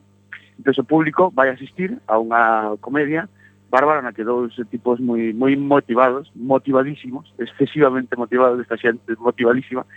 Entón, 0.59 0.75
o 0.79 0.85
público 0.87 1.35
vai 1.35 1.51
asistir 1.51 1.99
a 2.07 2.19
unha 2.21 2.79
comedia 2.79 3.27
bárbara 3.73 4.05
na 4.05 4.13
que 4.13 4.23
dous 4.23 4.53
tipos 4.69 5.01
moi 5.01 5.33
moi 5.33 5.57
motivados, 5.57 6.29
motivadísimos, 6.37 7.33
excesivamente 7.41 8.21
motivados 8.21 8.61
desta 8.61 8.77
xente, 8.77 9.17
motivadísima, 9.17 9.89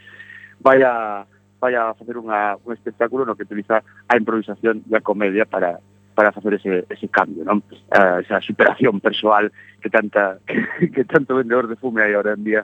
vai 0.63 0.81
a 0.81 1.27
vai 1.59 1.75
a 1.75 1.93
facer 1.93 2.15
unha, 2.15 2.55
un 2.63 2.71
espectáculo 2.71 3.27
no 3.27 3.35
que 3.35 3.43
utiliza 3.43 3.83
a 3.83 4.13
improvisación 4.15 4.81
e 4.87 4.95
a 4.95 5.03
comedia 5.03 5.45
para 5.45 5.83
para 6.15 6.31
facer 6.31 6.53
ese, 6.55 6.87
ese 6.87 7.07
cambio, 7.11 7.43
non? 7.43 7.59
Uh, 7.91 8.23
eh, 8.23 8.23
esa 8.23 8.39
superación 8.39 9.03
persoal 9.03 9.51
que 9.83 9.91
tanta 9.91 10.39
que, 10.47 10.89
que 10.95 11.03
tanto 11.03 11.35
vendedor 11.35 11.67
de 11.67 11.75
fume 11.75 12.01
hai 12.01 12.15
ahora 12.15 12.33
en 12.33 12.43
día 12.47 12.63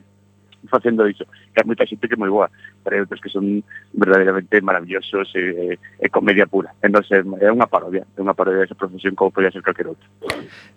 facendo 0.69 1.07
iso. 1.07 1.25
Que 1.53 1.61
hai 1.61 1.65
moita 1.65 1.85
xente 1.85 2.07
que 2.07 2.13
é 2.13 2.17
moi 2.17 2.29
boa 2.29 2.49
pero 2.81 2.97
hai 2.97 3.03
outros 3.05 3.21
que 3.21 3.29
son 3.29 3.63
verdadeiramente 3.93 4.59
maravillosos 4.61 5.29
e, 5.37 5.77
e 5.77 6.07
comedia 6.09 6.49
pura. 6.49 6.73
Entonces 6.81 7.21
é 7.21 7.49
unha 7.49 7.69
parodia, 7.69 8.03
é 8.03 8.19
unha 8.19 8.35
parodia 8.35 8.65
desa 8.65 8.75
profesión 8.75 9.15
como 9.15 9.31
podía 9.31 9.53
ser 9.53 9.61
calquer 9.61 9.87
outro. 9.87 10.05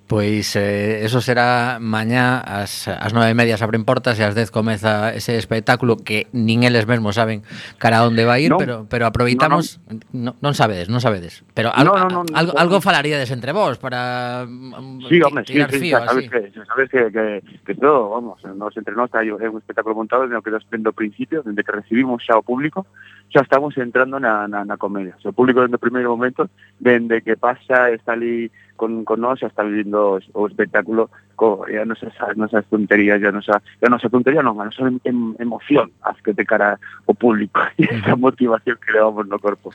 Pois 0.05 0.53
eh, 0.61 1.01
eso 1.03 1.25
será 1.25 1.81
mañá 1.81 2.39
as, 2.45 2.89
as 2.89 3.13
nove 3.17 3.33
e 3.33 3.39
media 3.39 3.57
se 3.57 3.65
abren 3.65 3.89
portas 3.89 4.21
e 4.21 4.25
as 4.25 4.37
dez 4.37 4.53
comeza 4.53 5.17
ese 5.17 5.41
espectáculo 5.41 5.97
que 5.97 6.29
nin 6.37 6.63
eles 6.63 6.85
mesmos 6.85 7.17
saben 7.17 7.41
cara 7.81 8.05
a 8.05 8.07
onde 8.07 8.29
vai 8.29 8.45
ir, 8.45 8.53
no, 8.53 8.61
pero 8.61 8.85
pero 8.85 9.09
aproveitamos 9.09 9.81
no, 9.89 10.01
no. 10.13 10.25
No, 10.25 10.31
non 10.45 10.53
sabedes, 10.53 10.93
non 10.93 11.01
sabedes, 11.01 11.41
pero 11.57 11.73
al, 11.73 11.89
no, 11.89 11.97
no, 11.97 12.09
no, 12.09 12.37
algo, 12.37 12.53
no, 12.53 12.61
algo 12.61 12.77
falaríades 12.85 13.33
entre 13.33 13.57
vos 13.57 13.81
para 13.81 14.45
mm, 14.45 15.09
sí, 15.09 15.17
home, 15.23 15.43
tirar 15.45 15.71
sí, 15.71 15.79
sí, 15.79 15.83
fío, 15.89 15.99
sabes, 16.05 16.11
así. 16.11 16.29
que, 16.29 16.41
sabes 16.53 16.89
que, 16.91 17.01
que, 17.09 17.25
que 17.65 17.75
todo, 17.75 18.11
vamos, 18.11 18.43
nos 18.45 18.77
entre 18.77 18.93
nós 18.93 19.09
hai 19.15 19.33
un 19.33 19.41
espectáculo 19.41 19.97
montado 19.97 20.29
no 20.29 20.43
que 20.43 20.51
dos 20.51 20.67
o 20.69 20.93
principio, 20.93 21.41
dende 21.43 21.65
que 21.65 21.73
recibe 21.73 21.94
recibimos 21.95 22.23
xa 22.27 22.39
o 22.39 22.43
público, 22.43 22.87
xa 23.31 23.43
estamos 23.43 23.77
entrando 23.79 24.19
na, 24.19 24.49
na, 24.49 24.65
na 24.65 24.77
comedia. 24.77 25.15
O, 25.19 25.21
sea, 25.23 25.31
o 25.31 25.35
público 25.35 25.63
dende 25.63 25.79
o 25.79 25.83
primeiro 25.83 26.11
momento, 26.11 26.51
dende 26.79 27.23
que 27.23 27.37
pasa, 27.37 27.91
está 27.91 28.13
ali 28.13 28.51
con, 28.77 29.07
con 29.07 29.23
nós, 29.23 29.39
xa 29.39 29.47
está 29.47 29.63
vivindo 29.63 30.19
o 30.19 30.43
espectáculo, 30.47 31.11
co, 31.39 31.67
e 31.71 31.79
a 31.79 31.87
nosa, 31.87 32.11
as 32.11 32.37
nosas 32.37 32.67
tonterías, 32.67 33.23
e 33.23 33.27
a 33.27 33.33
nosa, 33.33 33.63
a 33.63 33.89
nosa 33.91 34.11
tontería 34.11 34.43
non, 34.43 34.59
a 34.59 34.67
nosa 34.67 34.91
em, 34.91 34.99
em, 35.07 35.19
emoción, 35.39 35.91
as 36.03 36.19
que 36.19 36.35
te 36.35 36.43
cara 36.43 36.79
o 37.07 37.15
público, 37.15 37.63
e 37.79 37.87
esa 37.87 38.19
motivación 38.19 38.79
que 38.83 38.91
levamos 38.91 39.27
no 39.31 39.39
corpo. 39.39 39.71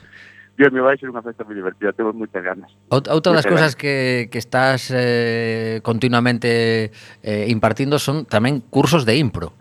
Dios 0.60 0.72
me 0.76 0.84
vai 0.84 0.92
ser 1.00 1.08
unha 1.08 1.24
festa 1.24 1.40
moi 1.40 1.56
divertida, 1.56 1.96
temos 1.96 2.12
moitas 2.12 2.44
ganas. 2.44 2.68
Outra 2.92 3.32
das 3.32 3.48
cousas 3.48 3.72
que, 3.72 4.28
que 4.28 4.36
estás 4.36 4.92
eh, 4.92 5.80
continuamente 5.80 6.92
eh, 7.24 7.48
impartindo 7.48 7.96
son 7.96 8.28
tamén 8.28 8.60
cursos 8.68 9.08
de 9.08 9.16
impro. 9.16 9.56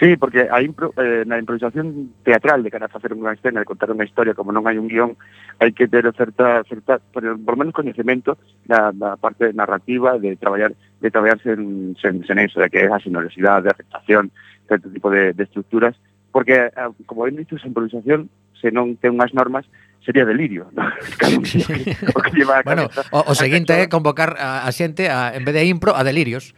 Sí, 0.00 0.16
porque 0.16 0.48
a 0.50 0.62
impro, 0.62 0.94
eh, 0.96 1.24
na 1.28 1.36
improvisación 1.36 2.16
teatral 2.24 2.64
de 2.64 2.72
cara 2.72 2.88
a 2.88 2.94
facer 2.94 3.12
unha 3.12 3.36
escena, 3.36 3.60
de 3.60 3.68
contar 3.68 3.92
unha 3.92 4.08
historia, 4.08 4.32
como 4.32 4.48
non 4.48 4.64
hai 4.64 4.80
un 4.80 4.88
guión, 4.88 5.20
hai 5.60 5.76
que 5.76 5.92
ter 5.92 6.08
certa, 6.16 6.64
certa 6.64 6.96
pero, 7.12 7.36
por 7.36 7.60
menos 7.60 7.76
coñecemento 7.76 8.40
da, 8.64 8.96
da 8.96 9.20
parte 9.20 9.52
narrativa 9.52 10.16
de 10.16 10.40
traballar 10.40 10.72
de 10.72 11.08
traballar 11.12 11.36
en, 11.44 11.92
sen, 12.00 12.24
sen 12.24 12.40
eso, 12.40 12.64
de 12.64 12.72
que 12.72 12.80
é 12.80 12.88
a 12.88 12.96
sonoridade, 12.96 13.68
de 13.68 13.76
afectación, 13.76 14.32
certo 14.64 14.88
tipo 14.88 15.12
de, 15.12 15.36
de 15.36 15.44
estructuras, 15.44 15.92
porque, 16.32 16.72
eh, 16.72 16.90
como 17.04 17.28
ben 17.28 17.36
dito, 17.36 17.60
esa 17.60 17.68
improvisación, 17.68 18.32
se 18.56 18.72
non 18.72 18.96
ten 18.96 19.20
unhas 19.20 19.36
normas, 19.36 19.68
sería 20.00 20.24
delirio. 20.24 20.72
¿no? 20.72 20.80
o 22.16 22.20
que 22.24 22.32
lleva 22.32 22.60
a 22.60 22.62
bueno, 22.64 22.88
o, 23.12 23.20
o 23.20 23.34
seguinte 23.36 23.76
é 23.76 23.84
convocar 23.84 24.40
a, 24.40 24.64
a 24.64 24.70
xente, 24.72 25.12
a, 25.12 25.36
en 25.36 25.44
vez 25.44 25.52
de 25.52 25.68
impro, 25.68 25.92
a 25.92 26.00
delirios 26.08 26.56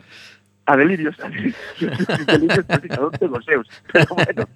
a 0.67 0.77
delirios, 0.77 1.17
a 1.21 1.29
delirios 1.29 2.65
prácticamente 2.65 3.29
pues, 3.29 3.45
seus. 3.45 3.69
Pero 3.93 4.15
bueno, 4.15 4.47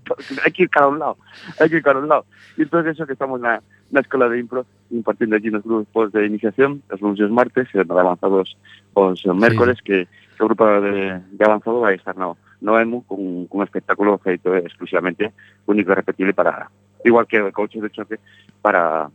hai 0.45 0.53
que 0.53 0.63
ir 0.65 0.71
cada 0.71 0.89
un 0.89 0.99
lado, 0.99 1.17
hai 1.59 1.69
que 1.69 1.79
ir 1.79 1.83
cada 1.83 1.99
un 1.99 2.09
lado. 2.09 2.25
E 2.55 2.63
entón 2.63 2.87
eso 2.87 3.07
que 3.07 3.19
estamos 3.19 3.41
na, 3.41 3.59
na 3.91 4.01
Escola 4.01 4.29
de 4.31 4.39
Impro 4.39 4.67
impartindo 4.91 5.35
aquí 5.35 5.51
nos 5.51 5.67
grupos 5.67 6.13
de 6.13 6.27
iniciación, 6.27 6.83
os 6.91 7.01
lunes 7.03 7.19
e 7.19 7.27
os 7.27 7.35
martes, 7.35 7.67
e 7.75 7.83
nos 7.83 7.99
avanzados 7.99 8.55
os 8.95 9.19
mércores, 9.35 9.79
sí. 9.83 9.85
que, 9.85 9.97
que 10.07 10.43
o 10.43 10.47
grupo 10.47 10.63
de, 10.81 11.19
de 11.19 11.43
avanzado 11.43 11.83
vai 11.83 11.99
estar 11.99 12.15
no, 12.15 12.39
no 12.63 12.79
EMU 12.79 13.03
con, 13.03 13.51
con 13.51 13.61
un 13.61 13.67
espectáculo 13.67 14.19
feito 14.23 14.55
exclusivamente 14.55 15.35
único 15.67 15.91
e 15.91 15.99
repetible 15.99 16.33
para, 16.33 16.71
igual 17.03 17.27
que 17.27 17.43
o 17.43 17.51
coche 17.51 17.83
de 17.83 17.91
choque, 17.91 18.23
para, 18.63 19.11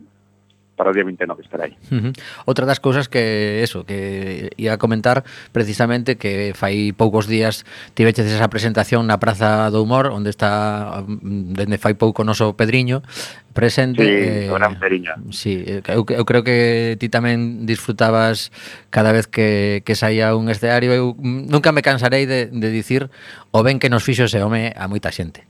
para 0.76 0.90
o 0.90 0.94
día 0.94 1.04
29 1.04 1.42
estará 1.42 1.64
aí. 1.64 1.76
Uh 1.90 2.10
-huh. 2.10 2.12
Outra 2.46 2.64
das 2.64 2.80
cousas 2.80 3.08
que, 3.08 3.62
eso, 3.62 3.84
que 3.84 4.50
ia 4.56 4.78
comentar 4.78 5.24
precisamente 5.52 6.16
que 6.16 6.56
fai 6.56 6.92
poucos 6.96 7.28
días 7.28 7.64
tiveches 7.94 8.26
esa 8.26 8.48
presentación 8.48 9.06
na 9.06 9.20
Praza 9.20 9.68
do 9.68 9.84
Humor, 9.84 10.08
onde 10.10 10.32
está 10.32 11.04
mm, 11.04 11.54
dende 11.54 11.76
fai 11.76 11.94
pouco 11.94 12.24
o 12.24 12.28
noso 12.28 12.56
Pedriño 12.56 13.04
presente. 13.52 14.02
Sí, 14.02 14.48
eh, 14.48 14.50
o 14.50 14.56
gran 14.56 14.80
Pedriño. 14.80 15.12
Sí, 15.30 15.62
eh, 15.66 15.82
eu, 15.92 16.08
eu 16.08 16.24
creo 16.24 16.42
que 16.42 16.96
ti 16.96 17.12
tamén 17.12 17.68
disfrutabas 17.68 18.48
cada 18.88 19.12
vez 19.12 19.28
que, 19.28 19.84
que 19.84 19.94
saía 19.94 20.32
un 20.34 20.48
escenario. 20.48 20.90
Eu 20.96 21.14
nunca 21.20 21.70
me 21.70 21.84
cansarei 21.84 22.24
de, 22.24 22.48
de 22.48 22.68
dicir 22.72 23.12
o 23.52 23.60
ben 23.60 23.76
que 23.76 23.92
nos 23.92 24.02
fixo 24.02 24.24
ese 24.24 24.40
home 24.40 24.72
a 24.72 24.88
moita 24.88 25.12
xente. 25.12 25.44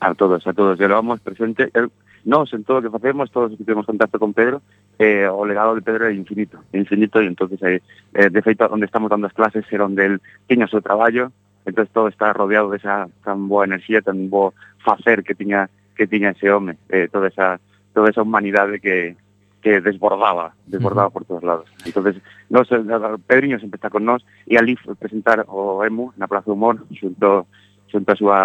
A 0.00 0.12
todos, 0.14 0.46
a 0.46 0.52
todos. 0.52 0.78
Llevamos 0.80 1.20
presente... 1.20 1.68
Eu, 1.72 1.92
nós 2.24 2.52
en 2.52 2.64
todo 2.64 2.78
o 2.78 2.82
que 2.82 2.90
facemos, 2.90 3.30
todos 3.30 3.52
os 3.52 3.58
que 3.58 3.64
temos 3.64 3.86
contacto 3.86 4.18
con 4.18 4.34
Pedro, 4.34 4.62
eh, 4.98 5.28
o 5.28 5.44
legado 5.44 5.74
de 5.74 5.82
Pedro 5.82 6.06
é 6.06 6.12
infinito, 6.12 6.60
infinito, 6.72 7.20
e 7.20 7.26
entonces 7.26 7.60
eh, 7.62 7.80
eh, 8.14 8.28
de 8.28 8.42
feito, 8.42 8.68
onde 8.68 8.84
estamos 8.84 9.08
dando 9.08 9.26
as 9.26 9.36
clases 9.36 9.64
era 9.72 9.86
onde 9.86 10.04
el 10.04 10.14
tiña 10.46 10.68
o 10.68 10.72
seu 10.72 10.84
traballo, 10.84 11.32
entonces 11.64 11.92
todo 11.92 12.08
está 12.08 12.32
rodeado 12.32 12.70
de 12.70 12.78
esa 12.78 13.08
tan 13.24 13.48
boa 13.48 13.64
enerxía, 13.64 14.02
tan 14.02 14.28
bo 14.28 14.52
facer 14.84 15.24
que 15.24 15.34
tiña 15.34 15.68
que 15.96 16.06
tiña 16.06 16.36
ese 16.36 16.50
home, 16.52 16.76
eh, 16.88 17.08
toda 17.12 17.28
esa 17.28 17.60
toda 17.92 18.10
esa 18.10 18.22
humanidade 18.22 18.80
que 18.80 19.16
que 19.60 19.80
desbordaba, 19.80 20.54
desbordaba 20.66 21.08
uh 21.08 21.10
-huh. 21.10 21.12
por 21.12 21.24
todos 21.24 21.44
lados. 21.44 21.68
Entonces, 21.84 22.16
nos, 22.48 22.70
eh, 22.72 22.80
Pedriño 23.26 23.60
sempre 23.60 23.76
está 23.76 23.90
con 23.90 24.04
nós 24.04 24.24
e 24.48 24.56
ali 24.56 24.76
presentar 24.98 25.44
o 25.48 25.84
Emu 25.84 26.12
na 26.16 26.28
Plaza 26.28 26.52
Humor 26.52 26.80
xunto 26.96 27.46
xunto 27.92 28.08
a 28.12 28.16
súa 28.16 28.40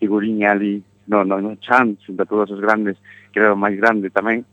figuriña 0.00 0.52
ali 0.52 0.80
no, 1.06 1.24
no, 1.24 1.40
no 1.40 1.56
chan, 1.56 1.96
xunto 2.04 2.22
a 2.22 2.26
todos 2.26 2.50
os 2.50 2.60
grandes, 2.60 2.96
creo 3.32 3.56
máis 3.56 3.76
grande 3.78 4.10
tamén, 4.10 4.44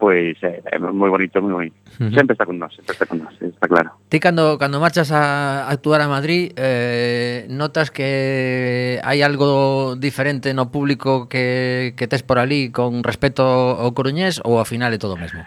pois 0.00 0.36
é, 0.42 0.64
é 0.64 0.78
moi 0.80 1.12
bonito, 1.12 1.42
moi 1.44 1.52
bonito. 1.52 1.76
Uh 2.00 2.08
-huh. 2.08 2.14
Sempre 2.16 2.32
está 2.32 2.48
con 2.48 2.56
nós, 2.56 2.72
sempre 2.72 2.92
está 2.96 3.04
con 3.04 3.18
nós, 3.20 3.36
está 3.36 3.68
claro. 3.68 3.90
Ti 4.08 4.18
cando 4.18 4.56
cando 4.56 4.80
marchas 4.80 5.12
a 5.12 5.68
actuar 5.68 6.00
a 6.00 6.08
Madrid, 6.08 6.56
eh 6.56 7.44
notas 7.52 7.92
que 7.92 8.98
hai 9.04 9.20
algo 9.20 9.94
diferente 10.00 10.56
no 10.56 10.72
público 10.72 11.28
que 11.28 11.92
que 11.94 12.08
tes 12.08 12.24
por 12.24 12.40
ali 12.40 12.72
con 12.72 13.04
respecto 13.04 13.44
ao 13.44 13.92
coruñés 13.92 14.40
ou 14.40 14.56
ao 14.56 14.64
final 14.64 14.90
é 14.96 14.98
todo 14.98 15.14
o 15.14 15.20
mesmo? 15.20 15.44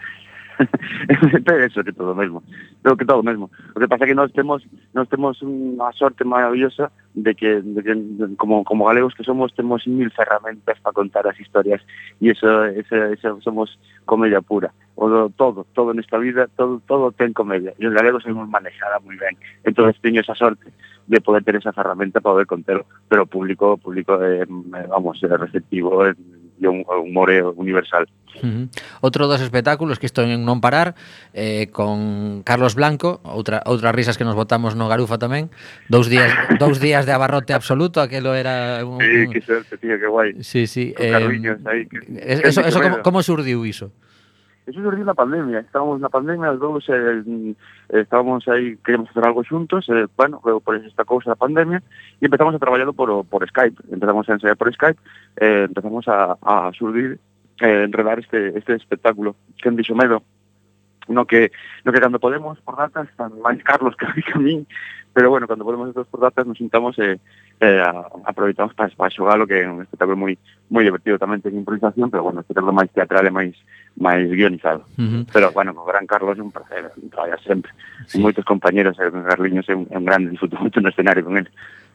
pero 1.44 1.64
eso 1.64 1.84
que 1.84 1.92
todo 1.92 2.14
mesmo, 2.14 2.42
pero 2.82 2.96
que 2.96 3.04
todo 3.04 3.22
mesmo. 3.22 3.50
O 3.74 3.80
que 3.80 3.88
pasa 3.88 4.06
que 4.06 4.14
nós 4.14 4.32
temos 4.32 4.62
nós 4.94 5.08
temos 5.08 5.40
unha 5.42 5.90
sorte 5.94 6.22
maravillosa 6.24 6.90
de 7.14 7.34
que, 7.34 7.62
de 7.62 7.80
que 7.82 7.94
como 8.36 8.64
como 8.64 8.86
galegos 8.86 9.14
que 9.14 9.26
somos 9.26 9.54
temos 9.54 9.86
mil 9.86 10.10
ferramentas 10.10 10.78
para 10.80 10.94
contar 10.94 11.26
as 11.26 11.38
historias 11.38 11.82
e 12.20 12.30
eso, 12.30 12.64
eso, 12.74 12.94
eso 13.10 13.40
somos 13.42 13.78
comedia 14.06 14.42
pura. 14.42 14.70
O 14.94 15.10
do, 15.10 15.30
todo, 15.34 15.66
todo 15.74 15.90
nesta 15.90 16.18
vida, 16.18 16.46
todo 16.54 16.78
todo 16.86 17.10
ten 17.10 17.34
comedia. 17.34 17.74
E 17.78 17.86
os 17.86 17.94
galegos 17.94 18.22
somos 18.22 18.46
manejada 18.46 19.02
moi 19.02 19.18
ben. 19.18 19.34
Entonces 19.66 19.98
teño 19.98 20.22
esa 20.22 20.38
sorte 20.38 20.70
de 21.06 21.20
poder 21.20 21.44
ter 21.44 21.56
esa 21.56 21.72
ferramenta 21.72 22.20
para 22.20 22.34
poder 22.34 22.46
contar, 22.46 22.84
pero 23.08 23.24
o 23.24 23.30
público, 23.30 23.74
o 23.74 23.78
público 23.78 24.16
eh, 24.22 24.46
vamos, 24.88 25.20
receptivo, 25.20 26.06
eh, 26.06 26.14
de 26.64 26.68
un 26.72 26.80
humor 26.88 27.28
universal. 27.56 28.08
Uh 28.42 28.48
-huh. 28.48 28.64
Outro 29.04 29.28
dos 29.28 29.40
espectáculos 29.44 30.00
que 30.00 30.08
estou 30.08 30.24
en 30.26 30.42
non 30.42 30.58
parar 30.58 30.98
eh, 31.36 31.70
con 31.70 32.42
Carlos 32.42 32.74
Blanco, 32.74 33.20
outra, 33.22 33.62
outras 33.68 33.94
risas 33.94 34.18
que 34.18 34.26
nos 34.26 34.34
botamos 34.34 34.74
no 34.74 34.90
Garufa 34.90 35.20
tamén, 35.20 35.52
dous 35.86 36.10
días 36.10 36.32
dous 36.62 36.82
días 36.82 37.06
de 37.06 37.12
abarrote 37.14 37.54
absoluto, 37.54 38.02
aquilo 38.02 38.34
era 38.34 38.82
un, 38.82 38.98
Sí, 38.98 39.30
que 39.30 39.40
suerte, 39.44 39.78
tío, 39.78 39.94
que 40.00 40.08
guai. 40.08 40.30
Sí, 40.42 40.66
sí, 40.66 40.96
con 40.96 41.06
eh, 41.06 41.56
aí, 41.70 41.86
que, 41.86 41.98
eso, 42.48 42.62
que 42.64 42.68
eso 42.68 42.80
como, 42.80 42.96
como 43.06 43.18
surdiu 43.22 43.62
iso? 43.62 43.94
Eso 44.66 44.80
surgiu 44.80 45.04
na 45.04 45.12
pandemia, 45.12 45.60
estábamos 45.60 46.00
na 46.00 46.08
pandemia 46.08 46.56
os 46.56 46.58
dous, 46.58 46.88
eh, 46.88 47.20
mm, 47.20 47.52
estábamos 48.00 48.48
aí, 48.48 48.80
queríamos 48.80 49.12
facer 49.12 49.28
algo 49.28 49.44
xuntos, 49.44 49.84
eh, 49.92 50.08
bueno, 50.16 50.40
por 50.40 50.76
esta 50.76 51.04
cousa 51.04 51.28
da 51.28 51.36
pandemia, 51.36 51.84
e 52.16 52.24
empezamos 52.24 52.56
a 52.56 52.58
traballarlo 52.58 52.96
por, 52.96 53.12
por 53.28 53.44
Skype, 53.44 53.76
empezamos 53.92 54.24
a 54.24 54.40
ensayar 54.40 54.56
por 54.56 54.72
Skype, 54.72 54.96
eh, 55.36 55.68
empezamos 55.68 56.08
a, 56.08 56.40
a 56.40 56.72
surdir, 56.72 57.20
eh, 57.60 57.84
enredar 57.84 58.18
este, 58.18 58.56
este 58.56 58.72
espectáculo, 58.72 59.36
que 59.60 59.68
en 59.68 59.76
dixo 59.76 59.92
medo, 59.92 60.24
no 61.08 61.26
que 61.26 61.52
no 61.84 61.92
que 61.92 62.00
cando 62.00 62.18
podemos 62.18 62.60
por 62.60 62.76
datas 62.76 63.08
están 63.08 63.36
máis 63.40 63.60
Carlos 63.62 63.94
que 64.00 64.06
a 64.08 64.38
mí, 64.38 64.66
pero 65.12 65.30
bueno, 65.30 65.46
cando 65.46 65.64
podemos 65.64 65.88
estos 65.88 66.08
por 66.08 66.20
datas 66.20 66.46
nos 66.46 66.58
juntamos 66.58 66.98
e 66.98 67.12
eh, 67.12 67.18
eh, 67.60 67.82
aproveitamos 68.24 68.74
para, 68.74 68.90
para 68.90 69.10
xogalo 69.10 69.46
que 69.46 69.62
é 69.62 69.68
un 69.68 69.82
espectáculo 69.82 70.16
moi 70.16 70.38
moi 70.70 70.82
divertido 70.82 71.18
tamén 71.18 71.40
ten 71.40 71.54
improvisación 71.54 72.10
pero 72.10 72.26
bueno, 72.26 72.42
espectáculo 72.42 72.74
máis 72.74 72.90
teatral 72.90 73.26
e 73.26 73.32
máis 73.32 73.54
máis 73.94 74.26
guionizado 74.26 74.82
uh 74.98 75.02
-huh. 75.02 75.22
pero 75.30 75.52
bueno, 75.54 75.74
con 75.74 75.86
Gran 75.86 76.06
Carlos 76.06 76.36
é 76.38 76.42
un 76.42 76.50
placer 76.50 76.90
traballar 77.10 77.40
sempre 77.46 77.70
sí. 78.06 78.18
moitos 78.18 78.44
compañeros 78.44 78.98
e 78.98 79.06
Carliños 79.06 79.66
é 79.70 79.74
un, 79.74 79.86
é 79.90 79.96
un 79.98 80.04
grande 80.04 80.30
disfruto 80.34 80.58
moito 80.58 80.80
no 80.80 80.90
escenario 80.90 81.22
con 81.22 81.38
ele 81.38 81.50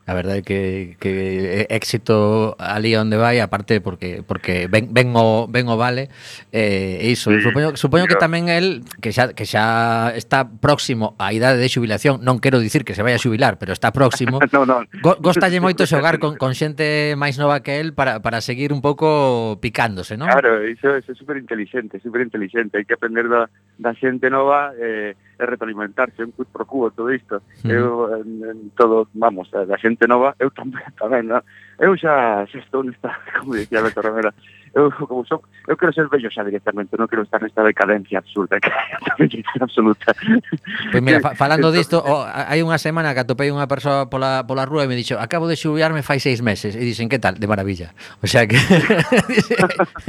A 0.05 0.13
verdade 0.13 0.41
que, 0.41 0.97
que 0.99 1.67
éxito 1.69 2.57
ali 2.57 2.95
onde 2.97 3.13
vai, 3.13 3.37
aparte 3.39 3.77
porque 3.77 4.25
porque 4.25 4.65
ven, 4.65 4.89
ven 4.89 5.13
o 5.13 5.45
ven 5.45 5.69
o 5.69 5.77
vale 5.77 6.09
eh, 6.49 7.05
e 7.05 7.13
iso, 7.13 7.29
sí, 7.29 7.41
supoño, 7.45 7.77
supoño 7.77 8.09
que 8.09 8.17
tamén 8.17 8.49
el 8.49 8.81
que 9.05 9.13
xa 9.13 9.37
que 9.37 9.45
xa 9.45 10.09
está 10.17 10.49
próximo 10.49 11.13
á 11.21 11.29
idade 11.29 11.61
de 11.61 11.69
xubilación, 11.69 12.25
non 12.25 12.41
quero 12.41 12.57
dicir 12.57 12.81
que 12.81 12.97
se 12.97 13.05
vai 13.05 13.13
a 13.13 13.21
xubilar, 13.21 13.61
pero 13.61 13.69
está 13.69 13.93
próximo. 13.93 14.41
no, 14.55 14.65
no. 14.65 14.81
Go, 15.05 15.13
gostalle 15.21 15.61
moito 15.61 15.85
xogar 15.85 16.17
con, 16.17 16.41
con 16.41 16.57
xente 16.57 17.13
máis 17.13 17.37
nova 17.37 17.61
que 17.61 17.77
el 17.77 17.93
para, 17.93 18.17
para 18.25 18.41
seguir 18.41 18.73
un 18.73 18.81
pouco 18.81 19.61
picándose, 19.61 20.17
non? 20.17 20.25
Claro, 20.25 20.65
iso, 20.65 20.89
iso 20.97 21.13
é 21.13 21.15
super 21.15 21.37
inteligente, 21.37 22.01
super 22.01 22.25
inteligente, 22.25 22.81
hai 22.81 22.85
que 22.89 22.97
aprender 22.97 23.29
da, 23.29 23.45
da 23.77 23.93
xente 23.93 24.25
nova 24.33 24.73
eh, 24.73 25.13
é 25.39 25.45
retroalimentarse, 25.47 26.23
un 26.23 26.35
quid 26.35 26.51
pro 26.51 26.67
cubo 26.67 26.91
todo 26.91 27.09
isto. 27.09 27.41
Mm. 27.63 27.71
Eu, 27.71 28.11
en, 28.19 28.29
en, 28.43 28.59
todo, 28.75 29.07
vamos, 29.15 29.47
a, 29.55 29.63
a 29.63 29.77
xente 29.79 30.05
nova, 30.05 30.35
eu 30.37 30.51
tamén, 30.51 30.83
tamén, 31.01 31.31
no? 31.31 31.39
eu 31.79 31.95
xa, 31.95 32.43
xa 32.51 32.59
estou 32.59 32.83
nesta, 32.83 33.15
como 33.39 33.55
dicía 33.55 33.81
Beto 33.81 34.03
Romero, 34.03 34.35
eu, 34.75 34.91
como 34.91 35.25
son, 35.25 35.39
eu 35.67 35.77
quero 35.77 35.93
ser 35.93 36.07
bello 36.11 36.27
xa 36.29 36.43
directamente, 36.43 36.99
non 36.99 37.07
quero 37.07 37.23
estar 37.23 37.39
nesta 37.39 37.63
decadencia 37.63 38.19
absurda, 38.19 38.59
que 38.59 38.67
decadencia 39.15 39.63
absoluta. 39.63 40.11
Pois 40.11 40.91
pues 40.91 41.01
mira, 41.01 41.23
fa, 41.23 41.33
falando 41.39 41.71
disto, 41.71 42.03
oh, 42.03 42.27
hai 42.27 42.59
unha 42.59 42.75
semana 42.75 43.15
que 43.15 43.23
atopei 43.23 43.47
unha 43.47 43.65
persoa 43.71 44.11
pola, 44.11 44.43
pola 44.43 44.67
rúa 44.67 44.83
e 44.83 44.91
me 44.91 44.99
dixo, 44.99 45.15
acabo 45.15 45.47
de 45.47 45.55
xubiarme 45.55 46.03
fai 46.03 46.19
seis 46.19 46.43
meses, 46.43 46.75
e 46.75 46.83
dixen, 46.83 47.07
que 47.07 47.17
tal? 47.17 47.39
De 47.39 47.47
maravilla. 47.47 47.95
O 48.19 48.27
sea 48.27 48.43
que, 48.43 48.59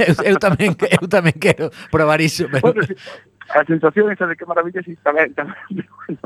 eu, 0.03 0.13
eu, 0.27 0.37
tamén, 0.37 0.75
eu 0.75 1.07
tamén 1.07 1.39
quero 1.39 1.71
probar 1.87 2.19
iso, 2.19 2.51
pero... 2.51 2.75
Bueno, 2.75 2.83
a 3.53 3.65
sensación 3.65 4.11
esa 4.11 4.27
de 4.27 4.35
que 4.35 4.45
maravilla 4.45 4.81
si 4.83 4.91
está 4.91 5.11
ben, 5.11 5.33
pero 5.35 5.49
bueno, 6.07 6.19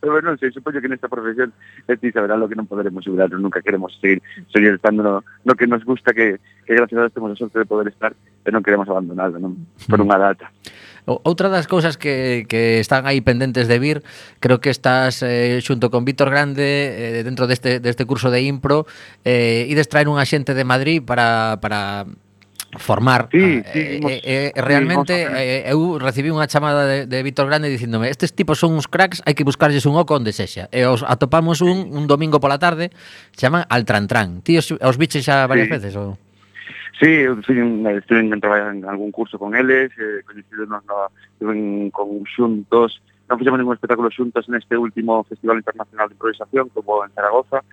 pero 0.00 0.20
non 0.22 0.36
sei, 0.38 0.50
supoño 0.50 0.82
que 0.82 0.90
nesta 0.90 1.08
profesión 1.08 1.54
é 1.86 1.94
ti 1.96 2.10
saberá 2.10 2.34
lo 2.36 2.50
que 2.50 2.58
non 2.58 2.66
poderemos 2.66 3.04
segurar, 3.04 3.30
nunca 3.34 3.62
queremos 3.62 3.94
seguir, 4.00 4.22
seguir 4.50 4.74
estando 4.74 5.02
no, 5.02 5.14
no 5.22 5.52
que 5.54 5.66
nos 5.66 5.84
gusta 5.86 6.12
que, 6.12 6.40
que 6.66 6.74
gracias 6.74 6.98
a 6.98 7.02
Dios 7.06 7.14
temos 7.14 7.32
a 7.32 7.38
sorte 7.38 7.58
de 7.58 7.66
poder 7.68 7.88
estar 7.88 8.12
e 8.44 8.50
non 8.50 8.62
queremos 8.62 8.88
abandonarlo, 8.90 9.38
non? 9.40 9.56
Por 9.88 9.98
mm. 10.00 10.04
unha 10.04 10.18
data. 10.18 10.46
Outra 11.04 11.52
das 11.52 11.68
cousas 11.68 12.00
que, 12.00 12.48
que 12.48 12.80
están 12.80 13.04
aí 13.04 13.20
pendentes 13.20 13.68
de 13.68 13.76
vir, 13.76 14.00
creo 14.40 14.64
que 14.64 14.72
estás 14.72 15.20
eh, 15.20 15.60
xunto 15.60 15.92
con 15.92 16.08
Víctor 16.08 16.32
Grande 16.32 17.20
eh, 17.20 17.20
dentro 17.20 17.44
deste, 17.44 17.76
deste 17.76 18.08
curso 18.08 18.32
de 18.32 18.40
impro 18.40 18.88
eh, 19.20 19.68
ides 19.68 19.92
traer 19.92 20.08
unha 20.08 20.24
xente 20.24 20.56
de 20.56 20.64
Madrid 20.64 21.04
para, 21.04 21.60
para 21.60 22.08
formar. 22.78 23.28
Sí, 23.30 23.40
sí, 23.40 23.60
ah, 23.64 23.72
eh, 23.74 24.00
eh, 24.02 24.20
eh, 24.24 24.52
eh, 24.54 24.60
realmente 24.60 25.12
eh, 25.24 25.70
eu 25.70 25.98
recibí 25.98 26.30
unha 26.30 26.46
chamada 26.50 26.86
de, 26.86 26.98
de 27.06 27.18
Víctor 27.22 27.46
Grande 27.46 27.70
dicíndome 27.70 28.10
estes 28.10 28.34
tipos 28.34 28.58
son 28.58 28.74
uns 28.74 28.90
cracks, 28.90 29.22
hai 29.26 29.34
que 29.34 29.46
buscarlles 29.46 29.86
un 29.86 29.98
oco 29.98 30.14
onde 30.16 30.34
sexa. 30.34 30.66
E 30.74 30.84
os 30.84 31.06
atopamos 31.06 31.62
un, 31.62 31.90
un 31.94 32.04
domingo 32.06 32.42
pola 32.42 32.58
tarde, 32.58 32.90
chaman 33.38 33.66
al 33.68 33.86
Trantrán. 33.86 34.42
Ti 34.42 34.58
os, 34.58 34.70
os 34.74 34.96
biches 34.98 35.24
xa 35.24 35.46
varias 35.46 35.70
sí. 35.70 35.74
veces? 35.74 35.92
Ou? 35.94 36.18
Sí, 36.98 37.10
eu 37.26 37.34
estive 37.38 37.60
en, 37.60 38.30
en 38.30 38.84
algún 38.86 39.10
curso 39.10 39.38
con 39.38 39.54
eles, 39.58 39.90
eh, 39.98 40.22
coñecido 40.22 40.66
nos 40.66 40.84
no, 40.86 41.10
con 41.90 42.22
xuntos, 42.30 43.02
non 43.26 43.40
fixemos 43.40 43.58
ningún 43.58 43.74
espectáculo 43.74 44.12
xuntos 44.12 44.46
neste 44.52 44.76
último 44.76 45.24
Festival 45.24 45.58
Internacional 45.58 46.12
de 46.12 46.14
Improvisación, 46.14 46.68
como 46.70 47.02
en 47.02 47.10
Zaragoza, 47.16 47.64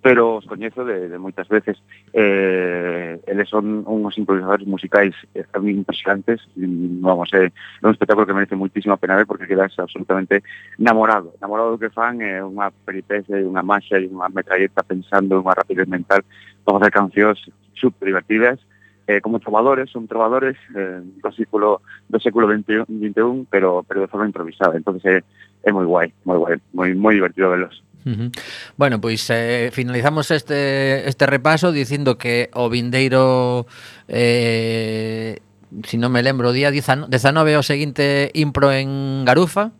pero 0.00 0.36
os 0.36 0.46
coñezo 0.46 0.84
de, 0.84 1.08
de 1.08 1.18
moitas 1.18 1.48
veces. 1.48 1.76
Eh, 2.12 3.18
eles 3.26 3.48
son 3.48 3.82
unhos 3.84 4.14
improvisadores 4.16 4.66
musicais 4.66 5.14
eh, 5.34 5.44
impresionantes, 5.66 6.40
mm, 6.54 7.02
vamos, 7.02 7.28
é 7.34 7.46
eh, 7.46 7.52
un 7.82 7.90
espectáculo 7.90 8.26
que 8.26 8.36
merece 8.36 8.54
moitísima 8.54 8.96
pena 8.96 9.18
ver 9.18 9.26
porque 9.26 9.50
quedas 9.50 9.74
absolutamente 9.78 10.42
namorado, 10.78 11.34
namorado 11.42 11.74
do 11.74 11.80
que 11.82 11.90
fan, 11.90 12.22
é 12.22 12.38
eh, 12.38 12.46
unha 12.46 12.70
peripecia, 12.70 13.42
unha 13.42 13.66
marcha, 13.66 13.98
unha 13.98 14.30
metralleta 14.30 14.86
pensando, 14.86 15.42
unha 15.42 15.56
rapidez 15.58 15.90
mental, 15.90 16.22
para 16.62 16.78
facer 16.78 16.92
cancións 16.94 17.38
super 17.74 18.06
divertidas, 18.06 18.62
eh, 19.08 19.20
como 19.20 19.40
trovadores, 19.40 19.90
son 19.90 20.06
trovadores 20.06 20.54
eh, 20.76 21.00
do 21.00 21.30
século 21.32 21.80
do 22.06 22.20
século 22.20 22.46
21, 22.46 22.86
21 22.86 23.48
pero 23.50 23.82
pero 23.82 24.02
de 24.04 24.10
forma 24.12 24.28
improvisada. 24.28 24.76
Entonces 24.76 25.04
é, 25.04 25.16
eh, 25.18 25.22
é 25.64 25.72
moi 25.72 25.88
guai, 25.88 26.12
moi 26.28 26.38
guai, 26.38 26.60
moi 26.76 26.94
moi 26.94 27.14
divertido 27.16 27.50
velos. 27.50 27.82
Uh. 28.06 28.30
Bueno, 28.76 29.00
pois 29.00 29.28
eh, 29.30 29.70
finalizamos 29.72 30.30
este, 30.30 31.08
este 31.08 31.26
repaso 31.26 31.72
dicindo 31.72 32.16
que 32.16 32.50
o 32.54 32.70
vindeiro 32.70 33.66
eh, 34.06 35.40
si 35.84 35.98
non 35.98 36.12
me 36.12 36.22
lembro, 36.22 36.52
día 36.54 36.70
19 36.70 37.10
o 37.58 37.62
seguinte 37.62 38.30
impro 38.32 38.72
en 38.72 39.24
Garufa 39.26 39.72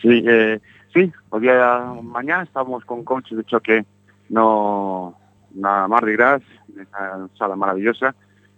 Sí, 0.00 0.24
eh, 0.24 0.60
sí 0.94 1.12
o 1.28 1.40
día 1.40 1.92
mañá 2.02 2.42
estamos 2.42 2.84
con 2.84 3.04
coaches 3.04 3.36
de 3.36 3.44
choque 3.44 3.84
no, 4.28 5.16
na 5.54 5.88
Mar 5.88 6.04
de 6.04 6.12
Gras 6.12 6.42
nesa 6.70 7.28
sala 7.36 7.56
maravillosa 7.56 8.14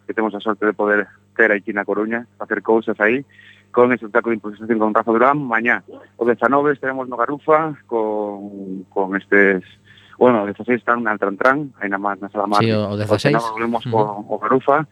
que 0.06 0.14
temos 0.14 0.34
a 0.34 0.40
sorte 0.40 0.66
de 0.66 0.74
poder 0.74 1.06
ter 1.36 1.50
aquí 1.50 1.72
na 1.72 1.86
Coruña 1.86 2.26
facer 2.38 2.62
cousas 2.62 2.98
aí 3.00 3.24
con 3.70 3.92
ese 3.92 4.06
espectáculo 4.06 4.30
de 4.30 4.36
improvisación 4.36 4.78
con 4.78 4.94
Rafa 4.94 5.12
Durán 5.12 5.42
mañá. 5.42 5.82
O 6.16 6.24
19 6.24 6.72
estaremos 6.72 7.08
no 7.08 7.16
Garufa 7.16 7.74
con, 7.86 8.84
con 8.90 9.16
estes 9.16 9.64
Bueno, 10.20 10.42
o 10.42 10.44
16 10.44 10.84
están 10.84 11.00
na 11.00 11.16
Altrantrán, 11.16 11.72
aí 11.80 11.88
na, 11.88 11.96
na 11.96 12.28
sala 12.28 12.44
mar. 12.44 12.60
Sí, 12.60 12.68
o, 12.68 12.92
16. 12.92 13.32
O 13.40 13.52
volvemos 13.56 13.80
mm. 13.86 13.90
co, 13.90 14.20
o 14.28 14.36
Garufa, 14.36 14.84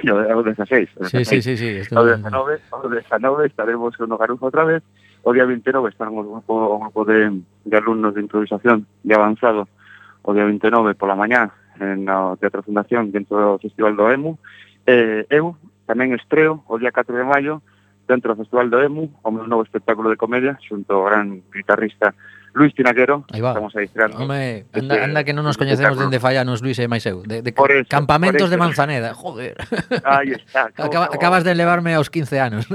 e 0.00 0.08
o, 0.08 0.16
o 0.16 0.42
16. 0.42 0.96
O 0.96 1.04
16. 1.04 1.12
Sí, 1.12 1.24
sí, 1.28 1.38
sí, 1.44 1.52
sí. 1.60 1.68
Estoy... 1.84 2.00
O 2.00 2.16
19, 2.16 2.56
o 2.72 2.88
19 2.88 3.46
estaremos 3.52 3.92
con 4.00 4.08
o 4.08 4.16
Garufa 4.16 4.48
outra 4.48 4.64
vez. 4.64 4.80
O 5.28 5.36
día 5.36 5.44
29 5.44 5.92
estarán 5.92 6.16
o 6.16 6.24
grupo, 6.24 6.56
o 6.56 6.80
grupo 6.88 7.04
de, 7.04 7.44
de 7.68 7.76
alumnos 7.76 8.16
de 8.16 8.24
improvisación 8.24 8.88
de 9.04 9.12
avanzado. 9.12 9.68
O 10.24 10.32
día 10.32 10.48
29 10.48 10.96
pola 10.96 11.20
mañá 11.20 11.52
en 11.76 12.08
o 12.08 12.40
Teatro 12.40 12.64
Fundación 12.64 13.12
dentro 13.12 13.36
do 13.36 13.60
Festival 13.60 13.92
do 13.92 14.08
EMU. 14.08 14.40
Eh, 14.88 15.28
eu 15.28 15.52
tamén 15.84 16.16
estreo 16.16 16.64
o 16.64 16.80
día 16.80 16.96
4 16.96 17.12
de 17.12 17.28
maio 17.28 17.60
dentro 18.08 18.34
do 18.34 18.40
Festival 18.42 18.68
do 18.68 18.82
EMU, 18.82 19.10
o 19.22 19.30
meu 19.30 19.46
novo 19.46 19.62
espectáculo 19.62 20.10
de 20.10 20.16
comedia, 20.16 20.58
xunto 20.60 20.92
ao 20.92 21.04
gran 21.06 21.42
guitarrista 21.52 22.14
Luis 22.54 22.74
Tinaquero. 22.74 23.24
Aí 23.32 23.40
va. 23.40 23.50
Estamos 23.50 23.74
aí 23.76 23.84
estreando. 23.84 24.18
Home, 24.18 24.66
anda, 24.72 24.94
este, 24.94 25.04
anda 25.04 25.24
que 25.24 25.32
non 25.32 25.44
nos 25.44 25.56
coñecemos 25.56 25.96
dende 25.96 26.20
fallanos, 26.20 26.60
Luis 26.60 26.76
e 26.76 26.86
máis 26.86 27.04
eu. 27.08 27.24
De, 27.24 27.40
de 27.40 27.52
por 27.56 27.72
eso, 27.72 27.88
campamentos 27.88 28.44
por 28.44 28.52
eso. 28.52 28.54
de 28.54 28.58
Manzaneda, 28.60 29.10
joder. 29.16 29.56
Aí 30.04 30.36
está. 30.36 30.68
Acaba, 30.76 31.08
como. 31.08 31.16
Acabas 31.16 31.42
de 31.44 31.56
elevarme 31.56 31.96
aos 31.96 32.12
15 32.12 32.40
anos. 32.40 32.68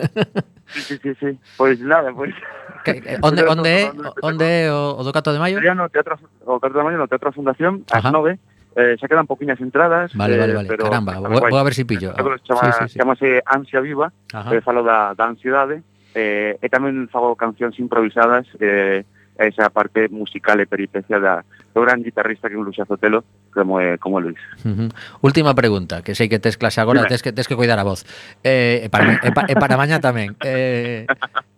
Sí, 0.67 0.81
sí, 0.81 0.95
sí, 0.99 1.11
sí. 1.15 1.31
Pois 1.55 1.77
pues 1.77 1.79
nada, 1.79 2.11
pois... 2.11 2.33
Pues. 2.33 2.57
Que, 2.83 3.19
onde, 3.21 3.43
onde, 3.43 3.91
onde, 3.91 3.91
onde, 3.91 4.11
onde 4.21 4.71
o, 4.71 4.97
o 4.97 5.01
do 5.03 5.11
Cato 5.11 5.31
de 5.31 5.39
Maio? 5.39 5.61
Ya 5.61 5.75
no, 5.75 5.87
teatro, 5.87 6.17
o 6.43 6.59
Cato 6.59 6.77
de 6.77 6.83
Maio 6.83 6.97
no 6.97 7.07
Teatro 7.07 7.31
Fundación, 7.31 7.83
ás 7.91 8.03
9 8.03 8.39
Eh, 8.77 8.93
xa 9.01 9.09
quedan 9.09 9.25
poquinhas 9.25 9.57
entradas. 9.57 10.13
Vale, 10.13 10.37
vale, 10.37 10.53
eh, 10.53 10.57
vale. 10.61 10.67
Eh, 10.69 10.71
pero 10.77 10.85
Caramba, 10.85 11.17
vou, 11.17 11.41
vou 11.49 11.57
a 11.57 11.65
ver 11.65 11.73
se 11.73 11.81
si 11.81 11.89
pillo. 11.89 12.13
Ah, 12.13 12.21
se 12.21 12.45
chama, 12.45 12.61
sí, 12.61 12.71
sí, 12.77 12.85
sí. 12.93 12.99
Chamase 13.01 13.41
Ansia 13.41 13.81
Viva, 13.81 14.13
Ajá. 14.31 14.53
pero 14.53 14.61
falo 14.61 14.85
da, 14.85 15.17
da 15.17 15.25
ansiedade. 15.25 15.81
Eh, 16.13 16.61
e 16.61 16.67
tamén 16.69 17.09
fago 17.09 17.33
cancións 17.33 17.77
improvisadas 17.81 18.45
eh, 18.61 19.01
esa 19.37 19.69
parte 19.69 20.09
musical 20.09 20.57
e 20.61 20.65
peripecia 20.65 21.17
da, 21.21 21.45
do 21.73 21.81
gran 21.81 22.01
guitarrista 22.01 22.49
que 22.49 22.57
é 22.57 22.59
un 22.61 22.65
Luis 22.65 22.77
Azotelo 22.81 23.21
como 23.53 23.77
é 23.81 23.97
como 23.97 24.21
Luis. 24.21 24.37
Uh 24.65 24.73
-huh. 24.73 24.89
Última 25.21 25.53
pregunta, 25.53 26.01
que 26.01 26.17
sei 26.17 26.29
que 26.29 26.41
tes 26.41 26.57
clase 26.57 26.81
agora, 26.81 27.05
Dime. 27.05 27.09
tes 27.09 27.21
que 27.21 27.33
tes 27.33 27.45
que 27.45 27.57
cuidar 27.57 27.77
a 27.77 27.85
voz. 27.85 28.05
Eh, 28.41 28.85
e 28.85 28.87
para, 28.89 29.21
e, 29.21 29.29
pa, 29.33 29.45
e 29.45 29.53
para 29.53 29.77
mañá 29.77 30.01
tamén. 30.01 30.33
Eh, 30.41 31.05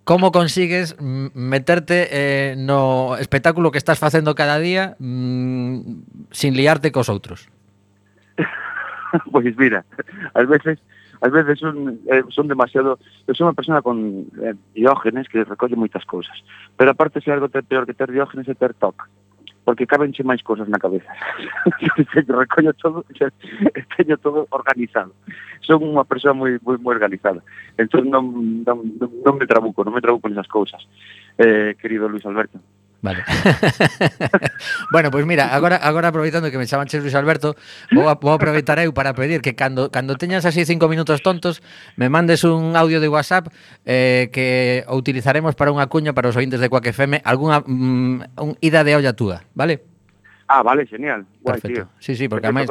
como 0.04 0.32
consigues 0.32 0.98
meterte 1.00 2.08
eh, 2.12 2.56
no 2.58 3.18
espectáculo 3.18 3.72
que 3.72 3.78
estás 3.78 4.00
facendo 4.00 4.36
cada 4.36 4.60
día 4.60 4.96
mm, 5.00 6.30
sin 6.32 6.56
liarte 6.56 6.92
cos 6.92 7.10
outros? 7.10 7.48
pois 9.32 9.46
pues 9.54 9.58
mira, 9.58 9.86
ás 10.34 10.48
veces 10.48 10.80
ás 11.22 11.32
veces 11.32 11.60
son, 11.60 12.00
eh, 12.08 12.24
son 12.30 12.48
demasiado 12.48 12.98
eu 13.28 13.36
sou 13.36 13.44
unha 13.46 13.58
persona 13.58 13.84
con 13.84 14.30
eh, 14.40 14.56
diógenes 14.72 15.28
que 15.28 15.44
recolle 15.44 15.76
moitas 15.76 16.08
cousas 16.08 16.40
pero 16.80 16.96
aparte 16.96 17.20
se 17.20 17.28
algo 17.32 17.52
ter 17.52 17.68
peor 17.68 17.84
que 17.84 17.98
ter 17.98 18.08
diógenes 18.08 18.48
é 18.48 18.56
ter 18.56 18.72
TOC 18.72 19.04
porque 19.70 19.86
cabenche 19.86 20.26
máis 20.26 20.42
cousas 20.42 20.66
na 20.66 20.82
cabeza. 20.82 21.06
recollo 22.42 22.74
todo, 22.74 23.06
teño 23.98 24.18
todo 24.18 24.50
organizado. 24.50 25.14
Son 25.62 25.78
unha 25.86 26.02
persoa 26.10 26.34
moi 26.34 26.58
moi, 26.66 26.82
moi 26.82 26.98
organizada. 26.98 27.46
Entón 27.78 28.10
non, 28.10 28.66
non, 28.66 28.82
non, 28.98 29.10
non 29.22 29.38
me 29.38 29.46
trabuco, 29.46 29.86
non 29.86 29.94
me 29.94 30.02
trabuco 30.02 30.26
nesas 30.26 30.50
cousas, 30.50 30.82
eh, 31.38 31.78
querido 31.78 32.10
Luis 32.10 32.26
Alberto. 32.26 32.58
Vale. 33.02 33.24
bueno, 34.92 35.10
pois 35.10 35.26
mira, 35.26 35.56
agora 35.56 35.78
agora 35.78 36.10
aproveitando 36.10 36.52
que 36.52 36.58
me 36.58 36.68
chaman 36.68 36.88
Luis 37.00 37.16
Alberto, 37.16 37.56
vou, 37.96 38.10
a, 38.12 38.16
vou 38.20 38.36
aproveitar 38.36 38.76
eu 38.84 38.92
para 38.92 39.16
pedir 39.16 39.40
que 39.40 39.56
cando 39.56 39.88
cando 39.88 40.20
teñas 40.20 40.44
así 40.44 40.68
cinco 40.68 40.92
minutos 40.92 41.24
tontos, 41.24 41.64
me 41.96 42.12
mandes 42.12 42.44
un 42.44 42.76
audio 42.76 43.00
de 43.00 43.08
WhatsApp 43.08 43.48
eh, 43.88 44.28
que 44.36 44.84
utilizaremos 44.92 45.56
para 45.56 45.72
unha 45.72 45.88
cuña 45.88 46.12
para 46.12 46.28
os 46.28 46.36
ointes 46.36 46.60
de 46.60 46.68
Quack 46.68 46.92
FM, 46.92 47.24
algunha 47.24 47.64
mm, 47.64 48.36
un 48.36 48.54
ida 48.60 48.84
de 48.84 49.00
olla 49.00 49.16
túa, 49.16 49.48
vale? 49.56 49.80
Ah, 50.52 50.64
vale, 50.64 50.88
genial. 50.88 51.28
Guai, 51.42 51.62
Perfecto. 51.62 51.86
tío. 51.86 51.90
Sí, 52.00 52.16
sí, 52.16 52.28
porque 52.28 52.48
además... 52.48 52.66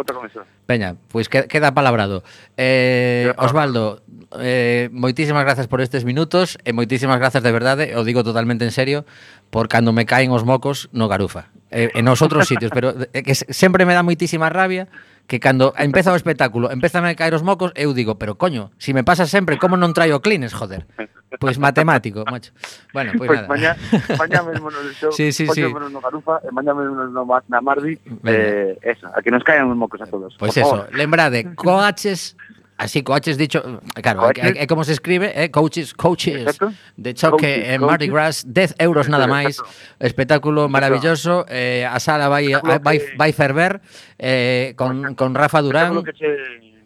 Peña, 0.67 0.97
pois 1.13 1.29
pues 1.29 1.47
queda 1.47 1.73
palabrado. 1.73 2.25
Eh, 2.57 3.33
Osvaldo, 3.39 4.03
eh, 4.41 4.91
moitísimas 4.91 5.45
grazas 5.47 5.71
por 5.71 5.81
estes 5.81 6.03
minutos 6.03 6.59
e 6.67 6.75
moitísimas 6.75 7.23
grazas 7.23 7.39
de 7.39 7.55
verdade, 7.55 7.95
o 7.95 8.03
digo 8.03 8.27
totalmente 8.27 8.67
en 8.67 8.75
serio, 8.75 9.07
por 9.51 9.69
cando 9.69 9.93
me 9.93 10.07
caen 10.07 10.31
os 10.31 10.45
mocos 10.45 10.89
no 10.93 11.09
Garufa. 11.09 11.51
Eh, 11.71 11.93
en 11.95 12.09
os 12.09 12.21
outros 12.25 12.49
sitios, 12.51 12.73
pero 12.73 12.97
é 13.13 13.21
que 13.21 13.37
sempre 13.37 13.85
me 13.85 13.93
dá 13.93 14.01
moitísima 14.01 14.49
rabia 14.49 14.89
que 15.29 15.39
cando 15.39 15.77
empeza 15.77 16.09
o 16.09 16.17
espectáculo, 16.17 16.73
empezan 16.73 17.05
a 17.05 17.13
caer 17.13 17.37
os 17.37 17.45
mocos, 17.45 17.77
eu 17.77 17.93
digo, 17.93 18.17
pero 18.17 18.41
coño, 18.41 18.73
si 18.81 18.97
me 18.97 19.05
pasa 19.05 19.29
sempre, 19.29 19.61
como 19.61 19.77
non 19.77 19.93
traio 19.93 20.25
clines, 20.25 20.57
joder? 20.57 20.89
Pois 21.29 21.61
pues 21.61 21.61
matemático, 21.61 22.25
macho. 22.25 22.57
Bueno, 22.97 23.13
pois 23.21 23.29
pues, 23.29 23.45
pues 23.45 23.61
nada. 23.61 23.77
Mañá, 23.77 24.17
mañá 24.17 24.41
mesmo 24.49 24.73
no 24.73 24.81
show, 24.97 25.13
sí, 25.13 25.29
sí, 25.31 25.45
sí. 25.53 25.61
no 25.61 26.01
Garufa, 26.01 26.41
e 26.41 26.49
mañá 26.49 26.73
mesmo 26.73 27.05
no, 27.13 27.29
na 27.53 27.61
Mardi, 27.61 28.01
Venga. 28.25 28.33
eh, 28.33 28.79
eso, 28.81 29.13
a 29.13 29.21
que 29.21 29.29
nos 29.29 29.45
caian 29.45 29.69
os 29.69 29.77
mocos 29.77 30.01
a 30.01 30.09
todos. 30.09 30.33
Pois 30.41 30.57
pues 30.57 30.65
eso, 30.65 30.89
favor. 30.89 30.97
lembrade, 30.97 31.53
coaches 31.53 32.33
Así, 32.79 33.03
coaches 33.03 33.37
dicho, 33.37 33.61
claro, 34.01 34.21
coaches. 34.21 34.55
É, 34.55 34.63
é, 34.63 34.67
como 34.69 34.85
se 34.85 34.93
escribe, 34.93 35.33
eh? 35.35 35.51
coaches, 35.51 35.95
coaches 35.95 36.47
Exacto. 36.47 36.73
de 36.97 37.13
choque 37.13 37.35
coaches, 37.35 37.75
en 37.75 37.81
Mardi 37.83 38.07
Gras, 38.07 38.45
10 38.47 38.77
euros 38.79 39.11
nada 39.11 39.27
máis, 39.27 39.59
espectáculo 39.99 40.71
maravilloso, 40.71 41.43
eh, 41.51 41.83
a 41.83 41.99
sala 41.99 42.31
vai, 42.31 42.55
vai, 42.79 43.03
vai 43.19 43.35
ferver, 43.35 43.83
eh, 44.15 44.79
con, 44.79 45.19
con 45.19 45.35
Rafa 45.35 45.59
Durán. 45.59 46.07
Que 46.07 46.15
che, 46.15 46.31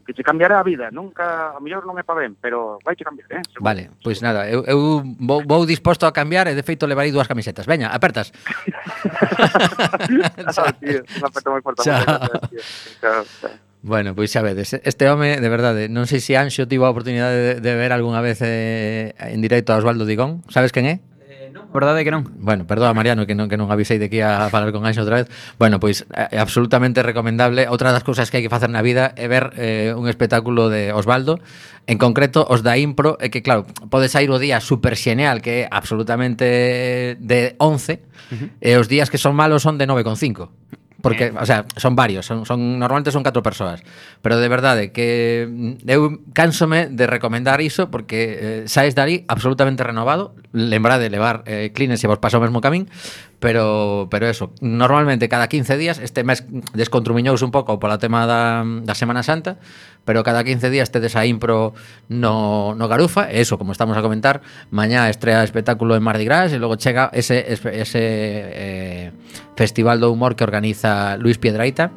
que 0.08 0.16
che 0.16 0.24
cambiará 0.24 0.60
a 0.60 0.62
vida, 0.64 0.88
nunca, 0.88 1.52
a 1.52 1.60
mellor 1.60 1.84
non 1.84 2.00
é 2.00 2.04
para 2.08 2.24
ben, 2.24 2.40
pero 2.40 2.80
vai 2.80 2.96
che 2.96 3.04
cambiar, 3.04 3.28
eh? 3.28 3.44
Seguro. 3.52 3.60
Vale, 3.60 3.92
pois 4.00 4.24
nada, 4.24 4.48
eu, 4.48 4.64
eu 4.64 5.04
vou, 5.20 5.44
vou 5.44 5.68
disposto 5.68 6.08
a 6.08 6.12
cambiar 6.16 6.48
e 6.48 6.56
de 6.56 6.64
feito 6.64 6.88
levarei 6.88 7.12
dúas 7.12 7.28
camisetas. 7.28 7.68
Veña, 7.68 7.92
apertas. 7.92 8.32
chao, 10.56 10.72
tío, 10.80 11.04
un 11.04 11.24
aperto 11.28 11.52
moi 11.52 11.60
forte. 11.60 11.84
Chao. 11.88 12.00
Chao, 12.96 13.28
chao. 13.44 13.71
Bueno, 13.82 14.14
pois 14.14 14.30
xa 14.30 14.46
vedes, 14.46 14.78
este 14.78 15.10
home, 15.10 15.42
de 15.42 15.50
verdade, 15.50 15.90
non 15.90 16.06
sei 16.06 16.22
se 16.22 16.38
Anxo 16.38 16.70
tivo 16.70 16.86
a 16.86 16.94
oportunidade 16.94 17.34
de, 17.34 17.52
de 17.58 17.72
ver 17.74 17.90
algunha 17.90 18.22
vez 18.22 18.38
eh, 18.38 19.10
en 19.18 19.42
directo 19.42 19.74
a 19.74 19.82
Osvaldo 19.82 20.06
Digón. 20.06 20.46
Sabes 20.46 20.70
quen 20.70 20.86
é? 20.86 21.02
Eh, 21.26 21.50
verdade 21.74 22.06
que 22.06 22.14
non. 22.14 22.22
Bueno, 22.38 22.62
perdoa 22.62 22.94
Mariano 22.94 23.26
que 23.26 23.34
non 23.34 23.50
que 23.50 23.58
non 23.58 23.74
avisei 23.74 23.98
de 23.98 24.06
que 24.06 24.22
ia 24.22 24.46
a 24.46 24.54
falar 24.54 24.70
con 24.70 24.86
Anxo 24.86 25.02
outra 25.02 25.18
vez. 25.18 25.26
Bueno, 25.58 25.82
pois 25.82 26.06
eh, 26.14 26.30
é 26.30 26.38
absolutamente 26.38 27.02
recomendable. 27.02 27.66
Outra 27.66 27.90
das 27.90 28.06
cousas 28.06 28.30
que 28.30 28.38
hai 28.38 28.46
que 28.46 28.52
facer 28.54 28.70
na 28.70 28.86
vida 28.86 29.18
é 29.18 29.26
ver 29.26 29.50
eh, 29.58 29.90
un 29.98 30.06
espectáculo 30.06 30.70
de 30.70 30.94
Osvaldo, 30.94 31.42
en 31.90 31.98
concreto 31.98 32.46
os 32.46 32.62
da 32.62 32.78
Impro, 32.78 33.18
é 33.18 33.34
que 33.34 33.42
claro, 33.42 33.66
podes 33.90 34.14
sair 34.14 34.30
o 34.30 34.38
día 34.38 34.62
super 34.62 34.94
xeneal 34.94 35.42
que 35.42 35.66
é 35.66 35.74
absolutamente 35.74 36.46
eh, 36.46 37.18
de 37.18 37.58
11, 37.58 37.98
uh 37.98 37.98
-huh. 38.30 38.48
e 38.62 38.78
os 38.78 38.86
días 38.86 39.10
que 39.10 39.18
son 39.18 39.34
malos 39.34 39.66
son 39.66 39.74
de 39.74 39.90
9,5 39.90 40.54
porque, 41.02 41.26
eh. 41.26 41.34
o 41.38 41.44
sea, 41.44 41.66
son 41.76 41.94
varios, 41.94 42.24
son, 42.24 42.46
son 42.46 42.78
normalmente 42.78 43.10
son 43.10 43.22
catro 43.22 43.42
persoas, 43.42 43.82
pero 44.22 44.38
de 44.38 44.48
verdade 44.48 44.92
que 44.92 45.46
mm, 45.50 45.90
eu 45.90 46.22
cánsome 46.32 46.86
de 46.88 47.04
recomendar 47.10 47.60
iso 47.60 47.90
porque 47.90 48.38
eh, 48.40 48.62
saes 48.70 48.94
dali 48.94 49.26
absolutamente 49.28 49.82
renovado, 49.82 50.34
lembra 50.54 50.96
de 50.98 51.10
levar 51.10 51.42
eh, 51.44 51.72
clines 51.74 52.00
se 52.00 52.06
vos 52.06 52.22
pasa 52.22 52.38
o 52.38 52.40
mesmo 52.40 52.62
camín, 52.62 52.88
pero 53.42 54.06
pero 54.08 54.30
eso, 54.30 54.54
normalmente 54.62 55.28
cada 55.28 55.50
15 55.50 55.76
días, 55.76 55.98
este 55.98 56.22
mes 56.22 56.46
descontrumiñouse 56.72 57.44
un 57.44 57.50
pouco 57.50 57.82
pola 57.82 57.98
tema 57.98 58.24
da, 58.24 58.62
da 58.62 58.94
Semana 58.94 59.26
Santa, 59.26 59.58
pero 60.04 60.22
cada 60.22 60.44
15 60.44 60.70
días 60.70 60.90
tedes 60.90 61.16
a 61.16 61.26
impro 61.26 61.74
no, 62.08 62.74
no 62.74 62.88
garufa, 62.88 63.30
e 63.30 63.40
eso, 63.40 63.58
como 63.58 63.72
estamos 63.72 63.96
a 63.96 64.02
comentar, 64.02 64.42
mañá 64.70 65.08
estrea 65.08 65.44
espectáculo 65.44 65.96
en 65.96 66.02
Mardi 66.02 66.24
Gras 66.24 66.52
e 66.52 66.58
logo 66.58 66.76
chega 66.76 67.10
ese, 67.12 67.46
ese 67.52 68.00
eh, 68.02 69.12
festival 69.56 70.00
do 70.00 70.10
humor 70.10 70.34
que 70.34 70.44
organiza 70.44 71.16
Luis 71.16 71.38
Piedraita, 71.38 71.92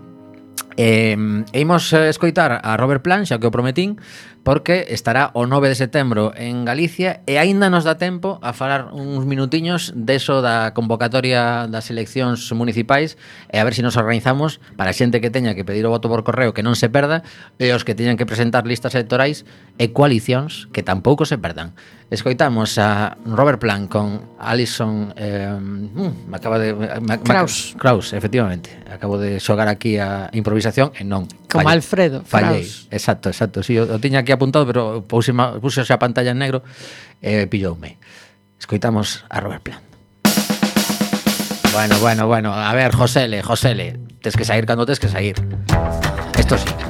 Eh, 0.77 1.15
imos 1.53 1.93
escoitar 1.93 2.59
a 2.59 2.75
Robert 2.75 2.99
Plant, 2.99 3.23
xa 3.23 3.39
que 3.39 3.47
o 3.47 3.53
prometín, 3.53 3.95
porque 4.45 4.93
estará 4.93 5.33
o 5.33 5.49
9 5.49 5.73
de 5.73 5.75
setembro 5.75 6.29
en 6.37 6.69
Galicia 6.69 7.25
e 7.25 7.41
aínda 7.41 7.73
nos 7.73 7.81
dá 7.81 7.97
tempo 7.97 8.37
a 8.45 8.53
falar 8.53 8.93
uns 8.93 9.25
minutiños 9.25 9.89
deso 9.97 10.45
da 10.45 10.69
convocatoria 10.77 11.65
das 11.65 11.89
eleccións 11.89 12.45
municipais 12.53 13.17
e 13.49 13.57
a 13.57 13.65
ver 13.65 13.73
se 13.73 13.81
si 13.81 13.83
nos 13.83 13.97
organizamos 13.97 14.61
para 14.77 14.93
a 14.93 14.95
xente 14.95 15.17
que 15.17 15.33
teña 15.33 15.57
que 15.57 15.65
pedir 15.65 15.89
o 15.89 15.91
voto 15.91 16.13
por 16.13 16.21
correo 16.21 16.53
que 16.53 16.61
non 16.61 16.77
se 16.77 16.93
perda 16.93 17.25
e 17.57 17.73
os 17.73 17.81
que 17.81 17.97
teñan 17.97 18.21
que 18.21 18.29
presentar 18.29 18.69
listas 18.69 18.93
electorais 18.93 19.49
e 19.81 19.89
coalicións 19.89 20.69
que 20.69 20.85
tampouco 20.85 21.25
se 21.25 21.41
perdan. 21.41 21.73
Escoitamos 22.09 22.77
a 22.77 23.17
Robert 23.25 23.59
Plant 23.59 23.89
con 23.89 24.29
Alison 24.37 25.11
eh, 25.17 25.49
mm, 25.59 26.29
me 26.29 26.37
acaba 26.37 26.59
de 26.59 26.73
me, 26.73 27.19
Kraus. 27.19 27.75
Kraus, 27.79 28.13
efectivamente. 28.13 28.69
Acabo 28.91 29.17
de 29.17 29.39
xogar 29.39 29.67
aquí 29.67 29.97
a 29.97 30.29
improvisación 30.31 30.93
e 30.93 31.01
non. 31.01 31.25
Como. 31.49 31.65
Alfredo 31.65 32.21
Fallei. 32.21 32.61
Kraus. 32.61 32.87
Exacto, 32.93 33.33
exacto. 33.33 33.65
Sí, 33.65 33.73
o, 33.81 33.89
o 33.89 33.97
tiña 33.97 34.21
aquí 34.21 34.29
apuntado, 34.29 34.69
pero 34.69 35.01
puse, 35.01 35.33
puse 35.33 35.81
a 35.81 35.97
pantalla 35.97 36.29
en 36.29 36.37
negro 36.37 36.61
e 37.25 37.49
pilloume. 37.49 37.97
Escoitamos 38.61 39.25
a 39.25 39.41
Robert 39.41 39.65
Plant. 39.65 39.81
Bueno, 41.73 41.97
bueno, 41.99 42.27
bueno. 42.27 42.53
A 42.53 42.73
ver, 42.77 42.93
Josele, 42.93 43.41
Josele. 43.41 43.99
Tes 44.21 44.37
que 44.37 44.45
sair 44.45 44.65
cando 44.69 44.85
tes 44.85 45.01
que 45.01 45.09
sair. 45.09 45.35
Esto 46.37 46.57
sí. 46.57 46.84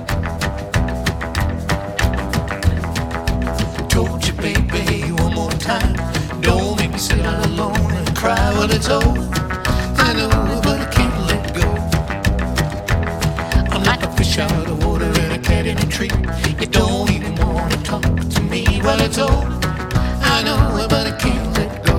And 8.66 8.74
it's 8.74 8.89
over. 8.89 9.20
I 9.97 10.13
know, 10.13 10.59
but 10.63 10.80
I 10.82 10.86
can't 10.91 11.18
let 11.28 11.53
go. 11.53 11.68
I'm 13.72 13.84
like 13.84 14.01
a 14.01 14.11
fish 14.18 14.39
out 14.39 14.68
of 14.68 14.84
water 14.84 15.05
and 15.05 15.34
a 15.34 15.39
cat 15.39 15.68
in 15.68 15.78
a 15.78 15.86
tree. 15.86 16.09
You 16.59 16.66
don't 16.66 17.11
even 17.11 17.36
want 17.36 17.72
to 17.74 17.84
talk 17.84 18.01
to 18.01 18.41
me 18.41 18.66
when 18.82 19.01
it's 19.01 19.20
over. 19.20 19.59
I 20.34 20.41
know, 20.43 20.88
but 20.89 21.05
I 21.05 21.11
can't 21.24 21.47
let 21.57 21.84
go. 21.86 21.95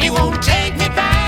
He 0.00 0.08
won't 0.08 0.40
take 0.40 0.74
me 0.74 0.86
back 0.88 1.19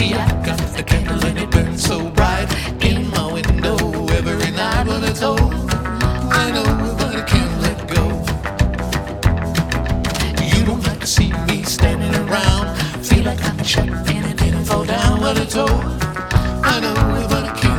See, 0.00 0.14
I 0.14 0.26
got 0.46 0.56
the 0.78 0.82
candle 0.82 1.22
and 1.26 1.38
it 1.38 1.50
burns 1.50 1.84
so 1.84 2.08
bright 2.08 2.48
in 2.82 3.10
my 3.10 3.34
window 3.34 3.76
every 4.08 4.50
night. 4.50 4.86
Well, 4.86 5.04
it's 5.04 5.20
over. 5.20 5.44
I 6.42 6.50
know 6.54 6.64
but 6.96 7.16
I 7.16 7.22
can't 7.32 7.54
let 7.60 7.78
go. 7.94 8.04
You 10.56 10.64
don't 10.64 10.82
like 10.88 11.00
to 11.00 11.06
see 11.06 11.30
me 11.48 11.64
standing 11.64 12.14
around. 12.14 12.78
Feel 13.04 13.24
like 13.24 13.44
I'm 13.44 13.62
shut 13.62 13.90
and 13.90 14.24
it 14.24 14.38
didn't 14.38 14.64
fall 14.64 14.86
down. 14.86 15.20
Well, 15.20 15.36
it's 15.36 15.54
over. 15.54 15.84
I 16.72 16.80
know, 16.80 16.94
but 17.28 17.44
I 17.44 17.52
can't 17.60 17.69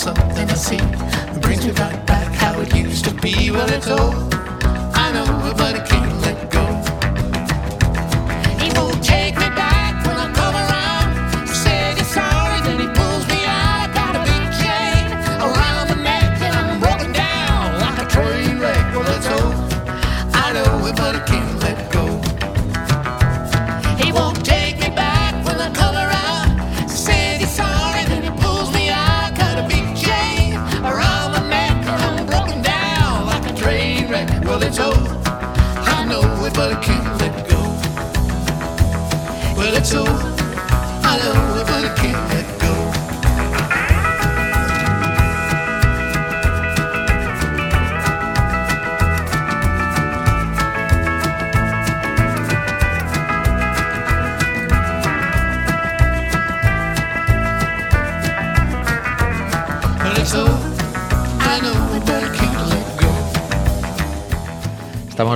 something 0.00 0.48
I 0.48 0.54
see 0.54 0.78
brings 1.40 1.66
me 1.66 1.72
right 1.72 2.06
back 2.06 2.32
how 2.32 2.58
it 2.60 2.74
used 2.74 3.04
to 3.04 3.14
be. 3.14 3.50
Well, 3.50 3.70
it's 3.70 3.86
over. 3.86 4.39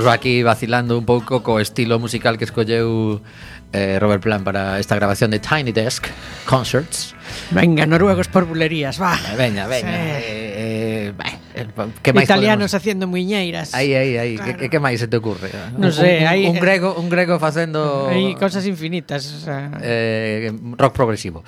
estamos 0.04 0.20
aquí 0.20 0.42
vacilando 0.42 0.98
un 0.98 1.06
pouco 1.06 1.40
co 1.40 1.60
estilo 1.64 1.96
musical 1.96 2.36
que 2.36 2.44
escolleu 2.44 3.24
eh, 3.72 3.96
Robert 3.96 4.20
Plan 4.20 4.44
para 4.44 4.76
esta 4.76 5.00
grabación 5.00 5.32
de 5.32 5.40
Tiny 5.40 5.72
Desk 5.72 6.12
Concerts. 6.44 7.16
Venga, 7.50 7.86
noruegos 7.86 8.28
por 8.28 8.44
bulerías, 8.44 9.00
va. 9.00 9.16
Veña, 9.32 9.66
veña. 9.66 9.88
Sí. 9.88 9.96
Eh, 9.96 10.12
eh, 10.28 11.12
eh, 11.16 11.64
eh 11.64 11.66
bah, 11.72 11.88
que 12.04 12.12
máis 12.12 12.28
Italianos 12.28 12.68
podemos... 12.68 12.74
haciendo 12.76 13.08
muñeiras. 13.08 13.72
Aí, 13.72 13.96
aí, 13.96 14.20
aí. 14.20 14.36
Claro. 14.36 14.58
Que, 14.60 14.68
que 14.68 14.78
máis 14.78 15.00
se 15.00 15.08
te 15.08 15.16
ocurre? 15.16 15.48
No 15.80 15.88
un, 15.88 15.92
sé, 15.96 16.20
un, 16.20 16.28
hai 16.28 16.44
un 16.52 16.60
eh, 16.60 16.60
grego, 16.60 17.00
un 17.00 17.08
grego 17.08 17.40
facendo 17.40 18.12
Hai 18.12 18.36
cosas 18.36 18.68
infinitas, 18.68 19.24
o 19.24 19.40
sea... 19.40 19.72
eh, 19.80 20.52
rock 20.76 20.92
progresivo. 20.92 21.40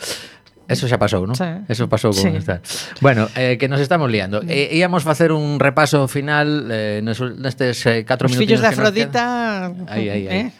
Eso 0.68 0.90
xa 0.90 0.98
pasou, 0.98 1.26
non? 1.26 1.38
Sí. 1.38 1.46
Eso 1.70 1.86
pasou 1.86 2.10
con 2.10 2.26
sí. 2.26 2.34
esta. 2.34 2.58
Bueno, 3.00 3.30
eh, 3.38 3.56
que 3.58 3.70
nos 3.70 3.78
estamos 3.80 4.10
liando. 4.10 4.42
Mm. 4.42 4.50
Eh, 4.50 4.76
íamos 4.76 5.06
facer 5.06 5.30
un 5.30 5.58
repaso 5.62 6.10
final 6.10 6.66
eh, 6.70 7.00
nos, 7.02 7.22
nestes 7.38 7.86
eh, 7.86 8.02
4 8.02 8.26
minutos. 8.26 8.34
Os 8.34 8.38
fillos 8.38 8.60
de 8.60 8.68
Afrodita... 8.68 9.70
Aí, 9.86 10.10
aí, 10.10 10.24
aí. 10.26 10.38
Eh? 10.46 10.52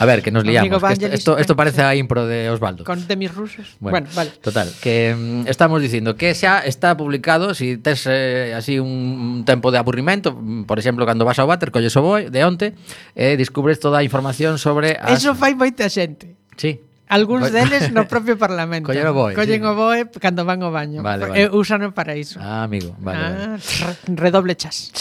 A 0.00 0.06
ver, 0.06 0.22
que 0.22 0.30
nos 0.30 0.44
liamos. 0.44 0.82
Que 0.98 1.06
esto, 1.12 1.36
esto 1.36 1.54
parece 1.54 1.82
a 1.82 1.94
impro 1.94 2.26
de 2.26 2.48
Osvaldo. 2.48 2.84
Con 2.84 3.06
de 3.06 3.16
mis 3.16 3.32
rusos. 3.32 3.76
Bueno, 3.80 4.00
bueno 4.00 4.08
vale. 4.14 4.30
Total, 4.40 4.72
que 4.80 5.14
um, 5.14 5.46
estamos 5.46 5.82
dicindo 5.82 6.16
que 6.16 6.32
xa 6.32 6.64
está 6.64 6.96
publicado, 6.96 7.52
si 7.52 7.76
tes 7.76 8.08
eh, 8.08 8.56
así 8.56 8.80
un 8.80 9.44
tempo 9.44 9.68
de 9.68 9.76
aburrimento, 9.76 10.32
mm, 10.32 10.64
por 10.64 10.78
exemplo, 10.78 11.04
cando 11.04 11.28
vas 11.28 11.38
ao 11.38 11.46
váter, 11.46 11.68
colles 11.68 11.92
o 11.96 12.02
boi 12.02 12.32
de 12.32 12.40
onte, 12.48 12.72
e 13.12 13.34
eh, 13.34 13.36
descubres 13.36 13.76
toda 13.76 14.00
a 14.00 14.02
información 14.02 14.56
sobre... 14.56 14.96
As... 14.96 15.20
Eso 15.20 15.36
fai 15.36 15.52
moita 15.52 15.84
xente. 15.92 16.32
Sí. 16.56 16.80
Algúns 17.10 17.50
deles 17.50 17.90
no 17.90 18.06
propio 18.06 18.38
Parlamento. 18.44 18.86
Collen 18.86 19.10
o 19.10 19.14
boe. 19.14 19.34
Collen 19.34 19.58
sí. 19.58 19.66
o 19.66 19.74
boe 19.74 20.06
cando 20.22 20.46
van 20.46 20.62
ao 20.62 20.70
baño. 20.70 21.02
Vale, 21.02 21.26
vale. 21.26 21.42
E 21.42 21.50
usano 21.50 21.90
para 21.90 22.14
iso. 22.14 22.38
Ah, 22.38 22.62
amigo. 22.62 22.94
Vale, 23.02 23.18
ah, 23.18 23.58
vale. 23.58 23.98
Redoble 24.14 24.54
chas. 24.54 24.94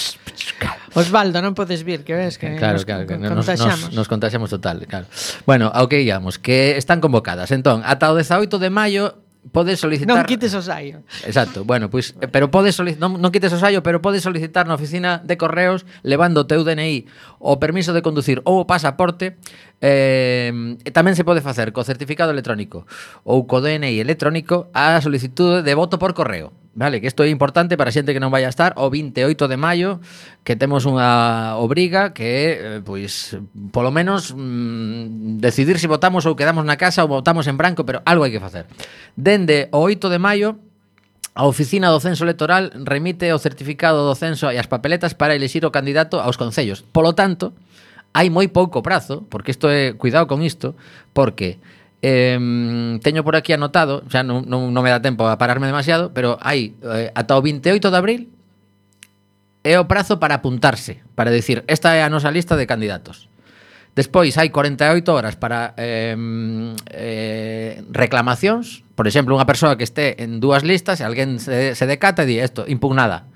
Osvaldo, 0.98 1.38
non 1.46 1.54
podes 1.54 1.86
vir, 1.86 2.02
que 2.02 2.18
ves 2.18 2.42
que 2.42 2.50
eh, 2.50 2.58
claro, 2.58 2.82
nos, 2.82 2.86
claro, 2.90 3.06
que 3.06 3.14
nos, 3.22 3.46
nos, 3.46 3.94
nos 3.94 4.08
contaxamos 4.10 4.50
total, 4.50 4.90
claro. 4.90 5.06
Bueno, 5.46 5.70
ao 5.70 5.86
que 5.86 6.02
íamos, 6.02 6.42
que 6.42 6.82
están 6.82 6.98
convocadas. 6.98 7.54
Entón, 7.54 7.86
ata 7.86 8.10
o 8.10 8.18
18 8.18 8.58
de 8.58 8.70
maio 8.74 9.29
podes 9.52 9.80
solicitar 9.80 10.16
Non 10.16 10.26
quites 10.26 10.54
o 10.56 10.62
saio. 10.62 11.04
Exacto. 11.26 11.66
Bueno, 11.66 11.90
pois 11.90 12.14
pues, 12.14 12.30
pero 12.32 12.50
podes 12.54 12.78
solic... 12.78 12.98
non, 12.98 13.18
non 13.18 13.30
quites 13.34 13.54
o 13.54 13.60
saio, 13.60 13.82
pero 13.82 14.02
podes 14.02 14.24
solicitar 14.24 14.70
na 14.70 14.78
oficina 14.78 15.20
de 15.22 15.36
correos 15.36 15.84
levando 16.02 16.44
o 16.44 16.48
teu 16.48 16.64
DNI, 16.64 17.10
o 17.42 17.58
permiso 17.58 17.92
de 17.92 18.02
conducir 18.06 18.40
ou 18.46 18.64
o 18.64 18.68
pasaporte. 18.70 19.36
Eh, 19.80 20.52
tamén 20.92 21.16
se 21.16 21.24
pode 21.24 21.40
facer 21.40 21.72
co 21.72 21.82
certificado 21.88 22.32
electrónico 22.36 22.86
ou 23.24 23.48
co 23.48 23.64
DNI 23.64 24.00
electrónico 24.00 24.68
a 24.76 25.00
solicitude 25.00 25.64
de 25.64 25.74
voto 25.74 25.98
por 25.98 26.14
correo. 26.14 26.52
Vale, 26.80 27.02
que 27.04 27.12
isto 27.12 27.24
é 27.24 27.30
importante 27.30 27.76
para 27.76 27.92
xente 27.92 28.16
que 28.16 28.24
non 28.24 28.32
vai 28.32 28.48
a 28.48 28.52
estar 28.56 28.72
o 28.80 28.88
28 28.88 29.52
de 29.52 29.60
maio, 29.60 30.00
que 30.48 30.56
temos 30.56 30.88
unha 30.88 31.60
obriga 31.60 32.16
que, 32.16 32.56
eh, 32.56 32.80
pois, 32.80 33.36
polo 33.76 33.92
menos 33.92 34.32
mm, 34.32 35.44
decidir 35.44 35.76
se 35.76 35.84
si 35.84 35.92
votamos 35.92 36.24
ou 36.24 36.40
quedamos 36.40 36.64
na 36.64 36.80
casa 36.80 37.04
ou 37.04 37.12
votamos 37.12 37.52
en 37.52 37.60
branco, 37.60 37.84
pero 37.84 38.00
algo 38.08 38.24
hai 38.24 38.32
que 38.32 38.40
facer. 38.40 38.64
Dende 39.12 39.68
o 39.76 39.84
8 39.84 40.08
de 40.08 40.24
maio, 40.24 40.50
A 41.40 41.48
oficina 41.48 41.88
do 41.88 42.04
censo 42.04 42.28
electoral 42.28 42.68
remite 42.84 43.32
o 43.32 43.40
certificado 43.40 44.04
do 44.04 44.12
censo 44.12 44.52
e 44.52 44.60
as 44.60 44.68
papeletas 44.68 45.16
para 45.16 45.38
elixir 45.38 45.64
o 45.64 45.72
candidato 45.72 46.20
aos 46.20 46.36
concellos. 46.36 46.84
Polo 46.84 47.16
tanto, 47.16 47.56
hai 48.12 48.28
moi 48.28 48.52
pouco 48.52 48.84
prazo, 48.84 49.24
porque 49.32 49.56
isto 49.56 49.72
é, 49.72 49.96
cuidado 49.96 50.28
con 50.28 50.44
isto, 50.44 50.76
porque 51.16 51.62
Eh, 52.02 52.40
teño 53.04 53.28
por 53.28 53.36
aquí 53.36 53.52
anotado, 53.52 54.08
xa 54.08 54.24
non, 54.24 54.48
non, 54.48 54.72
non 54.72 54.82
me 54.84 54.92
dá 54.92 55.04
tempo 55.04 55.28
a 55.28 55.36
pararme 55.36 55.68
demasiado, 55.68 56.16
pero 56.16 56.40
hai 56.40 56.80
eh, 56.80 57.12
ata 57.12 57.36
o 57.36 57.44
28 57.44 57.92
de 57.92 57.98
abril 58.00 58.22
é 59.68 59.76
o 59.76 59.88
prazo 59.92 60.16
para 60.16 60.40
apuntarse, 60.40 61.04
para 61.20 61.28
decir, 61.28 61.68
esta 61.68 61.92
é 62.00 62.04
a 62.04 62.08
nosa 62.08 62.32
lista 62.32 62.56
de 62.56 62.64
candidatos. 62.64 63.28
Despois 64.00 64.32
hai 64.40 64.48
48 64.48 65.04
horas 65.12 65.36
para 65.36 65.76
eh, 65.76 66.16
eh, 66.88 67.84
reclamacións, 67.92 68.88
por 68.96 69.04
exemplo, 69.04 69.36
unha 69.36 69.44
persoa 69.44 69.76
que 69.76 69.84
este 69.84 70.24
en 70.24 70.40
dúas 70.40 70.64
listas, 70.64 71.02
e 71.02 71.04
alguén 71.04 71.36
se, 71.44 71.76
se 71.76 71.84
decata 71.84 72.24
e 72.24 72.28
di, 72.32 72.36
isto, 72.40 72.64
impugnada. 72.64 73.28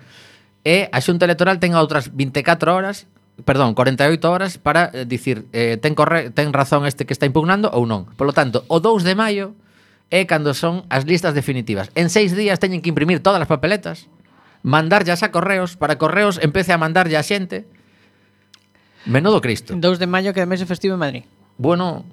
E 0.64 0.88
a 0.88 1.04
Xunta 1.04 1.28
Electoral 1.28 1.60
ten 1.60 1.76
outras 1.76 2.16
24 2.16 2.48
horas 2.72 3.12
perdón, 3.42 3.74
48 3.74 4.32
horas 4.32 4.58
para 4.58 4.92
eh, 4.94 5.06
dicir 5.06 5.50
eh, 5.54 5.78
ten, 5.82 5.96
corre, 5.98 6.30
ten 6.30 6.54
razón 6.54 6.86
este 6.86 7.06
que 7.06 7.14
está 7.14 7.26
impugnando 7.26 7.74
ou 7.74 7.90
non. 7.90 8.06
Polo 8.14 8.38
tanto, 8.38 8.62
o 8.70 8.78
2 8.78 9.02
de 9.02 9.18
maio 9.18 9.58
é 10.14 10.30
cando 10.30 10.54
son 10.54 10.86
as 10.94 11.10
listas 11.10 11.34
definitivas. 11.34 11.90
En 11.98 12.14
seis 12.14 12.38
días 12.38 12.62
teñen 12.62 12.86
que 12.86 12.94
imprimir 12.94 13.26
todas 13.26 13.42
as 13.42 13.50
papeletas, 13.50 14.06
mandarllas 14.62 15.26
a 15.26 15.34
correos, 15.34 15.74
para 15.74 15.98
correos 15.98 16.38
empece 16.38 16.70
a 16.70 16.78
mandarlle 16.78 17.18
a 17.18 17.26
xente. 17.26 17.66
Menudo 19.10 19.42
Cristo. 19.42 19.74
2 19.74 19.98
de 19.98 20.08
maio 20.08 20.32
que 20.32 20.46
é 20.46 20.48
mes 20.48 20.62
festivo 20.70 20.94
en 20.94 21.02
Madrid. 21.02 21.24
Bueno, 21.58 22.06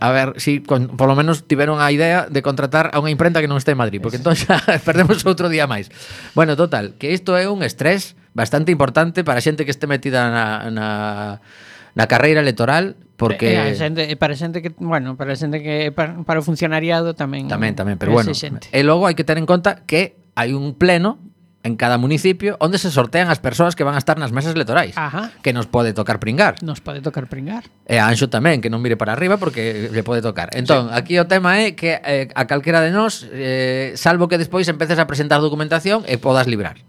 a 0.00 0.10
ver 0.10 0.34
si 0.42 0.60
con, 0.60 0.88
por 0.98 1.06
lo 1.06 1.14
menos 1.14 1.46
tiveron 1.46 1.80
a 1.80 1.92
idea 1.94 2.26
de 2.26 2.42
contratar 2.42 2.90
a 2.90 2.98
unha 2.98 3.14
imprenta 3.14 3.38
que 3.38 3.46
non 3.46 3.62
este 3.62 3.70
en 3.70 3.78
Madrid, 3.78 4.02
porque 4.02 4.18
entón 4.18 4.34
xa 4.34 4.58
perdemos 4.86 5.22
outro 5.22 5.46
día 5.46 5.70
máis. 5.70 5.94
Bueno, 6.34 6.58
total, 6.58 6.98
que 6.98 7.14
isto 7.14 7.38
é 7.38 7.46
un 7.46 7.62
estrés 7.62 8.18
bastante 8.34 8.74
importante 8.74 9.24
para 9.24 9.38
a 9.38 9.44
xente 9.44 9.64
que 9.64 9.72
este 9.72 9.86
metida 9.86 10.28
na, 10.28 10.46
na 10.70 10.86
na 11.94 12.04
carreira 12.10 12.42
electoral 12.42 12.98
porque 13.16 13.54
eh, 13.54 13.70
eh 13.70 13.74
xente, 13.78 14.10
eh, 14.10 14.18
para 14.18 14.34
xente 14.34 14.58
que, 14.60 14.74
bueno, 14.76 15.16
para 15.16 15.38
xente 15.38 15.62
que 15.62 15.88
eh, 15.88 15.92
para, 15.94 16.26
para 16.26 16.42
o 16.42 16.44
funcionariado 16.44 17.14
tamén. 17.14 17.46
Tamén, 17.46 17.78
tamén, 17.78 17.94
pero 17.94 18.10
bueno. 18.10 18.34
Xente. 18.34 18.66
E 18.74 18.82
logo 18.82 19.06
hai 19.06 19.14
que 19.14 19.22
ter 19.22 19.38
en 19.38 19.46
conta 19.46 19.86
que 19.86 20.18
hai 20.34 20.50
un 20.50 20.74
pleno 20.74 21.22
en 21.64 21.76
cada 21.78 21.96
municipio 21.96 22.58
onde 22.60 22.76
se 22.76 22.90
sortean 22.90 23.30
as 23.30 23.38
persoas 23.40 23.78
que 23.78 23.86
van 23.86 23.94
a 23.94 24.02
estar 24.02 24.18
nas 24.18 24.34
mesas 24.34 24.52
electorais, 24.52 24.98
Ajá. 24.98 25.32
que 25.40 25.54
nos 25.54 25.70
pode 25.70 25.94
tocar 25.94 26.18
pringar. 26.18 26.58
Nos 26.60 26.82
pode 26.82 27.00
tocar 27.00 27.30
pringar. 27.30 27.70
E 27.86 27.96
a 28.02 28.10
Anxo 28.10 28.26
tamén, 28.26 28.60
que 28.60 28.68
non 28.68 28.82
mire 28.82 28.98
para 28.98 29.14
arriba 29.14 29.38
porque 29.38 29.88
lle 29.94 30.02
pode 30.02 30.20
tocar. 30.20 30.50
Entón, 30.52 30.90
sí. 30.90 30.98
aquí 30.98 31.14
o 31.16 31.30
tema 31.30 31.62
é 31.62 31.78
que 31.78 32.02
eh, 32.02 32.28
a 32.34 32.44
calquera 32.50 32.82
de 32.82 32.90
nós, 32.90 33.24
eh, 33.30 33.94
salvo 33.94 34.26
que 34.26 34.36
despois 34.36 34.66
empeces 34.66 34.98
a 34.98 35.06
presentar 35.06 35.38
documentación 35.38 36.02
e 36.04 36.18
podas 36.18 36.50
librar. 36.50 36.82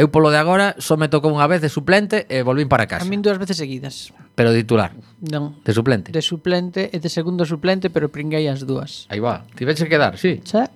Eu 0.00 0.08
polo 0.08 0.32
de 0.32 0.40
agora 0.40 0.80
só 0.80 0.96
me 0.96 1.12
tocou 1.12 1.28
unha 1.28 1.44
vez 1.44 1.60
de 1.60 1.68
suplente 1.68 2.24
e 2.32 2.40
volvín 2.40 2.72
para 2.72 2.88
casa. 2.88 3.04
A 3.04 3.10
min 3.12 3.20
dúas 3.20 3.36
veces 3.36 3.60
seguidas. 3.60 4.16
Pero 4.32 4.48
de 4.48 4.64
titular. 4.64 4.96
Non. 5.20 5.60
De 5.60 5.76
suplente. 5.76 6.08
De 6.08 6.24
suplente 6.24 6.88
e 6.88 6.96
de 6.96 7.10
segundo 7.12 7.44
suplente, 7.44 7.92
pero 7.92 8.08
pringuei 8.08 8.48
as 8.48 8.64
dúas. 8.64 9.04
Aí 9.12 9.20
va. 9.20 9.44
Tiveche 9.52 9.84
que 9.92 10.00
dar, 10.00 10.16
sí. 10.16 10.40
Xa. 10.40 10.72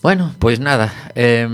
Bueno, 0.00 0.32
pois 0.40 0.56
nada, 0.56 0.88
eh, 1.12 1.44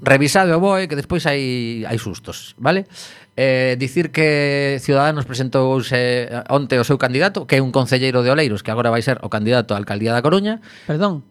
revisado 0.00 0.56
o 0.56 0.62
BOE 0.62 0.88
que 0.88 0.96
despois 0.96 1.28
hai 1.28 1.84
hai 1.84 2.00
sustos, 2.00 2.56
vale? 2.56 2.88
Eh, 3.36 3.76
dicir 3.76 4.08
que 4.08 4.80
Ciudadanos 4.80 5.28
presentouse 5.28 5.92
eh, 5.92 6.32
onte 6.48 6.80
o 6.80 6.84
seu 6.88 6.96
candidato, 6.96 7.44
que 7.44 7.58
é 7.58 7.60
un 7.60 7.76
concelleiro 7.76 8.24
de 8.24 8.32
Oleiros, 8.32 8.64
que 8.64 8.72
agora 8.72 8.88
vai 8.88 9.04
ser 9.04 9.20
o 9.20 9.28
candidato 9.28 9.76
á 9.76 9.76
alcaldía 9.76 10.16
da 10.16 10.24
Coruña. 10.24 10.64
Perdón. 10.88 11.28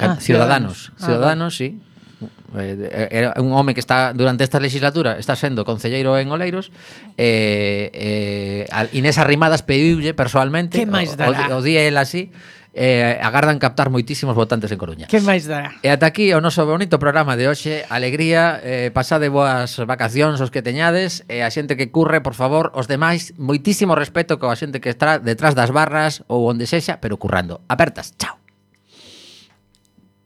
Ah, 0.00 0.16
Ciudadanos, 0.16 0.24
Ciudadanos, 0.24 0.78
ah, 0.96 1.04
Ciudadanos 1.04 1.52
ah, 1.52 1.60
sí 1.60 1.68
Eh, 2.54 2.88
eh, 2.90 3.08
era 3.10 3.34
un 3.42 3.52
home 3.52 3.74
que 3.74 3.80
está 3.80 4.12
durante 4.12 4.44
esta 4.44 4.60
legislatura 4.60 5.18
está 5.18 5.34
sendo 5.34 5.64
concelleiro 5.64 6.18
en 6.18 6.30
Oleiros 6.30 6.70
eh, 7.18 7.90
eh, 7.92 8.88
Inés 8.92 9.18
Arrimadas 9.18 9.62
pediulle 9.62 10.14
personalmente 10.14 10.78
que 10.78 10.86
máis 10.86 11.18
dará? 11.18 11.50
O, 11.50 11.54
o, 11.54 11.58
o 11.58 11.62
día 11.62 11.82
el 11.82 11.96
así 11.96 12.30
eh, 12.74 13.18
agardan 13.22 13.58
captar 13.58 13.88
moitísimos 13.88 14.34
votantes 14.34 14.70
en 14.74 14.78
Coruña. 14.78 15.06
Que 15.06 15.22
máis 15.22 15.46
dará? 15.46 15.78
E 15.80 15.88
ata 15.88 16.10
aquí 16.10 16.34
o 16.34 16.42
noso 16.42 16.66
bonito 16.66 16.98
programa 16.98 17.38
de 17.38 17.46
hoxe. 17.46 17.86
Alegría, 17.86 18.58
eh, 18.60 18.90
pasade 18.90 19.30
boas 19.30 19.78
vacacións 19.86 20.42
os 20.42 20.50
que 20.50 20.60
teñades 20.60 21.22
e 21.30 21.40
eh, 21.40 21.46
a 21.46 21.50
xente 21.54 21.78
que 21.78 21.94
curre, 21.94 22.18
por 22.20 22.34
favor, 22.34 22.74
os 22.74 22.90
demais 22.90 23.32
moitísimo 23.38 23.94
respeto 23.94 24.42
coa 24.42 24.58
xente 24.58 24.82
que 24.82 24.90
está 24.90 25.22
detrás 25.22 25.54
das 25.54 25.70
barras 25.70 26.26
ou 26.26 26.50
onde 26.50 26.66
sexa, 26.66 26.98
pero 26.98 27.16
currando. 27.16 27.62
Apertas, 27.70 28.18
chao. 28.18 28.43